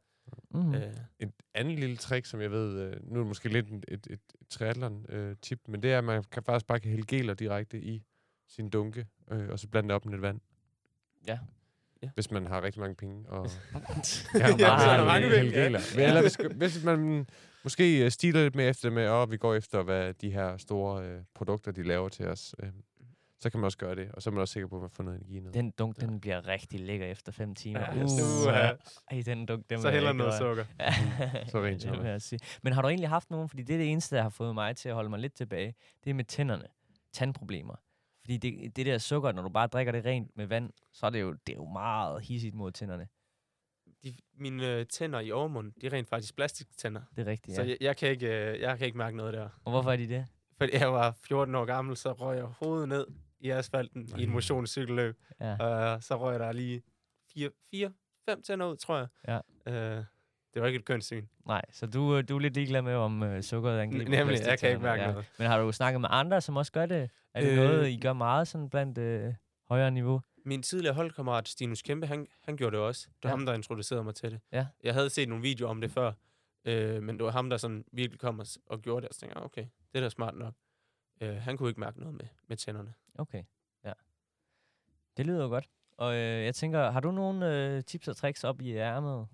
Mm. 0.51 0.73
Øh, 0.75 0.81
Et 1.19 1.31
andet 1.53 1.79
lille 1.79 1.95
trick, 1.97 2.25
som 2.25 2.41
jeg 2.41 2.51
ved, 2.51 2.79
øh, 2.79 2.95
nu 3.03 3.13
er 3.15 3.17
det 3.17 3.27
måske 3.27 3.49
lidt 3.49 3.67
et, 3.71 3.85
et, 3.87 4.07
et 4.09 4.19
triathlon-tip, 4.49 5.59
men 5.67 5.83
det 5.83 5.91
er, 5.93 5.97
at 5.97 6.03
man 6.03 6.23
kan 6.31 6.43
faktisk 6.43 6.67
bare 6.67 6.79
kan 6.79 6.89
hælde 6.91 7.05
geler 7.07 7.33
direkte 7.33 7.81
i 7.81 8.03
sin 8.47 8.69
dunke, 8.69 9.07
øh, 9.31 9.49
og 9.49 9.59
så 9.59 9.67
blande 9.67 9.87
det 9.89 9.95
op 9.95 10.05
med 10.05 10.11
lidt 10.13 10.21
vand. 10.21 10.39
Ja. 11.27 11.39
Ja. 12.03 12.09
Hvis 12.13 12.31
man 12.31 12.47
har 12.47 12.61
rigtig 12.61 12.79
mange 12.81 12.95
penge. 12.95 13.29
Og 13.29 13.45
Ja, 14.35 14.47
Ja, 14.59 14.95
er 14.97 15.05
mange 15.05 15.29
penge, 15.29 15.51
ja. 15.51 15.65
Eller 16.07 16.21
hvis, 16.21 16.35
hvis 16.55 16.83
man 16.83 17.25
måske 17.63 18.05
øh, 18.05 18.11
stiler 18.11 18.43
lidt 18.43 18.55
mere 18.55 18.67
efter 18.67 18.89
med, 18.89 19.03
at 19.03 19.31
vi 19.31 19.37
går 19.37 19.55
efter, 19.55 19.83
hvad 19.83 20.13
de 20.13 20.31
her 20.31 20.57
store 20.57 21.03
øh, 21.05 21.21
produkter, 21.35 21.71
de 21.71 21.83
laver 21.83 22.09
til 22.09 22.27
os, 22.27 22.55
øh, 22.63 22.69
så 23.39 23.49
kan 23.49 23.59
man 23.59 23.65
også 23.65 23.77
gøre 23.77 23.95
det. 23.95 24.11
Og 24.13 24.21
så 24.21 24.29
er 24.29 24.31
man 24.33 24.41
også 24.41 24.51
sikker 24.53 24.67
på, 24.67 24.75
at 24.75 24.81
man 24.81 24.89
får 24.89 25.03
noget 25.03 25.19
energi 25.19 25.39
ned. 25.39 25.51
Den 25.53 25.71
dunk, 25.71 26.01
den 26.01 26.19
bliver 26.19 26.47
rigtig 26.47 26.79
lækker 26.79 27.05
efter 27.05 27.31
5 27.31 27.55
timer. 27.55 27.79
Ja, 27.79 28.03
Uh. 28.03 28.77
Ej, 29.11 29.23
den 29.25 29.45
dunk, 29.45 29.69
den 29.69 29.81
så 29.81 29.89
heller 29.89 30.13
noget 30.13 30.33
sukker. 30.37 30.65
Ja, 30.79 30.93
Så 31.47 31.63
rent 31.63 31.73
det 31.73 31.81
sukker. 31.81 32.01
vil 32.01 32.09
jeg 32.09 32.21
sige. 32.21 32.39
Men 32.63 32.73
har 32.73 32.81
du 32.81 32.87
egentlig 32.87 33.09
haft 33.09 33.31
nogen, 33.31 33.49
fordi 33.49 33.63
det 33.63 33.73
er 33.73 33.77
det 33.77 33.91
eneste, 33.91 34.15
der 34.15 34.21
har 34.21 34.29
fået 34.29 34.53
mig 34.55 34.75
til 34.75 34.89
at 34.89 34.95
holde 34.95 35.09
mig 35.09 35.19
lidt 35.19 35.33
tilbage, 35.33 35.73
det 36.03 36.09
er 36.09 36.13
med 36.13 36.23
tænderne. 36.25 36.65
Tandproblemer. 37.13 37.75
Fordi 38.21 38.37
det, 38.37 38.75
det 38.75 38.85
der 38.85 38.97
sukker, 38.97 39.31
når 39.31 39.41
du 39.41 39.49
bare 39.49 39.67
drikker 39.67 39.91
det 39.91 40.05
rent 40.05 40.37
med 40.37 40.45
vand, 40.45 40.73
så 40.93 41.05
er 41.05 41.09
det 41.09 41.21
jo, 41.21 41.31
det 41.31 41.53
er 41.53 41.57
jo 41.57 41.65
meget 41.65 42.21
hissigt 42.21 42.55
mod 42.55 42.71
tænderne. 42.71 43.07
De, 44.03 44.15
mine 44.33 44.67
øh, 44.67 44.85
tænder 44.85 45.19
i 45.19 45.31
overmunden, 45.31 45.73
de 45.81 45.85
er 45.87 45.93
rent 45.93 46.09
faktisk 46.09 46.35
plastiktænder. 46.35 47.01
Det 47.15 47.27
er 47.27 47.31
rigtigt, 47.31 47.55
Så 47.55 47.61
ja. 47.61 47.69
jeg, 47.69 47.77
jeg, 47.81 47.97
kan 47.97 48.09
ikke, 48.09 48.51
øh, 48.51 48.59
jeg 48.59 48.77
kan 48.77 48.85
ikke 48.85 48.97
mærke 48.97 49.17
noget 49.17 49.33
der. 49.33 49.49
Og 49.63 49.71
hvorfor 49.71 49.91
er 49.91 49.95
de 49.95 50.07
det? 50.07 50.27
Fordi 50.57 50.75
jeg 50.75 50.93
var 50.93 51.11
14 51.11 51.55
år 51.55 51.65
gammel, 51.65 51.97
så 51.97 52.13
røg 52.13 52.37
jeg 52.37 52.45
hovedet 52.45 52.89
ned 52.89 53.07
i 53.39 53.49
asfalten 53.49 54.07
i 54.07 54.11
Nej. 54.11 54.25
motionscykelløb. 54.35 55.15
Ja. 55.39 55.57
Og 55.57 56.03
så 56.03 56.17
røg 56.19 56.39
der 56.39 56.51
lige 56.51 56.81
4, 57.33 57.49
4 57.71 57.93
5 58.25 58.41
tænder 58.41 58.65
ud, 58.65 58.77
tror 58.77 58.97
jeg. 58.97 59.41
Ja. 59.67 59.97
Øh, 59.97 60.03
det 60.53 60.61
var 60.61 60.67
ikke 60.67 60.79
et 60.79 60.85
kønt 60.85 61.03
syn. 61.03 61.25
Nej, 61.45 61.61
så 61.71 61.85
du, 61.85 62.17
øh, 62.17 62.23
du 62.29 62.35
er 62.35 62.39
lidt 62.39 62.53
ligeglad 62.53 62.81
med, 62.81 62.93
om 62.95 63.23
øh, 63.23 63.41
sukkeret 63.43 63.79
er 63.81 63.85
Nemlig, 63.85 64.39
jeg 64.45 64.59
kan 64.59 64.69
ikke 64.69 64.81
mærke 64.81 65.01
ja. 65.03 65.11
noget. 65.11 65.31
Men 65.39 65.47
har 65.47 65.61
du 65.61 65.71
snakket 65.71 66.01
med 66.01 66.09
andre, 66.11 66.41
som 66.41 66.57
også 66.57 66.71
gør 66.71 66.85
det? 66.85 67.09
Er 67.33 67.41
det 67.41 67.49
øh, 67.49 67.55
noget, 67.55 67.89
I 67.89 67.99
gør 67.99 68.13
meget 68.13 68.47
sådan 68.47 68.69
blandt 68.69 68.97
øh, 68.97 69.33
højere 69.69 69.91
niveau? 69.91 70.21
Min 70.45 70.63
tidligere 70.63 70.95
holdkammerat, 70.95 71.47
Stinus 71.47 71.81
Kæmpe, 71.81 72.07
han, 72.07 72.27
han 72.43 72.57
gjorde 72.57 72.75
det 72.77 72.85
også. 72.85 73.07
Det 73.09 73.23
var 73.23 73.29
Ja. 73.29 73.35
ham, 73.35 73.45
der 73.45 73.53
introducerede 73.53 74.03
mig 74.03 74.15
til 74.15 74.31
det. 74.31 74.39
Ja. 74.51 74.67
Jeg 74.83 74.93
havde 74.93 75.09
set 75.09 75.29
nogle 75.29 75.41
videoer 75.41 75.69
om 75.69 75.81
det 75.81 75.91
før, 75.91 76.11
øh, 76.65 77.03
men 77.03 77.17
det 77.17 77.25
var 77.25 77.31
ham, 77.31 77.49
der 77.49 77.57
sådan 77.57 77.85
virkelig 77.91 78.19
kom 78.19 78.39
og, 78.39 78.45
og 78.65 78.81
gjorde 78.81 79.01
det. 79.01 79.09
Og 79.09 79.13
så 79.15 79.19
tænkte 79.19 79.37
jeg, 79.39 79.45
okay, 79.45 79.65
det 79.91 79.97
er 79.97 80.01
da 80.01 80.09
smart 80.09 80.35
nok. 80.35 80.53
Øh, 81.21 81.35
han 81.35 81.57
kunne 81.57 81.69
ikke 81.69 81.79
mærke 81.79 81.99
noget 81.99 82.13
med, 82.15 82.25
med 82.47 82.57
tænderne. 82.57 82.93
Okay, 83.17 83.43
ja. 83.85 83.93
Det 85.17 85.25
lyder 85.25 85.43
jo 85.43 85.47
godt. 85.49 85.69
Og 85.97 86.13
øh, 86.15 86.45
jeg 86.45 86.55
tænker, 86.55 86.91
har 86.91 86.99
du 86.99 87.11
nogle 87.11 87.55
øh, 87.55 87.83
tips 87.83 88.07
og 88.07 88.15
tricks 88.15 88.43
op 88.43 88.61
i 88.61 88.71
ærmet? 88.71 89.27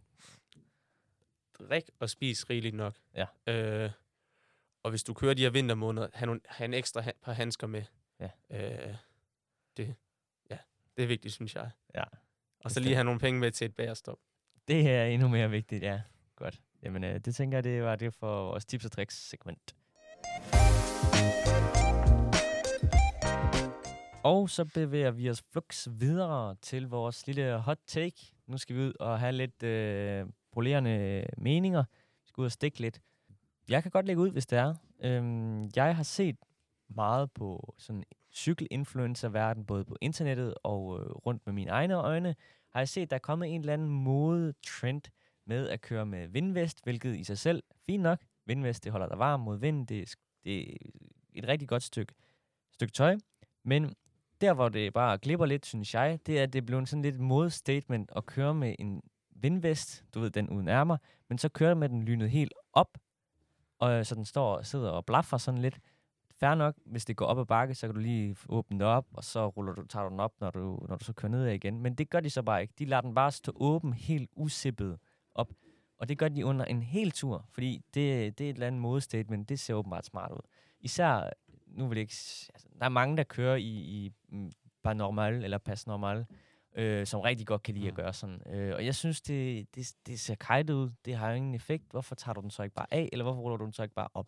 Drik 1.60 1.84
og 2.00 2.10
spis 2.10 2.50
rigeligt 2.50 2.76
nok. 2.76 2.96
Ja. 3.16 3.26
Øh, 3.54 3.92
og 4.84 4.90
hvis 4.90 5.04
du 5.04 5.14
kører 5.14 5.34
de 5.34 5.42
her 5.42 5.50
vintermåneder, 5.50 6.08
have, 6.14 6.26
nogle, 6.26 6.42
have 6.46 6.66
en 6.66 6.74
ekstra 6.74 7.02
ha- 7.02 7.12
par 7.22 7.34
handsker 7.34 7.68
med. 7.68 7.84
Ja. 8.20 8.30
Øh, 8.50 8.96
det, 9.78 9.96
ja, 10.52 10.58
det 10.98 11.04
er 11.04 11.08
vigtigt, 11.08 11.34
synes 11.34 11.56
jeg. 11.56 11.70
Ja. 11.96 12.04
Og 12.64 12.72
så 12.72 12.80
lige 12.80 12.96
have 12.96 13.04
nogle 13.04 13.20
penge 13.20 13.40
med 13.40 13.52
til 13.52 13.66
et 13.66 13.76
bagerstop. 13.76 14.18
Det 14.68 14.90
er 14.90 15.04
endnu 15.04 15.28
mere 15.28 15.50
vigtigt, 15.50 15.84
ja. 15.84 16.02
Godt. 16.36 16.62
Jamen, 16.84 17.04
øh, 17.04 17.20
det 17.20 17.36
tænker 17.36 17.58
jeg, 17.58 17.64
det 17.64 17.84
var 17.84 17.96
det 17.96 18.14
for 18.14 18.44
vores 18.44 18.66
tips 18.66 18.86
og 18.86 18.92
tricks 18.92 19.30
segment. 19.30 19.76
Og 24.24 24.50
så 24.50 24.66
bevæger 24.66 25.12
vi 25.12 25.30
os 25.30 25.44
flux 25.52 25.88
videre 25.92 26.56
til 26.62 26.88
vores 26.88 27.28
lille 27.28 27.58
hot 27.58 27.80
take. 27.88 28.18
Nu 28.48 28.58
skal 28.58 28.76
vi 28.76 28.82
ud 28.82 28.94
og 29.00 29.20
have 29.20 29.32
lidt 29.32 29.64
øh, 29.64 30.26
polerende 30.58 30.92
øh, 30.92 31.26
meninger. 31.38 31.84
Vi 32.24 32.28
skal 32.28 32.42
ud 32.42 32.46
og 32.46 32.52
stikke 32.52 32.80
lidt. 32.80 33.02
Jeg 33.70 33.82
kan 33.82 33.92
godt 33.92 34.06
lægge 34.06 34.22
ud, 34.22 34.32
hvis 34.32 34.46
det 34.46 34.60
er. 34.60 34.74
Øhm, 35.04 35.70
jeg 35.76 35.96
har 35.96 36.04
set 36.04 36.36
meget 36.90 37.32
på 37.32 37.76
sådan 37.78 38.04
cykelinfluencer-verden, 38.34 39.66
både 39.66 39.86
på 39.86 39.98
internettet 40.02 40.54
og 40.64 41.00
øh, 41.00 41.10
rundt 41.10 41.46
med 41.46 41.54
mine 41.54 41.72
egne 41.72 41.96
øjne, 41.96 42.36
har 42.70 42.80
jeg 42.80 42.90
set, 42.90 43.10
der 43.10 43.16
er 43.16 43.20
kommet 43.20 43.54
en 43.56 43.62
eller 43.62 43.74
anden 43.74 43.90
mode-trend 43.90 45.02
med 45.46 45.70
at 45.70 45.82
køre 45.82 46.06
med 46.06 46.28
vindvest, 46.28 46.84
hvilket 46.84 47.16
i 47.16 47.24
sig 47.24 47.38
selv 47.38 47.64
fint 47.86 48.04
nok. 48.04 48.20
Vindvest, 48.46 48.84
det 48.84 48.92
holder 48.92 49.08
dig 49.08 49.20
varm 49.20 49.40
mod 49.40 49.58
vind, 49.58 49.88
Det 49.88 50.00
er, 50.02 50.16
det 50.44 50.60
er 50.60 50.76
et 51.34 51.48
rigtig 51.48 51.68
godt 51.68 51.84
stykke, 51.84 52.14
stykke 52.74 52.92
tøj. 52.92 53.18
Men 53.64 53.96
der, 54.42 54.54
hvor 54.54 54.70
det 54.70 54.94
bare 54.94 55.18
glipper 55.18 55.46
lidt, 55.46 55.66
synes 55.66 55.94
jeg, 55.94 56.20
det 56.26 56.40
er, 56.40 56.44
at 56.44 56.54
det 56.54 56.60
er 56.60 56.66
blevet 56.66 56.90
sådan 56.90 57.04
lidt 57.04 57.20
mode-statement 57.20 58.12
at 58.16 58.26
køre 58.26 58.54
med 58.54 58.76
en 58.80 59.02
vindvest, 59.42 60.06
du 60.14 60.20
ved, 60.20 60.30
den 60.30 60.50
uden 60.50 60.68
ærmer, 60.68 60.98
men 61.30 61.38
så 61.38 61.50
kører 61.50 61.74
med 61.74 61.90
den 61.90 62.04
lynet 62.04 62.30
helt 62.30 62.54
op, 62.74 62.98
og 63.80 63.92
øh, 63.92 64.06
så 64.06 64.16
den 64.16 64.26
står 64.26 64.58
og 64.58 64.66
sidder 64.66 64.90
og 64.90 65.06
blaffer 65.06 65.38
sådan 65.38 65.62
lidt. 65.62 65.80
Fær 66.40 66.56
nok, 66.56 66.76
hvis 66.86 67.06
det 67.06 67.16
går 67.16 67.26
op 67.26 67.40
ad 67.40 67.46
bakke, 67.46 67.76
så 67.76 67.88
kan 67.88 67.96
du 67.96 68.02
lige 68.02 68.36
åbne 68.50 68.80
det 68.80 68.88
op, 68.88 69.06
og 69.14 69.24
så 69.24 69.48
ruller 69.48 69.74
du, 69.74 69.86
tager 69.86 70.04
du 70.04 70.12
den 70.12 70.20
op, 70.20 70.34
når 70.40 70.52
du, 70.52 70.86
når 70.90 70.96
du 70.96 71.06
så 71.06 71.14
kører 71.14 71.32
ned 71.32 71.48
igen. 71.48 71.82
Men 71.82 71.96
det 71.96 72.10
gør 72.10 72.20
de 72.20 72.30
så 72.30 72.42
bare 72.42 72.62
ikke. 72.62 72.74
De 72.80 72.86
lader 72.86 73.02
den 73.02 73.16
bare 73.16 73.32
stå 73.32 73.52
åben, 73.56 73.94
helt 73.94 74.30
usippet 74.36 75.00
op. 75.36 75.54
Og 75.98 76.10
det 76.10 76.18
gør 76.18 76.28
de 76.28 76.46
under 76.46 76.66
en 76.66 76.84
hel 76.84 77.12
tur, 77.12 77.46
fordi 77.50 77.82
det, 77.94 78.38
det 78.38 78.46
er 78.46 78.50
et 78.50 78.54
eller 78.54 78.68
andet 78.68 78.82
modestatement. 78.82 79.50
Det 79.50 79.60
ser 79.60 79.74
åbenbart 79.74 80.06
smart 80.06 80.32
ud. 80.32 80.42
Især, 80.80 81.30
nu 81.68 81.88
vil 81.88 81.96
jeg 81.96 82.02
ikke... 82.02 82.16
Altså, 82.54 82.68
der 82.80 82.86
er 82.86 82.90
mange, 82.90 83.18
der 83.18 83.24
kører 83.24 83.56
i, 83.56 83.68
i 83.68 84.12
mm, 84.30 84.52
bare 84.84 84.96
normal, 84.96 85.44
eller 85.44 85.58
pas 85.58 85.88
normal, 85.88 86.26
øh, 86.78 87.08
som 87.08 87.20
rigtig 87.20 87.48
godt 87.48 87.64
kan 87.64 87.74
lide 87.76 87.88
at 87.88 87.94
gøre 87.96 88.14
sådan. 88.14 88.42
Øh, 88.54 88.76
og 88.76 88.86
jeg 88.86 88.96
synes, 88.96 89.22
det, 89.22 89.68
det, 89.76 89.94
det 90.08 90.20
ser 90.20 90.36
kajt 90.36 90.70
ud. 90.70 90.90
Det 91.06 91.16
har 91.16 91.30
jo 91.30 91.36
ingen 91.36 91.56
effekt. 91.56 91.84
Hvorfor 91.92 92.16
tager 92.16 92.34
du 92.34 92.42
den 92.42 92.52
så 92.52 92.64
ikke 92.64 92.76
bare 92.76 92.94
af, 92.94 93.10
eller 93.12 93.24
hvorfor 93.24 93.42
ruller 93.42 93.58
du 93.58 93.66
den 93.66 93.74
så 93.74 93.84
ikke 93.84 93.96
bare 93.96 94.08
op? 94.14 94.28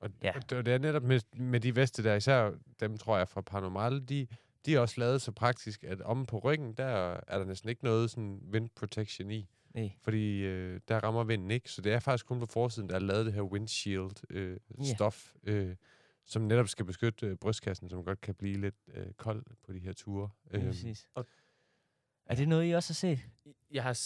Og, 0.00 0.10
Ja. 0.22 0.32
og 0.36 0.50
det, 0.50 0.68
er 0.68 0.78
netop 0.78 1.02
med, 1.02 1.20
med 1.36 1.60
de 1.60 1.76
veste 1.76 2.04
der, 2.04 2.14
især 2.14 2.52
dem, 2.80 2.98
tror 2.98 3.18
jeg, 3.18 3.28
fra 3.28 3.40
Paranormal, 3.40 4.08
de, 4.08 4.26
de 4.66 4.74
er 4.74 4.80
også 4.80 4.94
lavet 5.00 5.22
så 5.22 5.32
praktisk, 5.32 5.84
at 5.84 6.00
om 6.00 6.26
på 6.26 6.38
ryggen, 6.38 6.72
der 6.72 6.84
er 7.26 7.38
der 7.38 7.44
næsten 7.44 7.68
ikke 7.68 7.84
noget 7.84 8.10
sådan 8.10 8.40
wind 8.52 8.68
protection 8.76 9.30
i. 9.30 9.48
Nej. 9.74 9.90
Fordi 10.02 10.38
øh, 10.44 10.80
der 10.88 11.00
rammer 11.04 11.24
vinden 11.24 11.50
ikke, 11.50 11.70
så 11.70 11.82
det 11.82 11.92
er 11.92 11.98
faktisk 12.00 12.26
kun 12.26 12.40
på 12.40 12.46
forsiden, 12.46 12.88
der 12.88 12.94
er 12.94 12.98
lavet 12.98 13.26
det 13.26 13.34
her 13.34 13.42
windshield 13.42 14.30
øh, 14.30 14.56
Ja. 14.78 14.84
stof, 14.94 15.32
øh, 15.44 15.76
som 16.26 16.42
netop 16.42 16.68
skal 16.68 16.84
beskytte 16.84 17.26
øh, 17.26 17.36
brystkassen, 17.36 17.88
som 17.90 18.04
godt 18.04 18.20
kan 18.20 18.34
blive 18.34 18.56
lidt 18.60 18.74
øh, 18.94 19.06
kold 19.16 19.44
på 19.66 19.72
de 19.72 19.78
her 19.78 19.92
ture. 19.92 20.28
Øhm, 20.50 20.66
præcis. 20.66 21.08
og- 21.14 21.26
Er 22.30 22.34
det 22.34 22.48
noget, 22.48 22.68
I 22.70 22.72
også 22.72 22.90
har 22.90 22.94
set? 22.94 23.18
Jeg 23.72 23.82
har, 23.82 24.00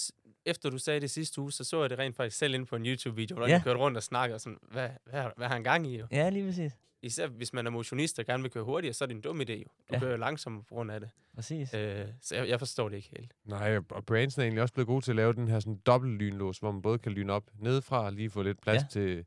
efter 0.46 0.70
du 0.70 0.78
sagde 0.78 1.00
det 1.00 1.10
sidste 1.10 1.40
uge, 1.40 1.52
så 1.52 1.64
så 1.64 1.80
jeg 1.80 1.90
det 1.90 1.98
rent 1.98 2.16
faktisk 2.16 2.36
selv 2.38 2.54
inde 2.54 2.66
på 2.66 2.76
en 2.76 2.86
YouTube-video, 2.86 3.36
hvor 3.36 3.46
Ja. 3.46 3.52
ja. 3.52 3.60
kørte 3.64 3.78
rundt 3.80 3.96
og 3.96 4.02
snakkede 4.02 4.38
sådan, 4.38 4.58
hvad, 4.72 4.88
hvad, 5.10 5.24
hvad 5.36 5.46
har 5.46 5.54
han 5.54 5.62
gang 5.64 5.86
i 5.86 5.98
jo? 5.98 6.06
Ja, 6.10 6.28
lige 6.30 6.46
præcis. 6.46 6.72
Især 7.02 7.26
hvis 7.26 7.52
man 7.52 7.66
er 7.66 7.70
motionist 7.70 8.18
og 8.18 8.24
gerne 8.24 8.42
vil 8.42 8.52
køre 8.52 8.64
hurtigere, 8.64 8.92
så 8.94 9.04
er 9.04 9.06
det 9.06 9.14
en 9.14 9.20
dum 9.20 9.40
idé 9.40 9.52
jo. 9.52 9.64
Du 9.64 9.94
Ja. 9.94 9.98
kører 10.00 10.16
langsommere 10.16 10.64
på 10.68 10.74
grund 10.74 10.90
af 10.90 11.00
det. 11.00 11.10
Præcis. 11.34 11.74
Øh, 11.74 12.06
så 12.20 12.36
jeg, 12.36 12.48
jeg 12.48 12.58
forstår 12.58 12.88
det 12.88 12.96
ikke 12.96 13.08
helt. 13.16 13.32
Nej, 13.44 13.76
og- 13.90 14.04
Branson 14.06 14.40
er 14.40 14.44
egentlig 14.44 14.62
også 14.62 14.74
blevet 14.74 14.86
god 14.86 15.02
til 15.02 15.12
at 15.12 15.16
lave 15.16 15.32
den 15.32 15.48
her 15.48 15.60
sådan 15.60 15.80
dobbelt 15.86 16.18
lynlås, 16.18 16.58
hvor 16.58 16.72
man 16.72 16.82
både 16.82 16.98
kan 16.98 17.12
lyne 17.12 17.32
op 17.32 17.50
nedefra 17.58 18.04
og 18.04 18.12
lige 18.12 18.30
få 18.30 18.42
lidt 18.42 18.60
plads 18.60 18.82
ja. 18.82 18.86
til, 18.90 19.24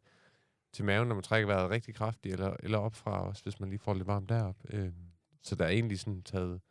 til 0.74 0.86
maven, 0.86 1.08
når 1.08 1.16
man 1.16 1.24
trækker 1.24 1.48
vejret 1.48 1.70
rigtig 1.70 1.96
kraftigt, 1.96 2.34
eller, 2.34 2.56
eller 2.64 2.78
opfra 2.78 3.28
også, 3.28 3.44
hvis 3.44 3.60
man 3.60 3.70
lige 3.70 3.80
får 3.80 3.94
lidt 3.94 4.08
varmt 4.08 4.30
derop. 4.30 4.56
Øh, 4.70 4.90
så 5.44 5.56
der 5.56 5.66
er 5.66 5.70
egentlig 5.70 6.00
sådan 6.00 6.22
taget 6.22 6.62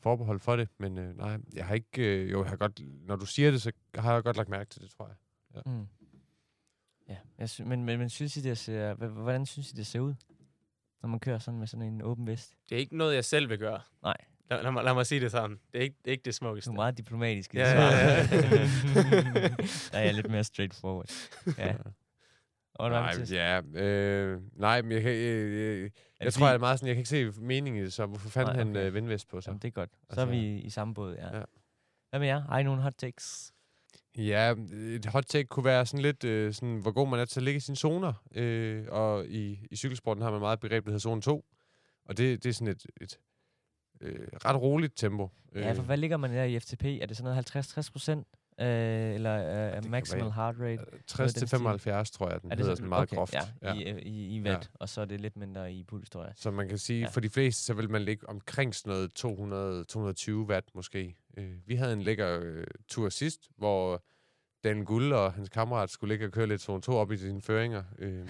forbehold 0.00 0.40
for 0.40 0.56
det, 0.56 0.68
men 0.78 0.98
øh, 0.98 1.16
nej, 1.16 1.38
jeg 1.54 1.66
har 1.66 1.74
ikke, 1.74 2.22
øh, 2.22 2.30
jo, 2.30 2.42
jeg 2.42 2.50
har 2.50 2.56
godt, 2.56 2.80
når 3.06 3.16
du 3.16 3.26
siger 3.26 3.50
det, 3.50 3.62
så 3.62 3.72
har 3.94 4.14
jeg 4.14 4.22
godt 4.22 4.36
lagt 4.36 4.48
mærke 4.48 4.70
til 4.70 4.82
det, 4.82 4.90
tror 4.90 5.06
jeg. 5.08 5.62
Mm. 5.66 5.86
Ja, 7.08 7.16
jeg 7.38 7.50
sy- 7.50 7.60
men, 7.60 7.84
men, 7.84 7.98
men 7.98 8.08
synes 8.08 8.36
I, 8.36 8.40
det 8.40 8.58
ser, 8.58 8.94
hvordan 8.94 9.46
synes 9.46 9.72
I, 9.72 9.76
det 9.76 9.86
ser 9.86 10.00
ud, 10.00 10.14
når 11.02 11.08
man 11.08 11.20
kører 11.20 11.38
sådan 11.38 11.58
med 11.60 11.66
sådan 11.66 11.86
en 11.86 12.02
åben 12.02 12.26
vest? 12.26 12.54
Det 12.68 12.74
er 12.76 12.78
ikke 12.80 12.96
noget, 12.96 13.14
jeg 13.14 13.24
selv 13.24 13.48
vil 13.48 13.58
gøre. 13.58 13.80
Nej. 14.02 14.16
Lad, 14.50 14.62
lad, 14.62 14.70
mig, 14.72 14.84
lad 14.84 14.94
mig 14.94 15.06
sige 15.06 15.20
det 15.20 15.30
sådan. 15.30 15.50
Det 15.72 15.78
er 15.78 15.82
ikke 15.82 15.96
det, 16.04 16.10
er 16.10 16.12
ikke 16.12 16.22
det 16.24 16.32
Du 16.32 16.36
smukkeste. 16.36 16.70
er 16.70 16.74
meget 16.74 16.98
diplomatisk 16.98 17.54
i 17.54 17.56
det 17.56 17.62
Ja, 17.62 17.72
svar. 17.72 17.90
ja, 17.90 18.16
ja. 19.40 19.48
Der 19.92 19.98
er 19.98 20.04
jeg 20.04 20.14
lidt 20.14 20.30
mere 20.30 20.44
straightforward. 20.44 21.10
Ja. 21.58 21.74
Og 22.78 22.90
nej, 22.90 23.14
ja, 23.30 23.60
øh, 23.74 24.40
nej, 24.52 24.82
men 24.82 24.92
jeg, 24.92 25.02
kan, 25.02 25.12
øh, 25.12 25.82
øh, 25.84 25.90
jeg 26.20 26.32
tror, 26.32 26.46
jeg 26.46 26.54
er 26.54 26.58
meget 26.58 26.78
sådan, 26.78 26.86
jeg 26.88 26.94
kan 26.94 27.00
ikke 27.00 27.34
se 27.34 27.40
meningen 27.40 27.82
i 27.82 27.84
det, 27.84 27.92
så 27.92 28.06
hvorfor 28.06 28.28
fanden 28.28 28.56
Nej, 28.56 28.64
han 28.64 28.70
okay. 28.70 28.86
øh, 28.86 28.94
vindvest 28.94 29.28
på 29.28 29.40
sig? 29.40 29.50
Jamen, 29.50 29.58
det 29.58 29.68
er 29.68 29.72
godt. 29.72 29.90
Så 29.90 29.98
Altså, 30.10 30.20
er 30.20 30.26
vi 30.26 30.58
i 30.60 30.70
samme 30.70 30.94
båd, 30.94 31.14
ja. 31.14 31.36
ja. 31.36 31.42
Hvad 32.10 32.20
med 32.20 32.28
jer? 32.28 32.40
Har 32.40 32.58
I 32.58 32.62
nogle 32.62 32.82
hot 32.82 32.94
takes? 32.98 33.52
Ja, 34.16 34.54
et 34.72 35.06
hot 35.06 35.24
take 35.24 35.44
kunne 35.44 35.64
være 35.64 35.86
sådan 35.86 36.02
lidt, 36.02 36.24
øh, 36.24 36.52
sådan, 36.54 36.76
hvor 36.76 36.90
god 36.92 37.08
man 37.08 37.20
er 37.20 37.24
til 37.24 37.40
at 37.40 37.44
ligge 37.44 37.56
i 37.56 37.60
sine 37.60 37.76
zoner. 37.76 38.12
Øh, 38.34 38.84
og 38.88 39.26
i, 39.26 39.66
i 39.70 39.76
cykelsporten 39.76 40.22
har 40.22 40.30
man 40.30 40.40
meget 40.40 40.56
et 40.56 40.60
begreb, 40.60 40.84
der 40.84 40.90
hedder 40.90 41.00
zone 41.00 41.22
2. 41.22 41.44
Og 42.04 42.16
det, 42.16 42.42
det 42.44 42.48
er 42.48 42.52
sådan 42.52 42.68
et, 42.68 42.86
et 43.00 43.18
øh, 44.00 44.28
ret 44.44 44.60
roligt 44.60 44.96
tempo. 44.96 45.30
Ja, 45.54 45.72
for 45.72 45.80
Øh, 45.80 45.86
hvad 45.86 45.96
ligger 45.96 46.16
man 46.16 46.32
der 46.32 46.44
i 46.44 46.58
FTP? 46.58 46.84
Er 46.84 47.06
det 47.06 47.16
sådan 47.16 47.32
noget 47.32 47.56
50-60 47.56 47.92
procent? 47.92 48.26
Øh, 48.60 49.14
eller 49.14 49.66
øh, 49.76 49.82
kan 49.82 49.90
maximal 49.90 50.30
heart 50.30 50.54
rate. 50.60 50.84
60 51.06 51.32
den 51.32 51.38
til 51.40 51.48
stil. 51.48 51.56
75, 51.58 52.10
tror 52.10 52.30
jeg, 52.30 52.42
den 52.42 52.50
Er 52.50 52.54
det 52.54 52.64
hedder 52.64 52.74
sådan? 52.76 52.88
meget 52.88 53.02
okay, 53.02 53.16
groft. 53.16 53.34
Ja, 53.34 53.40
Ja. 53.62 53.74
I, 53.74 53.90
øh, 53.90 53.98
i, 54.02 54.36
i 54.36 54.42
watt, 54.42 54.70
og 54.74 54.88
så 54.88 55.00
er 55.00 55.04
det 55.04 55.20
lidt 55.20 55.36
mindre 55.36 55.72
i 55.72 55.84
puls, 55.84 56.10
tror 56.10 56.24
jeg. 56.24 56.32
Så 56.36 56.50
man 56.50 56.68
kan 56.68 56.78
sige, 56.78 56.98
Ja. 56.98 57.04
ja. 57.04 57.10
for 57.10 57.20
de 57.20 57.30
fleste, 57.30 57.62
så 57.64 57.74
vil 57.74 57.90
man 57.90 58.02
ligge 58.02 58.28
omkring 58.28 58.74
sådan 58.74 58.90
noget 58.90 60.44
200-220 60.46 60.50
watt 60.50 60.66
måske. 60.74 61.16
Øh, 61.38 61.52
vi 61.66 61.74
havde 61.74 61.92
en 61.92 62.02
lækker 62.02 62.40
øh, 62.42 62.64
tur 62.88 63.08
sidst, 63.08 63.48
hvor 63.58 64.02
Dan 64.64 64.84
Guld 64.84 65.12
og 65.12 65.32
hans 65.32 65.48
kammerat 65.48 65.90
skulle 65.90 66.12
ligge 66.14 66.26
og 66.26 66.32
køre 66.32 66.46
lidt 66.46 66.60
zone 66.62 66.82
2 66.82 66.92
op 66.96 67.12
i 67.12 67.16
sine 67.16 67.42
føringer. 67.42 67.82
Øh, 67.98 68.28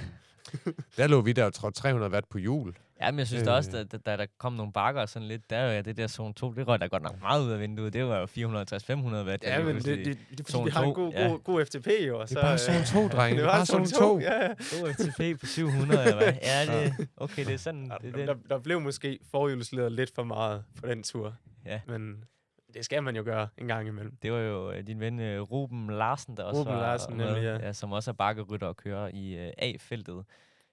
der 0.97 1.07
lå 1.07 1.21
vi 1.21 1.33
der 1.33 1.45
og 1.45 1.55
trådte 1.55 1.81
300 1.81 2.13
watt 2.13 2.29
på 2.29 2.39
hjul. 2.39 2.75
Ja, 3.03 3.11
men 3.11 3.19
jeg 3.19 3.27
synes 3.27 3.47
øh. 3.49 3.55
også, 3.55 3.77
at 3.79 3.93
da, 3.93 3.97
da 3.97 4.17
der 4.17 4.27
kom 4.39 4.53
nogle 4.53 4.73
bakker 4.73 5.01
og 5.01 5.09
sådan 5.09 5.29
lidt, 5.29 5.51
der 5.51 5.57
er 5.57 5.77
jo 5.77 5.83
det 5.83 5.97
der 5.97 6.07
zone 6.09 6.35
2, 6.35 6.53
det 6.53 6.69
røg 6.69 6.81
der 6.81 6.89
godt 6.89 7.03
nok 7.03 7.21
meget 7.21 7.45
ud 7.45 7.51
af 7.51 7.61
vinduet. 7.61 7.93
Det 7.93 8.05
var 8.05 8.19
jo 8.19 8.25
450-500 8.25 9.27
watt. 9.27 9.45
Ja, 9.45 9.59
men 9.59 9.67
det, 9.67 9.75
pludselig- 9.75 10.05
det, 10.05 10.19
det 10.31 10.41
er 10.41 10.45
fordi, 10.51 10.65
vi 10.65 10.71
har 10.71 10.83
en 10.83 10.89
to, 10.89 10.93
god, 11.05 11.13
ja. 11.13 11.29
god, 11.29 11.39
god 11.45 11.65
FTP 11.65 11.89
jo. 12.07 12.17
og 12.19 12.23
Det 12.23 12.31
så, 12.31 12.39
er 12.39 12.43
bare 12.43 12.59
zone 12.59 12.85
2, 12.85 13.09
drenge. 13.17 13.37
det 13.37 13.45
Det 13.45 13.49
er 13.49 13.57
bare 13.57 13.67
zone 13.67 13.87
2. 13.87 14.21
Ja, 14.21 14.43
ja. 14.43 14.49
God 14.49 14.93
FTP 14.95 15.41
på 15.41 15.47
700, 15.47 16.03
eller 16.03 16.17
hvad? 16.17 16.33
Ja, 16.43 16.81
det, 16.85 17.09
okay, 17.17 17.45
det 17.47 17.55
er 17.55 17.59
sådan, 17.59 17.93
Ja, 18.03 18.09
det, 18.09 18.15
der, 18.15 18.35
det, 18.35 18.43
der 18.49 18.59
blev 18.59 18.81
måske 18.81 19.19
forhjulsleder 19.31 19.89
lidt 19.89 20.11
for 20.15 20.25
meget 20.25 20.65
på 20.81 20.87
den 20.87 21.03
tur. 21.03 21.35
Ja. 21.67 21.81
Men 21.89 22.25
det 22.77 22.85
skal 22.85 23.03
man 23.03 23.17
jo 23.17 23.23
gøre 23.25 23.49
en 23.59 23.67
gang 23.69 23.89
imellem. 23.89 24.17
det 24.23 24.33
var 24.33 24.39
jo 24.39 24.71
øh, 24.73 24.87
din 24.87 25.01
ven 25.01 25.21
øh, 25.21 25.41
Ruben 25.41 25.87
Larsen, 25.91 26.37
der 26.37 26.43
også 26.43 26.61
Ruben 26.61 26.73
var 26.75 26.81
Larsen, 26.81 27.17
med, 27.17 27.25
nemlig, 27.27 27.43
ja. 27.43 27.67
ja, 27.67 27.73
som 27.73 27.93
også 27.93 28.11
er 28.11 28.15
bakkerytter 28.15 28.67
og 28.67 28.77
kører 28.77 29.11
i 29.15 29.37
øh, 29.47 29.53
A-feltet. 29.59 30.25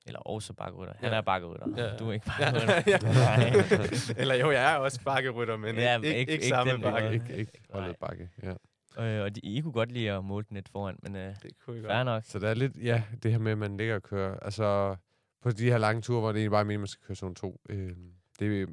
Eller 0.06 0.20
også 0.20 0.54
bakkerytter. 0.54 0.94
Han 0.98 1.10
Ja. 1.12 1.18
er 1.18 1.22
bakkerytter. 1.22 1.68
Ja. 1.78 1.98
Du 1.98 2.10
er 2.10 2.14
ikke 2.14 2.26
bakkerytter. 2.26 2.84
ja. 2.94 2.98
Eller 4.22 4.36
jo, 4.36 4.52
jeg 4.52 4.74
er 4.74 4.78
også 4.78 5.02
bakkerytter, 5.06 5.58
men 5.58 5.76
Ja, 5.76 5.98
men 5.98 6.06
ikke, 6.06 6.18
ikke- 6.20 6.32
ikke, 6.32 6.44
ikke 6.44 6.48
samme 6.48 6.74
den 6.74 6.82
bakke. 6.82 7.14
Ikke, 7.14 7.36
ikke 7.36 7.52
holdet 7.74 7.96
bakke. 8.00 8.30
Ja. 8.44 8.54
Øh, 9.04 9.24
og 9.24 9.36
de, 9.36 9.40
I 9.44 9.62
kunne 9.62 9.74
godt 9.74 9.92
lide 9.92 10.12
at 10.12 10.24
måle 10.24 10.46
den 10.50 10.56
lidt 10.56 10.70
foran, 10.70 10.96
men 11.04 11.16
øh, 11.16 11.36
Det 11.44 11.52
kunne 11.66 11.82
fair 11.82 11.94
godt. 11.96 12.06
nok. 12.06 12.24
Så 12.26 12.40
der 12.40 12.50
er 12.50 12.54
lidt, 12.54 12.78
ja, 12.84 13.04
det 13.24 13.32
her 13.32 13.38
med, 13.40 13.52
at 13.52 13.58
man 13.58 13.78
ligger 13.78 13.96
og 13.96 14.04
kører. 14.04 14.40
Altså, 14.40 14.96
på 15.44 15.52
de 15.52 15.64
her 15.70 15.78
lange 15.78 16.02
ture, 16.02 16.20
hvor 16.20 16.32
det 16.32 16.38
egentlig 16.40 16.52
bare 16.52 16.60
er 16.60 16.64
meningen, 16.66 16.80
at 16.80 16.82
man 16.82 16.88
skal 16.88 17.06
køre 17.08 17.16
zone 17.16 17.36
2. 17.36 17.62
Øh, 17.70 17.92
det 18.40 18.70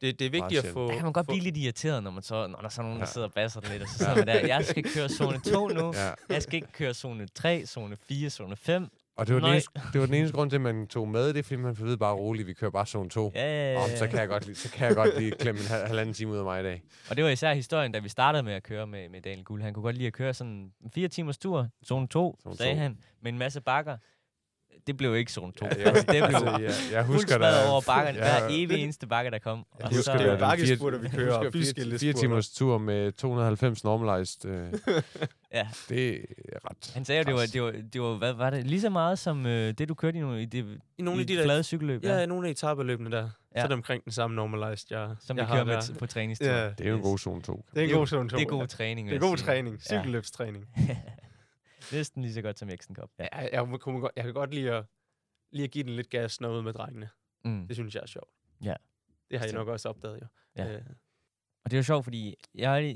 Det, 0.00 0.18
det 0.18 0.26
er 0.26 0.30
vigtigt 0.30 0.64
at 0.64 0.72
få... 0.72 0.88
Der 0.88 0.94
kan 0.94 1.02
man 1.04 1.12
godt 1.12 1.26
få, 1.26 1.32
blive 1.32 1.42
lidt 1.44 1.56
irriteret, 1.56 2.02
når, 2.02 2.10
man 2.10 2.22
så, 2.22 2.46
når 2.46 2.58
der 2.58 2.64
er 2.64 2.68
så 2.68 2.82
nogen, 2.82 2.96
der 2.96 3.06
Ja. 3.06 3.12
sidder 3.12 3.26
og 3.26 3.32
basser 3.34 3.60
den 3.60 3.70
lidt, 3.70 3.82
og 3.82 3.88
så 3.88 3.98
sidder 3.98 4.16
man 4.16 4.26
der, 4.26 4.46
jeg 4.46 4.64
skal 4.64 4.84
køre 4.84 5.08
zone 5.08 5.38
2 5.40 5.68
nu, 5.68 5.92
ja. 5.96 6.10
jeg 6.34 6.42
skal 6.42 6.54
ikke 6.54 6.72
køre 6.72 6.94
zone 6.94 7.26
3, 7.34 7.66
zone 7.66 7.96
4, 8.08 8.30
zone 8.30 8.56
5. 8.56 8.88
Og 9.16 9.26
det 9.26 9.34
var, 9.34 9.40
den 9.40 9.50
eneste, 9.50 9.70
det 9.92 10.00
var 10.00 10.06
den 10.06 10.14
eneste 10.14 10.36
grund 10.36 10.50
til, 10.50 10.56
at 10.56 10.60
man 10.60 10.86
tog 10.86 11.08
med. 11.08 11.32
Det 11.34 11.44
fordi 11.44 11.56
man 11.56 11.78
vide 11.78 11.96
bare 11.98 12.14
roligt, 12.14 12.46
vi 12.48 12.52
kører 12.52 12.70
bare 12.70 12.86
zone 12.86 13.10
2. 13.10 13.32
Ja, 13.34 13.76
Om, 13.84 13.90
så 13.96 14.06
kan 14.06 14.18
jeg 14.18 14.28
godt 14.28 14.46
lige, 14.46 14.56
så 14.56 14.70
kan 14.70 14.86
jeg 14.86 14.96
godt 14.96 15.18
lige 15.18 15.30
klemme 15.30 15.60
en 15.60 15.66
hal- 15.66 15.86
halvanden 15.86 16.14
time 16.14 16.32
ud 16.32 16.36
af 16.38 16.44
mig 16.44 16.60
i 16.60 16.62
dag. 16.62 16.82
Og 17.10 17.16
det 17.16 17.24
var 17.24 17.30
især 17.30 17.54
historien, 17.54 17.92
da 17.92 17.98
vi 17.98 18.08
startede 18.08 18.42
med 18.42 18.52
at 18.52 18.62
køre 18.62 18.86
med, 18.86 19.08
med 19.08 19.20
Daniel 19.20 19.44
Guld. 19.44 19.62
Han 19.62 19.74
kunne 19.74 19.82
godt 19.82 19.96
lide 19.96 20.06
at 20.06 20.12
køre 20.12 20.34
sådan 20.34 20.52
en 20.84 20.90
fire 20.94 21.08
timers 21.08 21.38
tur, 21.38 21.68
zone 21.86 22.08
2, 22.08 22.38
Zone 22.42 22.56
sagde 22.56 22.74
to. 22.74 22.78
han, 22.78 22.98
med 23.22 23.32
en 23.32 23.38
masse 23.38 23.60
bakker. 23.60 23.96
Det 24.86 24.96
blev 24.96 25.16
ikke 25.16 25.32
zone 25.32 25.52
2. 25.52 25.66
Ja, 25.66 25.70
Ja, 25.76 25.78
jeg, 25.78 25.86
altså, 25.86 26.04
det 26.12 26.24
blev 26.28 26.36
altså, 26.48 26.50
jeg, 26.58 26.72
jeg 26.92 27.04
husker, 27.04 27.36
smadret 27.36 27.70
over 27.70 27.80
bakkerne, 27.86 28.18
ja, 28.18 28.38
hver 28.40 28.48
evig 28.50 28.82
eneste 28.82 29.06
bakke, 29.06 29.30
der 29.30 29.38
kom. 29.38 29.64
Jeg 29.78 29.84
Og 29.86 29.90
husker, 29.96 30.02
så, 30.12 30.18
det 30.24 30.32
er 30.32 30.38
bakkespurter, 30.38 30.98
vi 30.98 31.08
fire- 31.08 31.16
kører, 31.18 31.50
fire, 31.50 31.98
fire 31.98 32.12
timers 32.12 32.50
tur 32.50 32.78
med 32.78 33.12
290 33.12 33.84
normalized. 33.84 34.44
Øh, 34.44 34.72
ja, 35.54 35.68
det 35.88 36.14
er 36.14 36.70
ret 36.70 36.90
han 36.94 37.04
sagde 37.04 37.18
jo, 37.20 37.24
det 37.24 37.34
var, 37.34 37.46
det 37.52 37.62
var, 37.62 37.82
det 37.92 38.00
var, 38.02 38.14
hvad 38.18 38.32
var 38.32 38.50
det, 38.50 38.66
lige 38.66 38.80
så 38.80 38.90
meget 38.90 39.18
som 39.18 39.46
øh, 39.46 39.72
det, 39.78 39.88
du 39.88 39.94
kørte 39.94 40.18
i, 40.18 40.20
nogle, 40.20 40.42
i 40.42 40.44
det 40.44 40.78
I 40.98 41.02
nogle 41.02 41.20
i 41.20 41.22
af 41.22 41.26
de 41.26 41.36
der... 41.36 41.44
flade 41.44 41.62
cykelløb, 41.62 42.04
Ja, 42.04 42.26
nogle 42.26 42.46
af 42.46 42.50
etabeløbene 42.50 43.10
der. 43.10 43.22
Ja. 43.54 43.60
Så 43.60 43.64
er 43.64 43.66
det 43.66 43.72
omkring 43.74 44.04
den 44.04 44.12
samme 44.12 44.36
normalized, 44.36 44.86
jeg, 44.90 45.08
som 45.20 45.36
jeg 45.38 45.44
vi 45.46 45.46
kører 45.48 45.58
har 45.58 45.64
med 45.64 45.74
der. 45.74 45.94
på 45.98 46.06
træningstur. 46.06 46.46
Ja, 46.48 46.64
Det 46.70 46.80
er 46.86 46.88
jo 46.90 46.96
en 46.96 47.02
god 47.02 47.18
zone 47.18 47.42
2. 47.42 47.64
det 47.74 47.82
er 47.82 47.88
en 47.88 47.94
god 47.94 48.06
zone 48.06 48.28
2. 48.28 48.36
Det 48.36 48.42
er 48.44 48.48
god 48.48 48.66
træning, 48.66 49.08
Det 49.08 49.16
er 49.16 49.20
god 49.20 49.36
træning. 49.36 49.80
Cykelløbstræning. 49.82 50.64
Næsten 51.92 52.22
lige 52.22 52.34
så 52.34 52.42
godt 52.42 52.58
som 52.58 52.68
Exen 52.68 52.96
Cup. 52.96 53.10
Ja. 53.18 53.26
Jeg, 53.32 53.50
jeg, 53.52 53.66
godt- 53.80 54.12
jeg 54.16 54.24
kan 54.24 54.34
godt 54.34 54.54
lide 54.54 54.72
at, 54.72 54.84
lige 55.50 55.64
at 55.64 55.70
give 55.70 55.84
den 55.84 55.92
lidt 55.92 56.10
gas 56.10 56.40
noget 56.40 56.64
med 56.64 56.72
drengene. 56.72 57.08
Mm. 57.44 57.66
Det 57.66 57.76
synes 57.76 57.94
jeg 57.94 58.00
er 58.02 58.06
sjovt. 58.06 58.30
Ja. 58.64 58.74
Det 59.30 59.38
har 59.38 59.44
Bestemt. 59.44 59.58
nok 59.58 59.68
også 59.68 59.88
opdaget, 59.88 60.20
jo. 60.22 60.26
Ja. 60.56 60.74
Øh, 60.76 60.82
Og 61.64 61.70
det 61.70 61.76
er 61.76 61.78
jo 61.78 61.82
sjovt, 61.84 62.04
fordi 62.04 62.34
jeg 62.54 62.70
har 62.70 62.94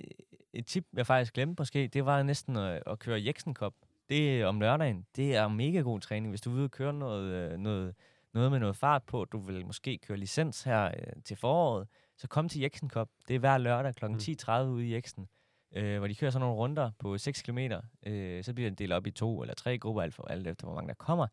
et 0.53 0.67
tip, 0.67 0.87
jeg 0.93 1.07
faktisk 1.07 1.33
glemte 1.35 1.61
måske, 1.61 1.89
det 1.89 2.05
var 2.05 2.23
næsten 2.23 2.57
at, 2.57 2.83
at 2.87 2.99
køre 2.99 3.33
Cup. 3.55 3.75
Det 4.09 4.41
er 4.41 4.47
om 4.47 4.61
lørdagen. 4.61 5.07
Det 5.17 5.37
er 5.37 5.49
mega 5.49 5.79
god 5.81 6.01
træning. 6.01 6.31
Hvis 6.31 6.41
du 6.41 6.51
er 6.51 6.55
ude 6.55 6.65
og 6.65 6.71
køre 6.71 6.93
noget, 6.93 7.53
øh, 7.53 7.59
noget, 7.59 7.95
noget 8.33 8.51
med 8.51 8.59
noget 8.59 8.77
fart 8.77 9.03
på, 9.03 9.25
du 9.25 9.39
vil 9.39 9.67
måske 9.67 9.99
køre 9.99 10.19
licens 10.19 10.63
her 10.63 10.85
øh, 10.87 11.23
til 11.25 11.37
foråret, 11.37 11.89
så 12.17 12.29
kom 12.29 12.49
til 12.49 12.61
Jeksen 12.61 12.91
Cup. 12.91 13.09
Det 13.29 13.37
er 13.37 13.41
hver 13.41 13.59
lørdag 13.59 13.95
kl. 13.95 14.07
Mm. 14.07 14.15
10.30 14.15 14.53
ude 14.61 14.87
i 14.89 14.95
Jeksen, 14.95 15.29
øh, 15.73 15.99
hvor 15.99 16.07
de 16.07 16.15
kører 16.15 16.31
sådan 16.31 16.41
nogle 16.41 16.57
runder 16.57 16.91
på 16.99 17.19
6 17.19 17.43
km. 17.43 17.59
Øh, 18.07 18.45
så 18.45 18.55
bliver 18.55 18.71
den 18.71 18.75
delt 18.75 18.93
op 18.93 19.07
i 19.07 19.11
to 19.11 19.43
eller 19.43 19.55
tre 19.55 19.79
grupper, 19.79 20.03
alt, 20.03 20.15
for, 20.15 20.25
alt 20.25 20.47
efter 20.47 20.67
hvor 20.67 20.75
mange 20.75 20.89
der 20.89 20.95
kommer. 20.95 21.27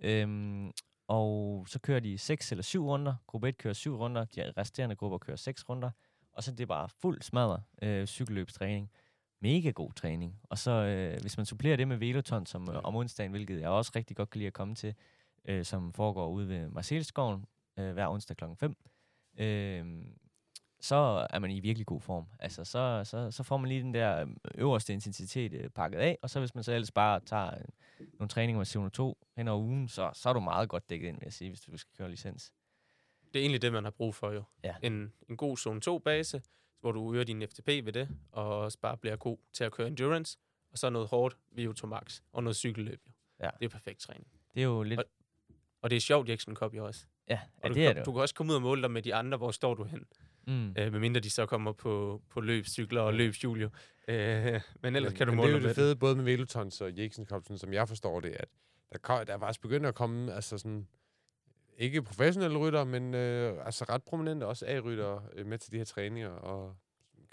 Øhm, 0.00 0.72
og 1.08 1.64
så 1.68 1.78
kører 1.78 2.00
de 2.00 2.18
6 2.18 2.52
eller 2.52 2.62
7 2.62 2.86
runder. 2.86 3.14
Gruppe 3.26 3.48
1 3.48 3.58
kører 3.58 3.74
7 3.74 3.96
runder, 3.96 4.24
de 4.24 4.52
resterende 4.56 4.96
grupper 4.96 5.18
kører 5.18 5.36
6 5.36 5.68
runder. 5.68 5.90
Og 6.32 6.42
så 6.42 6.50
er 6.50 6.54
det 6.54 6.68
bare 6.68 6.88
fuld 6.88 7.22
smadret 7.22 7.62
øh, 7.82 8.06
cykelløbstræning. 8.06 8.90
Mega 9.40 9.70
god 9.70 9.92
træning. 9.92 10.40
Og 10.42 10.58
så 10.58 10.70
øh, 10.70 11.20
hvis 11.20 11.36
man 11.36 11.46
supplerer 11.46 11.76
det 11.76 11.88
med 11.88 11.96
veloton 11.96 12.46
som 12.46 12.68
øh, 12.70 12.80
om 12.84 12.96
onsdagen, 12.96 13.30
hvilket 13.30 13.60
jeg 13.60 13.68
også 13.68 13.92
rigtig 13.96 14.16
godt 14.16 14.30
kan 14.30 14.38
lide 14.38 14.46
at 14.46 14.52
komme 14.52 14.74
til, 14.74 14.94
øh, 15.44 15.64
som 15.64 15.92
foregår 15.92 16.28
ude 16.28 16.48
ved 16.48 16.68
Marcelskoven 16.68 17.44
øh, 17.78 17.92
hver 17.92 18.08
onsdag 18.08 18.36
klokken 18.36 18.56
5, 18.56 18.76
øh, 19.38 19.86
så 20.86 21.26
er 21.30 21.38
man 21.38 21.50
i 21.50 21.60
virkelig 21.60 21.86
god 21.86 22.00
form. 22.00 22.24
Altså, 22.38 22.64
så, 22.64 23.00
så, 23.04 23.30
så 23.30 23.42
får 23.42 23.56
man 23.56 23.68
lige 23.68 23.80
den 23.82 23.94
der 23.94 24.20
øh, 24.22 24.28
øverste 24.54 24.92
intensitet 24.92 25.52
øh, 25.52 25.70
pakket 25.70 25.98
af, 25.98 26.18
og 26.22 26.30
så 26.30 26.38
hvis 26.38 26.54
man 26.54 26.64
så 26.64 26.72
ellers 26.72 26.90
bare 26.90 27.20
tager 27.20 27.46
øh, 27.54 28.06
nogle 28.18 28.28
træninger 28.28 28.58
med 28.58 28.66
CO2 29.16 29.30
hen 29.36 29.48
over 29.48 29.60
ugen, 29.62 29.88
så, 29.88 30.10
så 30.14 30.28
er 30.28 30.32
du 30.32 30.40
meget 30.40 30.68
godt 30.68 30.90
dækket 30.90 31.08
ind, 31.08 31.16
vil 31.16 31.24
jeg 31.26 31.32
sige, 31.32 31.48
hvis 31.50 31.60
du 31.60 31.76
skal 31.76 31.92
køre 31.98 32.10
licens. 32.10 32.52
det 33.34 33.36
er 33.38 33.42
egentlig 33.42 33.62
det, 33.62 33.72
man 33.72 33.84
har 33.84 33.90
brug 33.90 34.14
for, 34.14 34.30
jo. 34.32 34.42
Ja. 34.64 34.74
En, 34.82 35.12
en 35.28 35.36
god 35.36 35.56
zone 35.56 35.80
2-base, 35.88 36.42
hvor 36.80 36.92
du 36.92 37.14
øger 37.14 37.24
din 37.24 37.42
FTP 37.48 37.66
ved 37.66 37.92
det, 37.92 38.08
og 38.32 38.58
også 38.60 38.78
bare 38.78 38.96
bliver 38.96 39.16
god 39.16 39.38
til 39.52 39.64
at 39.64 39.72
køre 39.72 39.86
endurance, 39.86 40.38
og 40.72 40.78
så 40.78 40.90
noget 40.90 41.08
hårdt 41.08 41.36
VO2 41.58 41.86
max, 41.86 42.20
og 42.32 42.42
noget 42.42 42.56
cykelløb, 42.56 43.00
jo. 43.06 43.12
Ja. 43.40 43.50
Det 43.58 43.64
er 43.64 43.68
perfekt 43.68 44.00
træning. 44.00 44.26
Det 44.54 44.60
er 44.60 44.64
jo 44.66 44.82
lidt... 44.82 45.00
Og- 45.00 45.06
Og 45.82 45.90
det 45.90 45.96
er 45.96 46.00
sjovt, 46.00 46.28
Jackson 46.28 46.54
Cup 46.56 46.74
jo 46.74 46.86
også. 46.86 47.06
Ja, 47.28 47.40
Og 47.56 47.62
ja 47.62 47.68
du, 47.68 47.74
det 47.74 47.86
er 47.86 47.92
det 47.92 48.06
du 48.06 48.12
kan 48.12 48.20
også 48.20 48.34
komme 48.34 48.52
ud 48.52 48.56
og 48.56 48.62
måle 48.62 48.82
dig 48.82 48.90
med 48.90 49.02
de 49.02 49.14
andre, 49.14 49.38
hvor 49.38 49.50
står 49.50 49.74
du 49.74 49.84
hen. 49.84 50.04
Mm. 50.46 50.74
Øh, 50.78 50.92
medmindre 50.92 51.20
de 51.20 51.30
så 51.30 51.46
kommer 51.46 51.72
på, 51.72 52.22
på 52.30 52.40
løbscykler 52.40 53.00
og 53.00 53.14
løbshjul, 53.14 53.60
jo. 53.60 53.70
Øh, 54.08 54.60
men 54.82 54.96
ellers 54.96 55.12
men, 55.12 55.16
kan 55.16 55.26
du 55.26 55.34
måle 55.34 55.52
det 55.52 55.58
er 55.58 55.62
jo 55.62 55.68
det 55.68 55.76
fede, 55.76 55.96
både 55.96 56.16
med 56.16 56.24
Velotons 56.24 56.80
og 56.80 56.98
Jeksen 56.98 57.26
Cup, 57.26 57.42
sådan 57.44 57.58
som 57.58 57.72
jeg 57.72 57.88
forstår 57.88 58.20
det, 58.20 58.30
at 58.30 58.48
der, 58.92 58.98
kom, 58.98 59.26
der 59.26 59.34
er 59.34 59.38
faktisk 59.38 59.60
begyndt 59.60 59.86
at 59.86 59.94
komme, 59.94 60.32
altså 60.32 60.58
sådan, 60.58 60.86
ikke 61.78 62.02
professionelle 62.02 62.58
rytter, 62.58 62.84
men 62.84 63.14
øh, 63.14 63.66
altså 63.66 63.84
ret 63.88 64.02
prominente 64.02 64.46
også 64.46 64.66
A-rytter 64.68 65.20
øh, 65.32 65.46
med 65.46 65.58
til 65.58 65.72
de 65.72 65.76
her 65.76 65.84
træninger, 65.84 66.28
og 66.28 66.76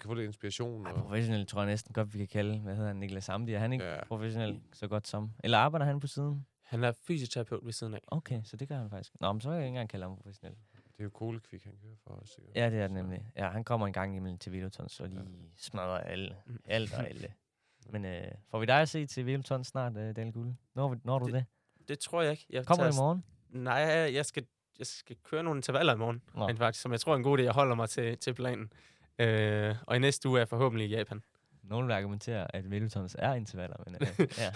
kan 0.00 0.08
få 0.08 0.14
lidt 0.14 0.26
inspiration. 0.26 0.86
Ej, 0.86 0.92
Og, 0.92 0.98
professionel 0.98 1.46
tror 1.46 1.60
jeg 1.60 1.70
næsten 1.70 1.92
godt, 1.92 2.14
vi 2.14 2.18
kan 2.18 2.28
kalde. 2.28 2.58
Hvad 2.58 2.74
hedder 2.74 2.88
han? 2.88 2.96
Niklas 2.96 3.28
Amdi. 3.28 3.52
Er 3.52 3.58
han 3.58 3.72
ikke. 3.72 3.84
Ja. 3.84 4.04
professionel 4.04 4.60
så 4.72 4.88
godt 4.88 5.08
som? 5.08 5.30
Eller 5.44 5.58
arbejder 5.58 5.86
han 5.86 6.00
på 6.00 6.06
siden? 6.06 6.46
Han 6.62 6.84
er 6.84 6.92
fysioterapeut 7.06 7.64
ved 7.64 7.72
siden 7.72 7.94
af. 7.94 8.00
Okay, 8.06 8.40
så 8.44 8.56
det 8.56 8.68
gør 8.68 8.78
han 8.78 8.90
faktisk. 8.90 9.12
Nå, 9.20 9.32
men 9.32 9.40
så 9.40 9.48
kan 9.48 9.54
jeg 9.54 9.62
ikke 9.62 9.68
engang 9.68 9.88
kalde 9.88 10.04
ham 10.04 10.16
professionel. 10.16 10.56
Det 10.96 11.00
er 11.00 11.04
jo 11.04 11.10
Kolekvik, 11.10 11.64
han 11.64 11.72
kører 11.82 11.94
for 12.04 12.10
os. 12.10 12.38
Ja, 12.54 12.70
det 12.70 12.78
er 12.78 12.82
det 12.86 12.94
nemlig. 12.94 13.26
Ja, 13.36 13.48
han 13.48 13.64
kommer 13.64 13.86
en 13.86 13.92
gang 13.92 14.16
imellem 14.16 14.38
til 14.38 14.52
Velotons, 14.52 14.92
så 14.92 15.06
lige 15.06 15.52
smadrer 15.56 15.98
alle. 15.98 16.36
Mm. 16.46 16.58
Alt 16.64 16.94
og 16.94 17.08
alle. 17.08 17.32
Men 17.92 18.04
øh, 18.04 18.22
får 18.50 18.58
vi 18.58 18.66
dig 18.66 18.80
at 18.80 18.88
se 18.88 19.06
til 19.06 19.26
Velotons 19.26 19.66
snart, 19.66 19.96
øh, 19.96 20.16
Daniel 20.16 20.32
Guld? 20.32 20.54
Når, 20.74 20.88
vi- 20.88 21.00
når 21.04 21.18
du 21.18 21.26
det? 21.26 21.44
Det 21.88 21.98
tror 21.98 22.22
jeg 22.22 22.30
ikke. 22.30 22.46
Jeg 22.50 22.66
Kommer 22.66 22.84
tager 22.84 22.92
i 22.94 22.96
morgen? 22.96 23.24
Nej, 23.48 23.74
jeg 24.14 24.26
skal, 24.26 24.46
jeg 24.78 24.86
skal 24.86 25.16
køre 25.24 25.42
nogle 25.42 25.58
intervaller 25.58 25.94
i 25.94 25.96
morgen, 25.98 26.22
Nå. 26.34 26.48
rent 26.48 26.58
faktisk, 26.58 26.82
som 26.82 26.92
jeg 26.92 27.00
tror 27.00 27.12
er 27.12 27.16
en 27.16 27.22
god 27.22 27.38
idé. 27.38 27.42
Jeg 27.42 27.52
holder 27.52 27.74
mig 27.74 27.88
til, 27.88 28.18
til 28.18 28.34
planen. 28.34 28.72
Øh, 29.18 29.74
og 29.86 29.96
i 29.96 29.98
næste 29.98 30.28
uge 30.28 30.38
er 30.38 30.40
jeg 30.40 30.48
forhåbentlig 30.48 30.90
i 30.90 30.96
Japan. 30.96 31.22
Nogen 31.62 31.86
vil 31.86 31.92
argumentere, 31.94 32.56
at 32.56 32.70
Velotons 32.70 33.16
er 33.18 33.32
intervaller, 33.34 33.76
men 33.86 33.94
øh, 33.94 34.08
ja. 34.38 34.52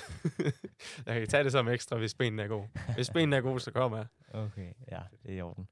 jeg 1.06 1.18
kan 1.20 1.28
tage 1.28 1.44
det 1.44 1.52
som 1.52 1.68
ekstra, 1.68 1.96
hvis 1.98 2.14
benene 2.14 2.42
er 2.42 2.48
gode. 2.48 2.68
Hvis 2.94 3.10
benene 3.10 3.36
er 3.36 3.40
gode, 3.40 3.60
så 3.60 3.70
kommer 3.70 3.96
jeg. 3.98 4.06
Okay, 4.32 4.72
ja, 4.90 5.00
det 5.22 5.30
er 5.32 5.36
i 5.36 5.40
orden. 5.40 5.68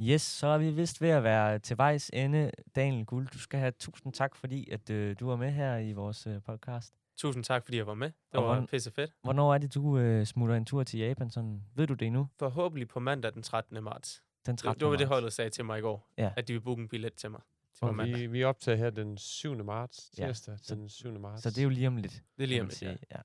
Yes, 0.00 0.22
så 0.22 0.46
er 0.46 0.58
vi 0.58 0.70
vist 0.70 1.00
ved 1.00 1.08
at 1.08 1.22
være 1.22 1.58
til 1.58 1.78
vejs 1.78 2.10
ende. 2.12 2.50
Daniel 2.76 3.04
Guld, 3.06 3.28
du 3.28 3.38
skal 3.38 3.60
have 3.60 3.72
tusind 3.78 4.12
tak, 4.12 4.36
fordi 4.36 4.70
at, 4.70 4.90
øh, 4.90 5.16
du 5.20 5.26
var 5.26 5.36
med 5.36 5.50
her 5.52 5.76
i 5.78 5.92
vores 5.92 6.26
øh, 6.26 6.42
podcast. 6.42 6.94
Tusind 7.16 7.44
tak, 7.44 7.64
fordi 7.64 7.76
jeg 7.76 7.86
var 7.86 7.94
med. 7.94 8.06
Det 8.06 8.14
Og 8.32 8.42
var 8.42 8.48
hvordan- 8.48 8.66
pisse 8.66 8.90
fedt. 8.90 9.12
Hvornår 9.22 9.54
er 9.54 9.58
det, 9.58 9.74
du 9.74 9.98
øh, 9.98 10.26
smutter 10.26 10.54
en 10.56 10.64
tur 10.64 10.82
til 10.82 11.00
Japan? 11.00 11.30
Sådan, 11.30 11.62
ved 11.74 11.86
du 11.86 11.94
det 11.94 12.12
nu? 12.12 12.28
Forhåbentlig 12.38 12.88
på 12.88 13.00
mandag 13.00 13.32
den 13.34 13.42
13. 13.42 13.84
marts. 13.84 14.22
Den 14.46 14.52
Det, 14.52 14.58
13. 14.62 14.80
det 14.80 14.88
var 14.88 14.96
det, 14.96 15.06
holdet 15.06 15.32
sagde 15.32 15.50
til 15.50 15.64
mig 15.64 15.78
i 15.78 15.82
går. 15.82 16.10
Ja. 16.18 16.30
At 16.36 16.48
de 16.48 16.52
vil 16.52 16.60
booke 16.60 16.82
en 16.82 16.88
billet 16.88 17.14
til 17.14 17.30
mig. 17.30 17.40
Til 17.74 17.84
Og 17.84 17.98
vi, 17.98 18.26
vi 18.26 18.44
optager 18.44 18.76
her 18.78 18.90
den 18.90 19.18
7. 19.18 19.64
marts, 19.64 20.10
Ja, 20.18 20.26
tirsdag 20.26 20.58
så- 20.62 20.74
den 20.74 20.88
7. 20.88 21.18
marts. 21.20 21.42
Så 21.42 21.50
det 21.50 21.58
er 21.58 21.62
jo 21.62 21.68
lige 21.68 21.86
om 21.88 21.96
lidt. 21.96 22.22
Det 22.36 22.42
er 22.42 22.46
lige 22.46 22.60
om 22.60 22.66
lidt, 22.66 22.82
ja. 22.82 22.90
ja. 23.10 23.20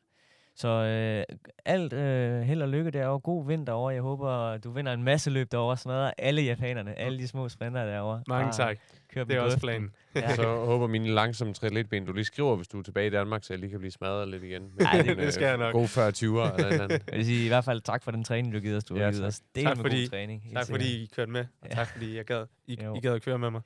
Så 0.56 0.68
øh, 0.68 1.38
alt 1.66 1.94
øh, 1.94 2.42
held 2.42 2.62
og 2.62 2.70
lykke 2.70 2.92
derovre. 2.92 3.20
God 3.20 3.48
vind 3.48 3.68
derovre. 3.68 3.94
Jeg 3.94 4.02
håber, 4.02 4.58
du 4.58 4.72
vinder 4.72 4.94
en 4.94 5.04
masse 5.04 5.30
løb 5.30 5.52
derovre. 5.52 5.78
Smadrer 5.78 6.12
alle 6.18 6.42
japanerne. 6.42 7.00
Alle 7.00 7.20
de 7.20 7.28
små 7.28 7.50
sprinter 7.50 7.86
derovre. 7.86 8.24
Mange 8.28 8.44
Bare 8.46 8.54
tak. 8.54 8.78
Kør 9.14 9.24
Det 9.24 9.36
er 9.36 9.42
også 9.42 9.60
planen. 9.60 9.90
Ja. 10.16 10.36
Så 10.36 10.44
håber 10.66 10.88
mine 10.88 11.08
langsomme 11.08 11.54
triatletben, 11.54 12.06
du 12.06 12.14
lige 12.14 12.26
skriver, 12.26 12.56
hvis 12.56 12.68
du 12.68 12.80
er 12.80 12.84
tilbage 12.84 13.08
i 13.08 13.10
Danmark, 13.10 13.44
så 13.44 13.54
jeg 13.54 13.60
lige 13.60 13.70
kan 13.70 13.80
blive 13.80 13.92
smadret 13.92 14.28
lidt 14.28 14.44
igen. 14.44 14.62
Med 14.78 14.86
Ej, 14.86 15.02
det- 15.02 15.18
det 15.18 15.26
øh, 15.26 15.32
skal 15.32 15.46
jeg 15.46 15.58
nok. 15.58 15.74
God 15.74 15.88
40 15.88 16.10
20'er 16.10 16.24
eller 16.26 16.44
et 16.68 16.72
eller 16.74 16.84
andet. 16.84 17.02
Jeg 17.08 17.18
vil 17.18 17.26
sige 17.26 17.46
i 17.46 17.48
hvert 17.48 17.66
fald 17.66 17.82
tak 17.82 18.04
for 18.04 18.12
den 18.12 18.24
træning, 18.24 18.54
du 18.54 18.60
givet 18.60 18.78
os. 18.78 18.84
Du 18.84 18.96
Ja, 18.96 19.04
har 19.04 19.12
givet 19.12 19.22
tak. 19.22 19.28
os 19.28 19.42
del 19.56 19.64
Tak 19.64 19.78
med 19.78 19.84
fordi- 19.84 20.02
god 20.04 20.10
træning. 20.10 20.42
Tak 20.42 20.66
sikkert. 20.66 20.82
fordi 20.82 21.04
I 21.04 21.10
kørte 21.16 21.32
med, 21.32 21.46
og 21.62 21.68
Ja. 21.70 21.76
tak 21.76 21.88
fordi 21.88 22.18
jeg 22.18 22.26
gad, 22.26 22.46
I, 22.68 22.78
Jo. 22.84 22.96
I 22.96 23.00
gad 23.00 23.14
at 23.14 23.22
køre 23.22 23.40
med 23.40 23.50
mig. 23.52 23.62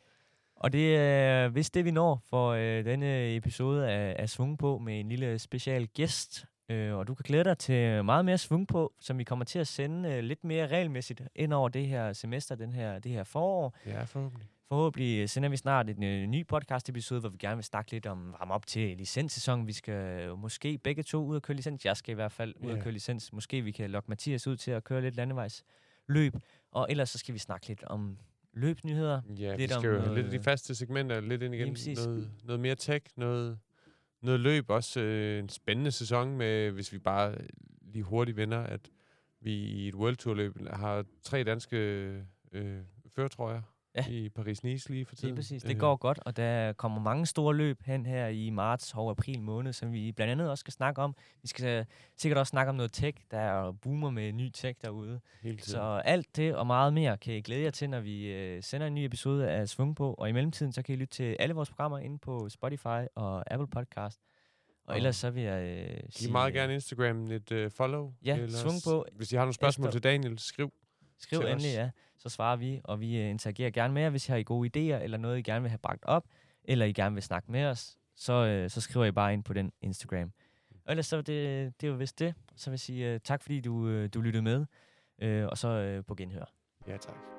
Og 0.55 0.73
det 0.73 0.97
er 0.97 1.47
vist 1.47 1.73
det, 1.73 1.85
vi 1.85 1.91
når 1.91 2.21
for 2.29 2.49
øh, 2.49 2.85
denne 2.85 3.35
episode 3.35 3.89
af, 3.91 4.15
af 4.19 4.29
Svung 4.29 4.59
på 4.59 4.77
med 4.77 4.99
en 4.99 5.09
lille 5.09 5.39
special 5.39 5.87
gæst. 5.87 6.45
Øh, 6.69 6.95
og 6.95 7.07
du 7.07 7.15
kan 7.15 7.23
glæde 7.23 7.43
dig 7.43 7.57
til 7.57 8.05
meget 8.05 8.25
mere 8.25 8.37
Svung 8.37 8.67
på, 8.67 8.93
som 8.99 9.17
vi 9.17 9.23
kommer 9.23 9.45
til 9.45 9.59
at 9.59 9.67
sende 9.67 10.09
øh, 10.09 10.23
lidt 10.23 10.43
mere 10.43 10.67
regelmæssigt 10.67 11.21
ind 11.35 11.53
over 11.53 11.69
det 11.69 11.87
her 11.87 12.13
semester, 12.13 12.55
den 12.55 12.73
her, 12.73 12.99
det 12.99 13.11
her 13.11 13.23
forår. 13.23 13.77
Ja, 13.85 14.03
forhåbentlig. 14.03 14.47
Forhåbentlig 14.69 15.29
sender 15.29 15.49
vi 15.49 15.57
snart 15.57 15.89
en 15.89 16.03
øh, 16.03 16.27
ny 16.27 16.47
podcast-episode, 16.47 17.19
hvor 17.19 17.29
vi 17.29 17.37
gerne 17.37 17.55
vil 17.55 17.63
snakke 17.63 17.91
lidt 17.91 18.05
om 18.05 18.35
varme 18.39 18.53
op 18.53 18.65
til 18.67 18.97
licenssæsonen. 18.97 19.67
Vi 19.67 19.73
skal 19.73 19.93
øh, 19.93 20.39
måske 20.39 20.77
begge 20.77 21.03
to 21.03 21.25
ud 21.25 21.35
og 21.35 21.41
køre 21.41 21.55
licens. 21.57 21.85
Jeg 21.85 21.97
skal 21.97 22.11
i 22.11 22.15
hvert 22.15 22.31
fald 22.31 22.53
ud 22.59 22.69
og 22.69 22.77
Ja. 22.77 22.83
køre 22.83 22.93
licens. 22.93 23.33
Måske 23.33 23.61
vi 23.61 23.71
kan 23.71 23.89
lokke 23.89 24.09
Mathias 24.09 24.47
ud 24.47 24.55
til 24.57 24.71
at 24.71 24.83
køre 24.83 25.01
lidt 25.01 25.15
landevejsløb. 25.15 26.33
Og 26.71 26.87
ellers 26.89 27.09
så 27.09 27.17
skal 27.17 27.33
vi 27.33 27.39
snakke 27.39 27.67
lidt 27.67 27.83
om 27.83 28.17
løbsnyheder. 28.53 29.21
Ja, 29.39 29.55
Lidt 29.55 29.69
vi 29.71 29.75
om 29.75 29.81
skal 29.81 29.89
jo 29.91 29.99
have 29.99 30.07
lidt 30.15 30.17
af 30.17 30.23
noget- 30.25 30.39
de 30.39 30.43
faste 30.43 30.75
segmenter 30.75 31.19
lidt 31.21 31.41
ind 31.43 31.55
igen. 31.55 31.75
Noget, 31.95 32.31
noget 32.43 32.59
mere 32.59 32.75
tech, 32.75 33.05
noget, 33.17 33.59
noget 34.21 34.39
løb. 34.39 34.69
Også 34.69 35.01
øh, 35.01 35.39
en 35.39 35.49
spændende 35.49 35.91
sæson 35.91 36.37
med, 36.37 36.71
hvis 36.71 36.93
vi 36.93 36.99
bare 36.99 37.31
øh, 37.31 37.49
lige 37.81 38.03
hurtigt 38.03 38.37
vinder, 38.37 38.59
at 38.59 38.89
vi 39.41 39.53
i 39.53 39.87
et 39.87 39.95
World 39.95 40.15
Tour 40.15 40.33
løb 40.33 40.57
har 40.73 41.05
tre 41.23 41.43
danske 41.43 41.77
øh, 42.51 42.81
førtrøjer 43.15 43.61
Ja. 43.97 44.05
i 44.07 44.29
Paris-Nice 44.39 44.89
lige 44.89 45.05
for 45.05 45.15
tiden. 45.15 45.29
Lige 45.29 45.35
præcis. 45.35 45.63
Det 45.63 45.71
Øh, 45.73 45.79
går 45.79 45.95
godt, 45.95 46.19
og 46.25 46.37
der 46.37 46.73
kommer 46.73 47.01
mange 47.01 47.25
store 47.25 47.55
løb 47.55 47.81
hen 47.85 48.05
her 48.05 48.27
i 48.27 48.49
marts 48.49 48.93
og 48.95 49.09
april 49.09 49.41
måned, 49.41 49.73
som 49.73 49.91
vi 49.93 50.11
blandt 50.11 50.31
andet 50.31 50.49
også 50.49 50.59
skal 50.61 50.73
snakke 50.73 51.01
om. 51.01 51.15
Vi 51.41 51.47
skal 51.47 51.85
sikkert 52.17 52.37
også 52.37 52.49
snakke 52.49 52.69
om 52.69 52.75
noget 52.75 52.91
tech. 52.93 53.17
Der 53.31 53.37
er 53.39 53.71
boomer 53.71 54.09
med 54.09 54.31
ny 54.33 54.49
tech 54.53 54.79
derude. 54.81 55.19
Så 55.59 56.01
alt 56.05 56.35
det 56.35 56.55
og 56.55 56.67
meget 56.67 56.93
mere 56.93 57.17
kan 57.17 57.33
I 57.33 57.41
glæde 57.41 57.63
jer 57.63 57.69
til, 57.71 57.89
når 57.89 57.99
vi 57.99 58.25
øh, 58.33 58.63
sender 58.63 58.87
en 58.87 58.95
ny 58.95 58.99
episode 59.05 59.49
af 59.49 59.69
Svung 59.69 59.95
på. 59.95 60.13
Og 60.13 60.29
i 60.29 60.31
mellemtiden, 60.31 60.71
så 60.71 60.81
kan 60.81 60.95
I 60.95 60.97
lytte 60.97 61.13
til 61.13 61.35
alle 61.39 61.55
vores 61.55 61.69
programmer 61.69 61.99
inde 61.99 62.17
på 62.19 62.49
Spotify 62.49 63.05
og 63.15 63.53
Apple 63.53 63.67
Podcast. 63.67 64.19
Og 64.87 64.89
Og 64.91 64.97
ellers 64.97 65.15
så 65.15 65.29
vil 65.29 65.43
jeg 65.43 65.63
øh, 65.63 65.97
Giv 65.99 66.01
sige, 66.11 66.31
meget 66.31 66.53
gerne 66.53 66.73
Instagram 66.73 67.31
et 67.31 67.51
øh, 67.51 67.71
follow. 67.71 68.13
Ja, 68.25 68.47
svung 68.47 68.75
på 68.87 69.05
Hvis 69.13 69.31
I 69.31 69.35
har 69.35 69.43
nogle 69.43 69.53
spørgsmål 69.53 69.87
efter- 69.87 69.99
til 69.99 70.03
Daniel, 70.03 70.39
skriv. 70.39 70.73
Skriv 71.19 71.39
til 71.39 71.49
endelig, 71.49 71.71
os. 71.71 71.75
ja. 71.75 71.89
Så 72.17 72.29
svarer 72.29 72.55
vi, 72.55 72.81
og 72.83 72.99
vi 72.99 73.17
øh, 73.17 73.29
interagerer 73.29 73.69
gerne 73.69 73.93
med 73.93 74.01
jer, 74.01 74.09
hvis 74.09 74.27
I 74.27 74.31
har 74.31 74.37
I 74.37 74.43
gode 74.43 74.69
idéer, 74.69 75.03
eller 75.03 75.17
noget, 75.17 75.37
I 75.37 75.41
gerne 75.41 75.61
vil 75.61 75.69
have 75.69 75.79
bragt 75.79 76.05
op, 76.05 76.25
eller 76.63 76.85
I 76.85 76.93
gerne 76.93 77.13
vil 77.13 77.23
snakke 77.23 77.51
med 77.51 77.65
os, 77.65 77.97
så, 78.15 78.33
øh, 78.33 78.69
så 78.69 78.81
skriver 78.81 79.05
I 79.05 79.11
bare 79.11 79.33
ind 79.33 79.43
på 79.43 79.53
den 79.53 79.71
Instagram. 79.81 80.31
Og 80.85 80.91
ellers 80.91 81.05
så 81.05 81.17
det, 81.17 81.27
det 81.81 81.87
er 81.87 81.91
jo 81.91 81.97
vist 81.97 82.19
det. 82.19 82.33
Så 82.55 82.69
vil 82.69 82.73
jeg 82.73 82.79
sige 82.79 83.13
øh, 83.13 83.19
tak, 83.19 83.41
fordi 83.41 83.61
du, 83.61 83.87
øh, 83.87 84.09
du 84.13 84.21
lyttede 84.21 84.43
med, 84.43 84.65
øh, 85.21 85.47
og 85.47 85.57
så 85.57 85.67
øh, 85.67 86.03
på 86.03 86.15
genhør. 86.15 86.45
Ja, 86.87 86.97
tak. 86.97 87.34